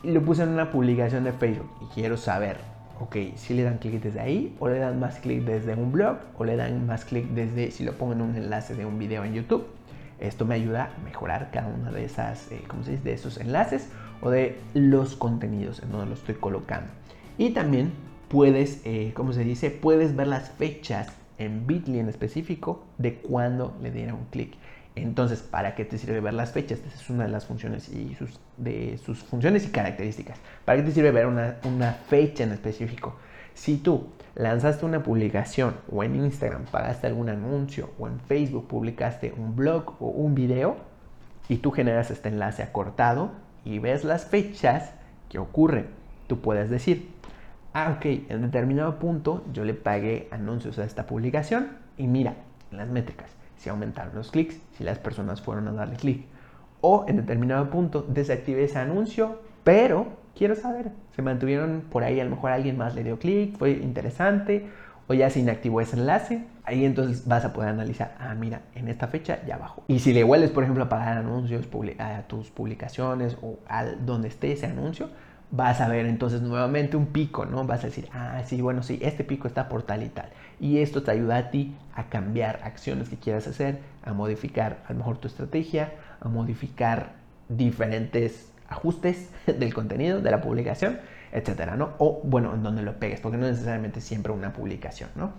y 0.04 0.12
lo 0.12 0.24
puse 0.24 0.44
en 0.44 0.50
una 0.50 0.72
publicación 0.72 1.26
de 1.26 1.34
Facebook 1.34 1.70
y 1.82 1.86
quiero 1.94 2.16
saber, 2.16 2.58
ok, 3.02 3.16
si 3.36 3.54
le 3.54 3.64
dan 3.64 3.78
clic 3.78 4.02
desde 4.02 4.22
ahí 4.22 4.56
o 4.60 4.70
le 4.70 4.80
dan 4.80 5.00
más 5.00 5.20
clic 5.20 5.44
desde 5.44 5.74
un 5.74 5.92
blog 5.92 6.18
o 6.38 6.46
le 6.46 6.56
dan 6.56 6.88
más 6.88 7.04
clic 7.04 7.28
desde 7.30 7.72
si 7.72 7.84
lo 7.84 7.94
pongo 7.94 8.14
en 8.14 8.22
un 8.22 8.36
enlace 8.36 8.74
de 8.76 8.86
un 8.86 8.98
video 8.98 9.26
en 9.26 9.34
YouTube. 9.34 9.68
Esto 10.20 10.46
me 10.46 10.56
ayuda 10.56 10.92
a 10.96 11.04
mejorar 11.04 11.52
cada 11.52 11.68
uno 11.68 11.92
de 11.92 12.06
esas, 12.06 12.52
eh, 12.52 12.64
¿cómo 12.68 12.84
se 12.84 12.92
dice? 12.92 13.04
De 13.04 13.14
esos 13.14 13.38
enlaces 13.38 13.90
o 14.22 14.30
de 14.30 14.60
los 14.74 15.16
contenidos 15.16 15.84
en 15.84 15.92
donde 15.92 16.08
lo 16.08 16.14
estoy 16.14 16.36
colocando. 16.36 16.90
Y 17.38 17.52
también 17.52 17.92
puedes, 18.28 18.82
eh, 18.86 19.12
¿cómo 19.14 19.34
se 19.34 19.44
dice? 19.44 19.72
Puedes 19.72 20.16
ver 20.16 20.28
las 20.28 20.52
fechas 20.52 21.08
en 21.38 21.68
Bitly 21.68 22.00
en 22.00 22.10
específico 22.10 22.86
de 22.98 23.16
cuándo 23.16 23.76
le 23.82 23.92
diera 23.92 24.14
un 24.14 24.26
clic. 24.26 24.56
Entonces, 24.96 25.42
¿para 25.42 25.76
qué 25.76 25.86
te 25.86 25.98
sirve 25.98 26.20
ver 26.20 26.34
las 26.34 26.52
fechas? 26.52 26.80
Esta 26.80 27.00
es 27.00 27.10
una 27.10 27.26
de 27.26 27.30
las 27.30 27.46
funciones 27.46 27.90
y 27.90 28.16
sus, 28.16 28.40
de 28.58 28.98
sus 28.98 29.20
funciones 29.20 29.66
y 29.66 29.70
características. 29.70 30.40
¿Para 30.66 30.80
qué 30.80 30.88
te 30.88 30.92
sirve 30.92 31.12
ver 31.12 31.28
una, 31.28 31.58
una 31.66 31.94
fecha 31.94 32.44
en 32.44 32.52
específico? 32.52 33.16
Si 33.54 33.78
tú 33.78 34.08
lanzaste 34.36 34.86
una 34.86 35.04
publicación 35.04 35.76
o 35.92 36.04
en 36.04 36.16
Instagram 36.16 36.66
pagaste 36.66 37.08
algún 37.08 37.30
anuncio 37.30 37.90
o 37.98 38.08
en 38.08 38.20
Facebook 38.20 38.68
publicaste 38.68 39.34
un 39.36 39.56
blog 39.56 39.96
o 40.00 40.08
un 40.10 40.36
video 40.36 40.78
y 41.50 41.58
tú 41.58 41.72
generas 41.72 42.12
este 42.12 42.30
enlace 42.30 42.62
acortado 42.62 43.32
y 43.66 43.80
ves 43.80 44.04
las 44.04 44.26
fechas 44.26 44.92
que 45.30 45.40
ocurren, 45.40 45.88
tú 46.28 46.40
puedes 46.40 46.70
decir, 46.70 47.10
ah, 47.78 47.94
ok, 47.96 48.06
en 48.30 48.42
determinado 48.42 48.98
punto 48.98 49.46
yo 49.54 49.64
le 49.64 49.76
pagué 49.76 50.28
anuncios 50.32 50.80
a 50.80 50.84
esta 50.84 51.06
publicación 51.06 51.68
y 51.96 52.08
mira, 52.08 52.34
las 52.72 52.90
métricas, 52.90 53.30
si 53.58 53.70
aumentaron 53.70 54.16
los 54.16 54.32
clics, 54.32 54.60
si 54.76 54.84
las 54.84 54.98
personas 54.98 55.42
fueron 55.42 55.68
a 55.68 55.74
darle 55.74 55.96
clic. 55.96 56.26
O 56.82 57.06
en 57.08 57.18
determinado 57.18 57.70
punto 57.70 58.02
desactivé 58.02 58.64
ese 58.64 58.80
anuncio, 58.80 59.42
pero 59.64 60.08
quiero 60.36 60.56
saber, 60.56 60.92
se 61.16 61.22
mantuvieron 61.22 61.84
por 61.92 62.04
ahí, 62.04 62.20
a 62.20 62.24
lo 62.24 62.32
mejor 62.32 62.52
alguien 62.52 62.78
más 62.78 62.96
le 62.96 63.04
dio 63.04 63.20
clic, 63.20 63.56
fue 63.58 63.72
interesante, 63.72 64.68
o 65.08 65.14
ya 65.14 65.30
se 65.30 65.40
inactivó 65.40 65.80
ese 65.80 65.98
enlace, 65.98 66.46
ahí 66.64 66.84
entonces 66.84 67.28
vas 67.28 67.46
a 67.46 67.54
poder 67.54 67.70
analizar, 67.70 68.16
ah, 68.20 68.34
mira, 68.34 68.62
en 68.74 68.88
esta 68.88 69.08
fecha 69.08 69.40
ya 69.46 69.58
bajó. 69.58 69.84
Y 69.88 70.00
si 70.00 70.14
le 70.14 70.24
vuelves, 70.24 70.50
por 70.50 70.64
ejemplo, 70.64 70.84
a 70.84 70.90
pagar 70.90 71.20
anuncios 71.20 71.68
a 72.00 72.22
tus 72.24 72.50
publicaciones 72.50 73.38
o 73.44 73.60
al 73.68 74.04
donde 74.06 74.30
esté 74.30 74.52
ese 74.52 74.66
anuncio, 74.66 75.10
vas 75.52 75.80
a 75.82 75.88
ver 75.88 76.06
entonces 76.06 76.42
nuevamente 76.42 76.98
un 76.98 77.08
pico, 77.08 77.46
¿no? 77.46 77.64
Vas 77.66 77.84
a 77.84 77.88
decir, 77.88 78.10
ah, 78.14 78.42
sí, 78.46 78.62
bueno, 78.62 78.84
sí, 78.84 79.00
este 79.02 79.24
pico 79.24 79.48
está 79.48 79.70
por 79.70 79.84
tal 79.84 80.04
y 80.04 80.10
tal. 80.10 80.30
Y 80.60 80.80
esto 80.80 81.04
te 81.04 81.12
ayuda 81.12 81.38
a 81.38 81.52
ti 81.52 81.76
a 81.94 82.06
cambiar 82.06 82.60
acciones 82.64 83.10
que 83.10 83.18
quieras 83.18 83.48
hacer, 83.48 83.80
a 84.04 84.14
modificar 84.14 84.84
a 84.88 84.94
lo 84.94 85.00
mejor 85.00 85.18
tu 85.18 85.28
estrategia, 85.28 85.94
a 86.20 86.28
modificar 86.28 87.14
diferentes 87.50 88.52
ajustes 88.68 89.30
del 89.46 89.74
contenido, 89.74 90.22
de 90.22 90.32
la 90.32 90.42
publicación, 90.42 91.00
etcétera, 91.32 91.76
¿no? 91.76 91.92
O, 91.98 92.22
bueno, 92.24 92.54
en 92.54 92.64
donde 92.64 92.82
lo 92.82 93.00
pegues, 93.00 93.20
porque 93.22 93.38
no 93.38 93.46
es 93.46 93.54
necesariamente 93.54 94.02
siempre 94.02 94.34
una 94.34 94.54
publicación, 94.54 95.10
¿no? 95.16 95.32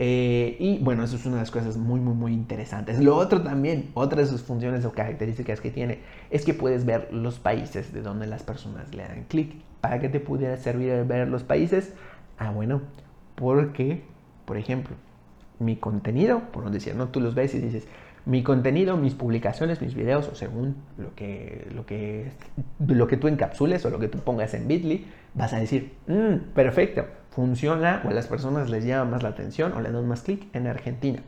Eh, 0.00 0.56
y 0.60 0.78
bueno, 0.78 1.02
eso 1.02 1.16
es 1.16 1.26
una 1.26 1.34
de 1.36 1.42
las 1.42 1.50
cosas 1.50 1.76
muy, 1.76 1.98
muy, 1.98 2.14
muy 2.14 2.32
interesantes. 2.32 3.00
Lo 3.00 3.16
otro 3.16 3.42
también, 3.42 3.90
otra 3.94 4.22
de 4.22 4.28
sus 4.28 4.42
funciones 4.42 4.84
o 4.84 4.92
características 4.92 5.60
que 5.60 5.72
tiene, 5.72 5.98
es 6.30 6.44
que 6.44 6.54
puedes 6.54 6.86
ver 6.86 7.12
los 7.12 7.40
países 7.40 7.92
de 7.92 8.00
donde 8.00 8.28
las 8.28 8.44
personas 8.44 8.94
le 8.94 9.02
dan 9.02 9.24
clic. 9.24 9.56
¿Para 9.80 9.98
qué 9.98 10.08
te 10.08 10.20
pudiera 10.20 10.56
servir 10.56 11.04
ver 11.04 11.26
los 11.26 11.42
países? 11.42 11.94
Ah, 12.38 12.52
bueno, 12.52 12.80
porque, 13.34 14.04
por 14.44 14.56
ejemplo, 14.56 14.94
mi 15.58 15.74
contenido, 15.74 16.42
por 16.52 16.62
no 16.62 16.70
decir, 16.70 16.94
¿no? 16.94 17.08
Tú 17.08 17.20
los 17.20 17.34
ves 17.34 17.54
y 17.56 17.58
dices, 17.58 17.88
mi 18.24 18.44
contenido, 18.44 18.96
mis 18.96 19.14
publicaciones, 19.14 19.80
mis 19.80 19.96
videos, 19.96 20.28
o 20.28 20.36
según 20.36 20.76
lo 20.96 21.12
que, 21.16 21.66
lo 21.74 21.86
que, 21.86 22.30
lo 22.86 23.08
que 23.08 23.16
tú 23.16 23.26
encapsules 23.26 23.84
o 23.84 23.90
lo 23.90 23.98
que 23.98 24.06
tú 24.06 24.18
pongas 24.18 24.54
en 24.54 24.68
Bitly, 24.68 25.06
vas 25.34 25.52
a 25.54 25.58
decir, 25.58 25.94
mm, 26.06 26.52
perfecto, 26.54 27.04
funciona 27.38 28.02
o 28.04 28.08
a 28.08 28.12
las 28.12 28.26
personas 28.26 28.68
les 28.68 28.84
llama 28.84 29.12
más 29.12 29.22
la 29.22 29.28
atención 29.28 29.72
o 29.72 29.80
le 29.80 29.92
dan 29.92 30.08
más 30.08 30.22
clic 30.22 30.52
en 30.56 30.66
Argentina. 30.66 31.22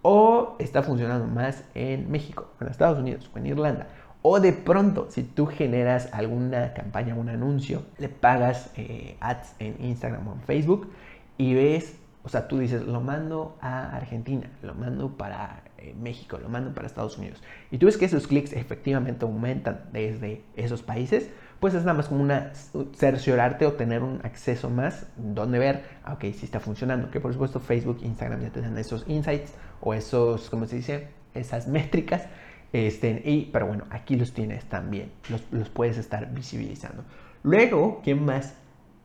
O 0.00 0.54
está 0.60 0.84
funcionando 0.84 1.26
más 1.26 1.64
en 1.74 2.08
México, 2.08 2.52
en 2.60 2.68
Estados 2.68 3.00
Unidos 3.00 3.28
o 3.34 3.38
en 3.38 3.46
Irlanda. 3.46 3.88
O 4.22 4.38
de 4.38 4.52
pronto, 4.52 5.08
si 5.10 5.24
tú 5.24 5.46
generas 5.46 6.08
alguna 6.12 6.72
campaña, 6.72 7.16
un 7.16 7.30
anuncio, 7.30 7.82
le 7.98 8.08
pagas 8.08 8.70
eh, 8.76 9.16
ads 9.18 9.56
en 9.58 9.84
Instagram 9.84 10.28
o 10.28 10.34
en 10.34 10.40
Facebook 10.42 10.88
y 11.36 11.54
ves, 11.54 11.96
o 12.22 12.28
sea, 12.28 12.46
tú 12.46 12.58
dices, 12.60 12.86
lo 12.86 13.00
mando 13.00 13.58
a 13.60 13.96
Argentina, 13.96 14.48
lo 14.62 14.74
mando 14.74 15.16
para 15.16 15.64
eh, 15.78 15.96
México, 16.00 16.38
lo 16.38 16.48
mando 16.48 16.72
para 16.74 16.86
Estados 16.86 17.18
Unidos. 17.18 17.42
Y 17.72 17.78
tú 17.78 17.86
ves 17.86 17.96
que 17.96 18.04
esos 18.04 18.28
clics 18.28 18.52
efectivamente 18.52 19.24
aumentan 19.24 19.80
desde 19.92 20.44
esos 20.54 20.84
países, 20.84 21.28
pues 21.60 21.74
es 21.74 21.82
nada 21.82 21.94
más 21.94 22.08
como 22.08 22.22
una 22.22 22.52
cerciorarte 22.96 23.66
o 23.66 23.74
tener 23.74 24.02
un 24.02 24.20
acceso 24.24 24.70
más 24.70 25.06
donde 25.16 25.58
ver, 25.58 25.84
ah, 26.04 26.14
ok, 26.14 26.22
si 26.34 26.46
está 26.46 26.58
funcionando. 26.58 27.10
Que 27.10 27.20
por 27.20 27.32
supuesto 27.32 27.60
Facebook, 27.60 27.98
Instagram 28.02 28.40
ya 28.40 28.50
te 28.50 28.62
dan 28.62 28.76
esos 28.78 29.04
insights 29.06 29.52
o 29.80 29.92
esos, 29.92 30.48
¿cómo 30.48 30.66
se 30.66 30.76
dice? 30.76 31.08
Esas 31.34 31.68
métricas. 31.68 32.26
Este, 32.72 33.22
y, 33.24 33.50
pero 33.52 33.66
bueno, 33.66 33.84
aquí 33.90 34.16
los 34.16 34.32
tienes 34.32 34.64
también, 34.64 35.10
los, 35.28 35.42
los 35.50 35.68
puedes 35.68 35.98
estar 35.98 36.32
visibilizando. 36.32 37.04
Luego, 37.42 38.00
¿qué 38.02 38.14
más? 38.14 38.54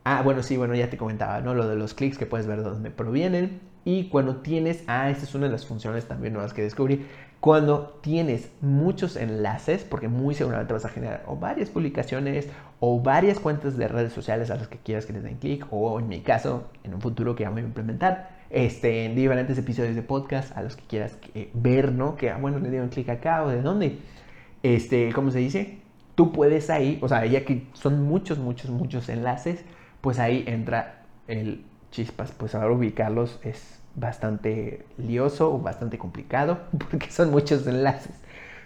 Ah, 0.03 0.22
bueno, 0.22 0.43
sí, 0.43 0.56
bueno, 0.56 0.76
ya 0.76 0.89
te 0.89 0.97
comentaba, 0.97 1.41
¿no? 1.41 1.56
Lo 1.56 1.68
de 1.68 1.76
los 1.76 1.93
clics 1.93 2.18
que 2.18 2.26
puedes 2.26 2.47
ver 2.47 2.60
de 2.60 2.70
dónde 2.70 2.91
provienen. 2.91 3.60
Y 3.84 4.10
cuando 4.10 4.38
tienes, 4.38 4.84
ah, 4.88 5.10
esta 5.10 5.26
es 5.26 5.36
una 5.36 5.47
de 5.47 5.51
las 5.51 5.66
funciones 5.66 6.08
también 6.08 6.34
nuevas 6.34 6.53
que 6.53 6.62
descubrí, 6.62 7.06
cuando 7.40 8.00
tienes 8.02 8.50
muchos 8.62 9.16
enlaces, 9.16 9.84
porque 9.84 10.07
muy 10.07 10.34
seguramente 10.34 10.74
vas 10.74 10.86
a 10.86 10.90
generar 10.90 11.24
o 11.28 11.36
varias 11.36 11.70
publicaciones 11.70 12.48
o 12.80 12.99
varias 13.02 13.40
cuentas 13.40 13.78
de 13.78 13.88
redes 13.88 14.14
sociales 14.14 14.49
a 14.49 14.56
las 14.56 14.68
que 14.68 14.78
quieras 14.78 15.06
que 15.06 15.14
les 15.14 15.24
den 15.24 15.38
clic, 15.38 15.66
o 15.72 15.99
en 15.99 16.07
mi 16.07 16.22
caso, 16.22 16.66
en 16.84 16.94
un 16.94 17.02
futuro 17.02 17.36
que 17.36 17.48
voy 17.48 17.62
a 17.62 17.66
implementar, 17.66 18.36
este, 18.49 19.06
en 19.06 19.16
diferentes 19.16 19.57
episodios 19.57 19.95
de 19.95 20.02
podcast 20.02 20.56
a 20.57 20.62
los 20.62 20.76
que 20.76 20.84
quieras 20.86 21.18
eh, 21.34 21.49
ver, 21.53 21.91
¿no? 21.91 22.16
Que, 22.16 22.30
ah, 22.32 22.38
bueno, 22.38 22.60
le 22.60 22.70
dieron 22.70 22.90
clic 22.90 23.10
acá 23.10 23.44
o 23.44 23.49
de 23.49 23.62
dónde. 23.62 23.99
Este, 24.64 25.12
¿cómo 25.14 25.32
se 25.32 25.40
dice? 25.40 25.80
Tú 26.16 26.32
puedes 26.32 26.70
ahí, 26.70 26.98
o 27.02 27.07
sea, 27.07 27.26
ya 27.26 27.45
que 27.45 27.68
son 27.74 28.03
muchos, 28.03 28.40
muchos, 28.40 28.72
muchos 28.72 29.10
enlaces, 29.10 29.64
pues 30.02 30.20
ahí 30.20 30.44
entra 30.48 31.03
el 31.28 31.64
chispas, 31.91 32.32
pues 32.32 32.56
ahora 32.56 32.74
ubicarlos 32.74 33.40
es 33.44 33.74
bastante 33.95 34.85
lioso 34.97 35.53
o 35.53 35.59
bastante 35.59 35.97
complicado 35.97 36.59
porque 36.89 37.11
son 37.11 37.31
muchos 37.31 37.65
enlaces. 37.67 38.13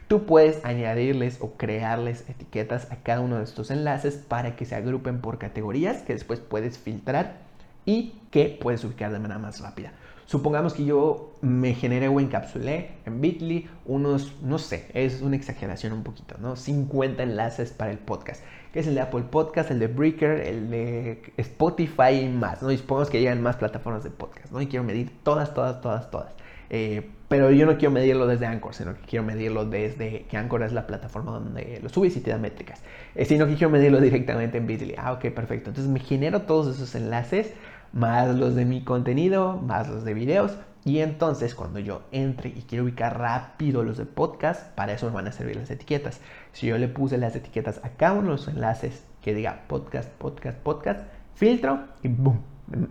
Tú 0.08 0.26
puedes 0.26 0.66
añadirles 0.66 1.38
o 1.40 1.52
crearles 1.54 2.28
etiquetas 2.28 2.92
a 2.92 2.96
cada 2.98 3.20
uno 3.20 3.38
de 3.38 3.44
estos 3.44 3.70
enlaces 3.70 4.16
para 4.16 4.56
que 4.56 4.66
se 4.66 4.76
agrupen 4.76 5.22
por 5.22 5.38
categorías 5.38 6.02
que 6.02 6.14
después 6.14 6.40
puedes 6.40 6.80
filtrar 6.80 7.38
y 7.86 8.14
que 8.32 8.58
puedes 8.60 8.84
ubicar 8.84 9.12
de 9.12 9.20
manera 9.20 9.40
más 9.40 9.62
rápida. 9.62 9.92
Supongamos 10.26 10.76
que 10.76 10.86
yo 10.86 11.34
me 11.42 11.74
generé 11.74 12.08
o 12.08 12.20
encapsulé 12.20 12.92
en 13.08 13.20
Bitly 13.20 13.68
unos, 13.86 14.34
no 14.44 14.60
sé, 14.60 14.86
es 14.94 15.24
una 15.24 15.36
exageración 15.36 15.92
un 15.92 16.04
poquito, 16.04 16.36
¿no? 16.40 16.56
50 16.56 17.24
enlaces 17.24 17.72
para 17.72 17.90
el 17.90 17.98
podcast, 17.98 18.44
que 18.74 18.80
es 18.80 18.88
el 18.88 18.96
de 18.96 19.02
Apple 19.02 19.24
Podcast, 19.30 19.72
el 19.72 19.80
de 19.80 19.88
Breaker, 19.88 20.42
el 20.42 20.70
de 20.70 21.22
Spotify 21.38 22.22
y 22.22 22.28
más, 22.30 22.62
¿no? 22.62 22.72
Y 22.72 22.78
supongamos 22.78 23.10
que 23.10 23.20
llegan 23.20 23.42
más 23.42 23.56
plataformas 23.56 24.04
de 24.04 24.12
podcast, 24.12 24.52
¿no? 24.52 24.62
Y 24.62 24.68
quiero 24.68 24.84
medir 24.84 25.12
todas, 25.24 25.54
todas, 25.54 25.82
todas, 25.82 26.12
todas. 26.12 26.34
Eh, 26.70 27.10
pero 27.28 27.52
yo 27.52 27.66
no 27.66 27.78
quiero 27.78 27.92
medirlo 27.92 28.28
desde 28.28 28.46
Anchor, 28.46 28.74
sino 28.74 28.96
que 28.96 29.02
quiero 29.02 29.24
medirlo 29.26 29.66
desde 29.66 30.24
que 30.24 30.38
Anchor 30.38 30.64
es 30.64 30.74
la 30.74 30.88
plataforma 30.88 31.32
donde 31.32 31.80
lo 31.82 31.90
subes 31.90 32.16
y 32.18 32.22
te 32.22 32.32
da 32.32 32.38
métricas. 32.38 32.82
Eh, 33.16 33.26
sino 33.26 33.48
que 33.48 33.54
quiero 33.56 33.70
medirlo 33.70 34.02
directamente 34.02 34.58
en 34.58 34.68
Bitly. 34.68 34.96
Ah, 34.98 35.14
ok, 35.14 35.32
perfecto. 35.32 35.70
Entonces 35.70 35.92
me 35.92 36.00
genero 36.00 36.44
todos 36.44 36.76
esos 36.76 36.94
enlaces, 36.96 37.54
más 37.92 38.36
los 38.36 38.56
de 38.56 38.66
mi 38.66 38.84
contenido, 38.84 39.58
más 39.58 39.90
los 39.90 40.04
de 40.04 40.14
videos. 40.14 40.58
Y 40.86 41.00
entonces 41.00 41.56
cuando 41.56 41.80
yo 41.80 42.04
entre 42.12 42.50
y 42.50 42.64
quiero 42.68 42.86
ubicar 42.86 43.20
rápido 43.20 43.84
los 43.84 43.98
de 43.98 44.06
podcast, 44.06 44.74
para 44.76 44.94
eso 44.94 45.08
me 45.08 45.14
van 45.14 45.28
a 45.28 45.32
servir 45.32 45.58
las 45.58 45.70
etiquetas. 45.70 46.22
Si 46.54 46.68
yo 46.68 46.78
le 46.78 46.88
puse 46.88 47.18
las 47.18 47.36
etiquetas 47.36 47.80
a 47.84 47.90
cada 47.90 48.14
uno 48.14 48.24
de 48.24 48.30
los 48.32 48.48
enlaces 48.48 49.04
que 49.22 49.34
diga 49.34 49.64
podcast, 49.68 50.10
podcast, 50.10 50.58
podcast, 50.60 51.02
filtro 51.36 51.88
y 52.04 52.08
boom, 52.08 52.42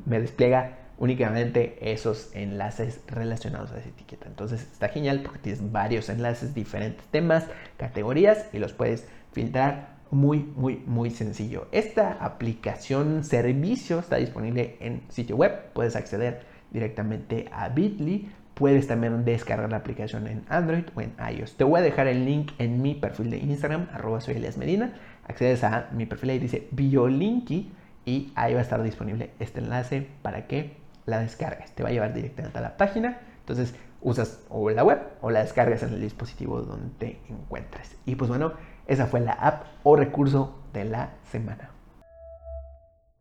me 0.06 0.20
despliega 0.20 0.78
únicamente 0.98 1.78
esos 1.80 2.30
enlaces 2.34 3.00
relacionados 3.06 3.70
a 3.72 3.78
esa 3.78 3.88
etiqueta. 3.88 4.26
Entonces 4.26 4.62
está 4.62 4.88
genial 4.88 5.20
porque 5.22 5.38
tienes 5.38 5.72
varios 5.72 6.08
enlaces, 6.08 6.54
diferentes 6.54 7.04
temas, 7.06 7.46
categorías 7.76 8.46
y 8.52 8.58
los 8.58 8.72
puedes 8.72 9.06
filtrar 9.32 9.98
muy, 10.10 10.40
muy, 10.56 10.82
muy 10.86 11.10
sencillo. 11.10 11.68
Esta 11.70 12.12
aplicación 12.12 13.24
servicio 13.24 13.98
está 13.98 14.16
disponible 14.16 14.76
en 14.80 15.02
sitio 15.08 15.36
web. 15.36 15.72
Puedes 15.72 15.96
acceder 15.96 16.40
directamente 16.70 17.48
a 17.52 17.68
Bitly. 17.68 18.30
Puedes 18.58 18.88
también 18.88 19.24
descargar 19.24 19.70
la 19.70 19.76
aplicación 19.76 20.26
en 20.26 20.44
Android 20.48 20.82
o 20.96 21.00
en 21.00 21.14
iOS. 21.32 21.56
Te 21.56 21.62
voy 21.62 21.78
a 21.78 21.82
dejar 21.82 22.08
el 22.08 22.24
link 22.24 22.50
en 22.58 22.82
mi 22.82 22.96
perfil 22.96 23.30
de 23.30 23.38
Instagram, 23.38 23.86
arroba 23.92 24.20
soy 24.20 24.34
Elias 24.34 24.58
Medina. 24.58 24.94
Accedes 25.28 25.62
a 25.62 25.86
mi 25.92 26.06
perfil 26.06 26.32
y 26.32 26.38
dice 26.40 26.66
Biolinky 26.72 27.70
y 28.04 28.32
ahí 28.34 28.54
va 28.54 28.58
a 28.58 28.62
estar 28.62 28.82
disponible 28.82 29.30
este 29.38 29.60
enlace 29.60 30.08
para 30.22 30.48
que 30.48 30.76
la 31.06 31.20
descargas. 31.20 31.70
Te 31.76 31.84
va 31.84 31.90
a 31.90 31.92
llevar 31.92 32.12
directamente 32.12 32.58
a 32.58 32.60
la 32.60 32.76
página. 32.76 33.20
Entonces 33.38 33.76
usas 34.00 34.40
o 34.48 34.68
la 34.70 34.82
web 34.82 35.02
o 35.20 35.30
la 35.30 35.44
descargas 35.44 35.84
en 35.84 35.90
el 35.94 36.00
dispositivo 36.00 36.60
donde 36.60 36.90
te 36.98 37.20
encuentres. 37.28 37.96
Y 38.06 38.16
pues 38.16 38.28
bueno, 38.28 38.54
esa 38.88 39.06
fue 39.06 39.20
la 39.20 39.34
app 39.34 39.66
o 39.84 39.94
recurso 39.94 40.58
de 40.72 40.84
la 40.84 41.10
semana. 41.30 41.70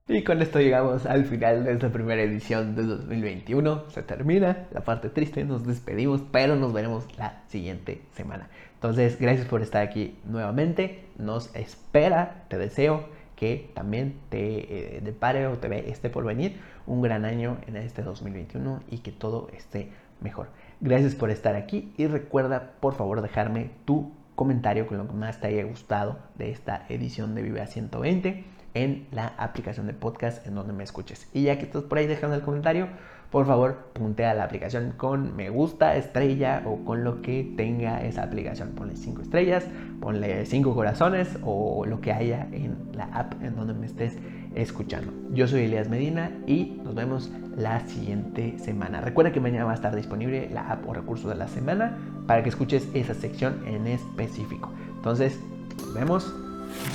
Y 0.10 0.24
con 0.24 0.42
esto 0.42 0.62
llegamos 0.62 1.06
al 1.06 1.26
final 1.26 1.66
de 1.66 1.74
esta 1.74 1.90
primera 1.90 2.22
edición 2.22 2.76
de 2.78 2.84
2021. 2.84 3.90
Se 3.90 4.04
termina 4.04 4.66
la 4.72 4.80
parte 4.80 5.10
triste, 5.10 5.44
nos 5.44 5.68
despedimos, 5.68 6.22
pero 6.32 6.56
nos 6.56 6.72
veremos 6.72 7.06
la 7.18 7.44
siguiente 7.48 8.02
semana. 8.14 8.48
Entonces, 8.76 9.20
gracias 9.20 9.48
por 9.48 9.62
estar 9.62 9.84
aquí 9.84 10.18
nuevamente. 10.24 11.04
Nos 11.18 11.54
espera, 11.54 12.46
te 12.48 12.58
deseo 12.58 13.10
que 13.36 13.70
también 13.74 14.16
te 14.30 14.98
eh, 14.98 15.02
depare 15.02 15.46
o 15.48 15.58
te 15.58 15.92
esté 15.92 16.10
por 16.10 16.24
venir 16.24 16.56
un 16.86 17.02
gran 17.02 17.26
año 17.26 17.58
en 17.68 17.76
este 17.76 18.02
2021 18.02 18.84
y 18.90 19.00
que 19.00 19.12
todo 19.12 19.50
esté 19.58 19.90
mejor. 20.22 20.48
Gracias 20.80 21.16
por 21.16 21.32
estar 21.32 21.56
aquí 21.56 21.92
y 21.98 22.08
recuerda 22.08 22.72
por 22.80 22.96
favor 22.96 23.22
dejarme 23.22 23.72
tu 23.84 24.14
comentario 24.36 24.88
con 24.88 25.00
lo 25.00 25.08
que 25.08 25.14
más 25.14 25.42
te 25.42 25.48
haya 25.48 25.66
gustado 25.66 26.18
de 26.36 26.50
esta 26.52 26.86
edición 26.88 27.36
de 27.36 27.42
Vive 27.42 27.60
a 27.60 27.68
120 27.68 28.57
en 28.84 29.08
la 29.12 29.34
aplicación 29.38 29.88
de 29.88 29.94
podcast 29.94 30.46
en 30.46 30.56
donde 30.56 30.74
me 30.74 30.84
escuches. 30.84 31.28
Y 31.34 31.44
ya 31.44 31.58
que 31.58 31.66
estás 31.66 31.84
por 31.84 31.98
ahí 31.98 32.08
dejando 32.08 32.36
el 32.36 32.44
comentario, 32.44 32.88
por 33.32 33.46
favor, 33.46 33.90
puntea 33.94 34.34
la 34.34 34.44
aplicación 34.44 34.94
con 34.96 35.36
me 35.36 35.50
gusta, 35.50 35.98
estrella 35.98 36.64
o 36.66 36.86
con 36.86 37.04
lo 37.04 37.22
que 37.22 37.54
tenga 37.58 38.02
esa 38.04 38.24
aplicación. 38.24 38.70
Ponle 38.70 38.96
5 38.96 39.22
estrellas, 39.22 39.66
ponle 40.00 40.46
5 40.46 40.74
corazones 40.74 41.38
o 41.44 41.86
lo 41.86 42.00
que 42.00 42.14
haya 42.14 42.48
en 42.52 42.78
la 42.94 43.06
app 43.06 43.34
en 43.42 43.56
donde 43.56 43.74
me 43.74 43.86
estés 43.86 44.18
escuchando. 44.56 45.12
Yo 45.34 45.48
soy 45.48 45.66
Elias 45.66 45.90
Medina 45.90 46.32
y 46.46 46.80
nos 46.84 46.96
vemos 46.96 47.30
la 47.58 47.82
siguiente 47.88 48.58
semana. 48.60 49.02
Recuerda 49.02 49.34
que 49.34 49.42
mañana 49.42 49.66
va 49.66 49.72
a 49.72 49.76
estar 49.76 49.96
disponible 49.96 50.50
la 50.52 50.72
app 50.72 50.88
o 50.88 50.94
recurso 50.94 51.28
de 51.28 51.36
la 51.36 51.48
semana 51.48 51.98
para 52.28 52.44
que 52.44 52.50
escuches 52.50 52.88
esa 52.94 53.14
sección 53.14 53.62
en 53.68 53.88
específico. 53.88 54.72
Entonces, 54.96 55.40
nos 55.78 55.94
vemos. 55.94 56.34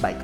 Bye. 0.00 0.16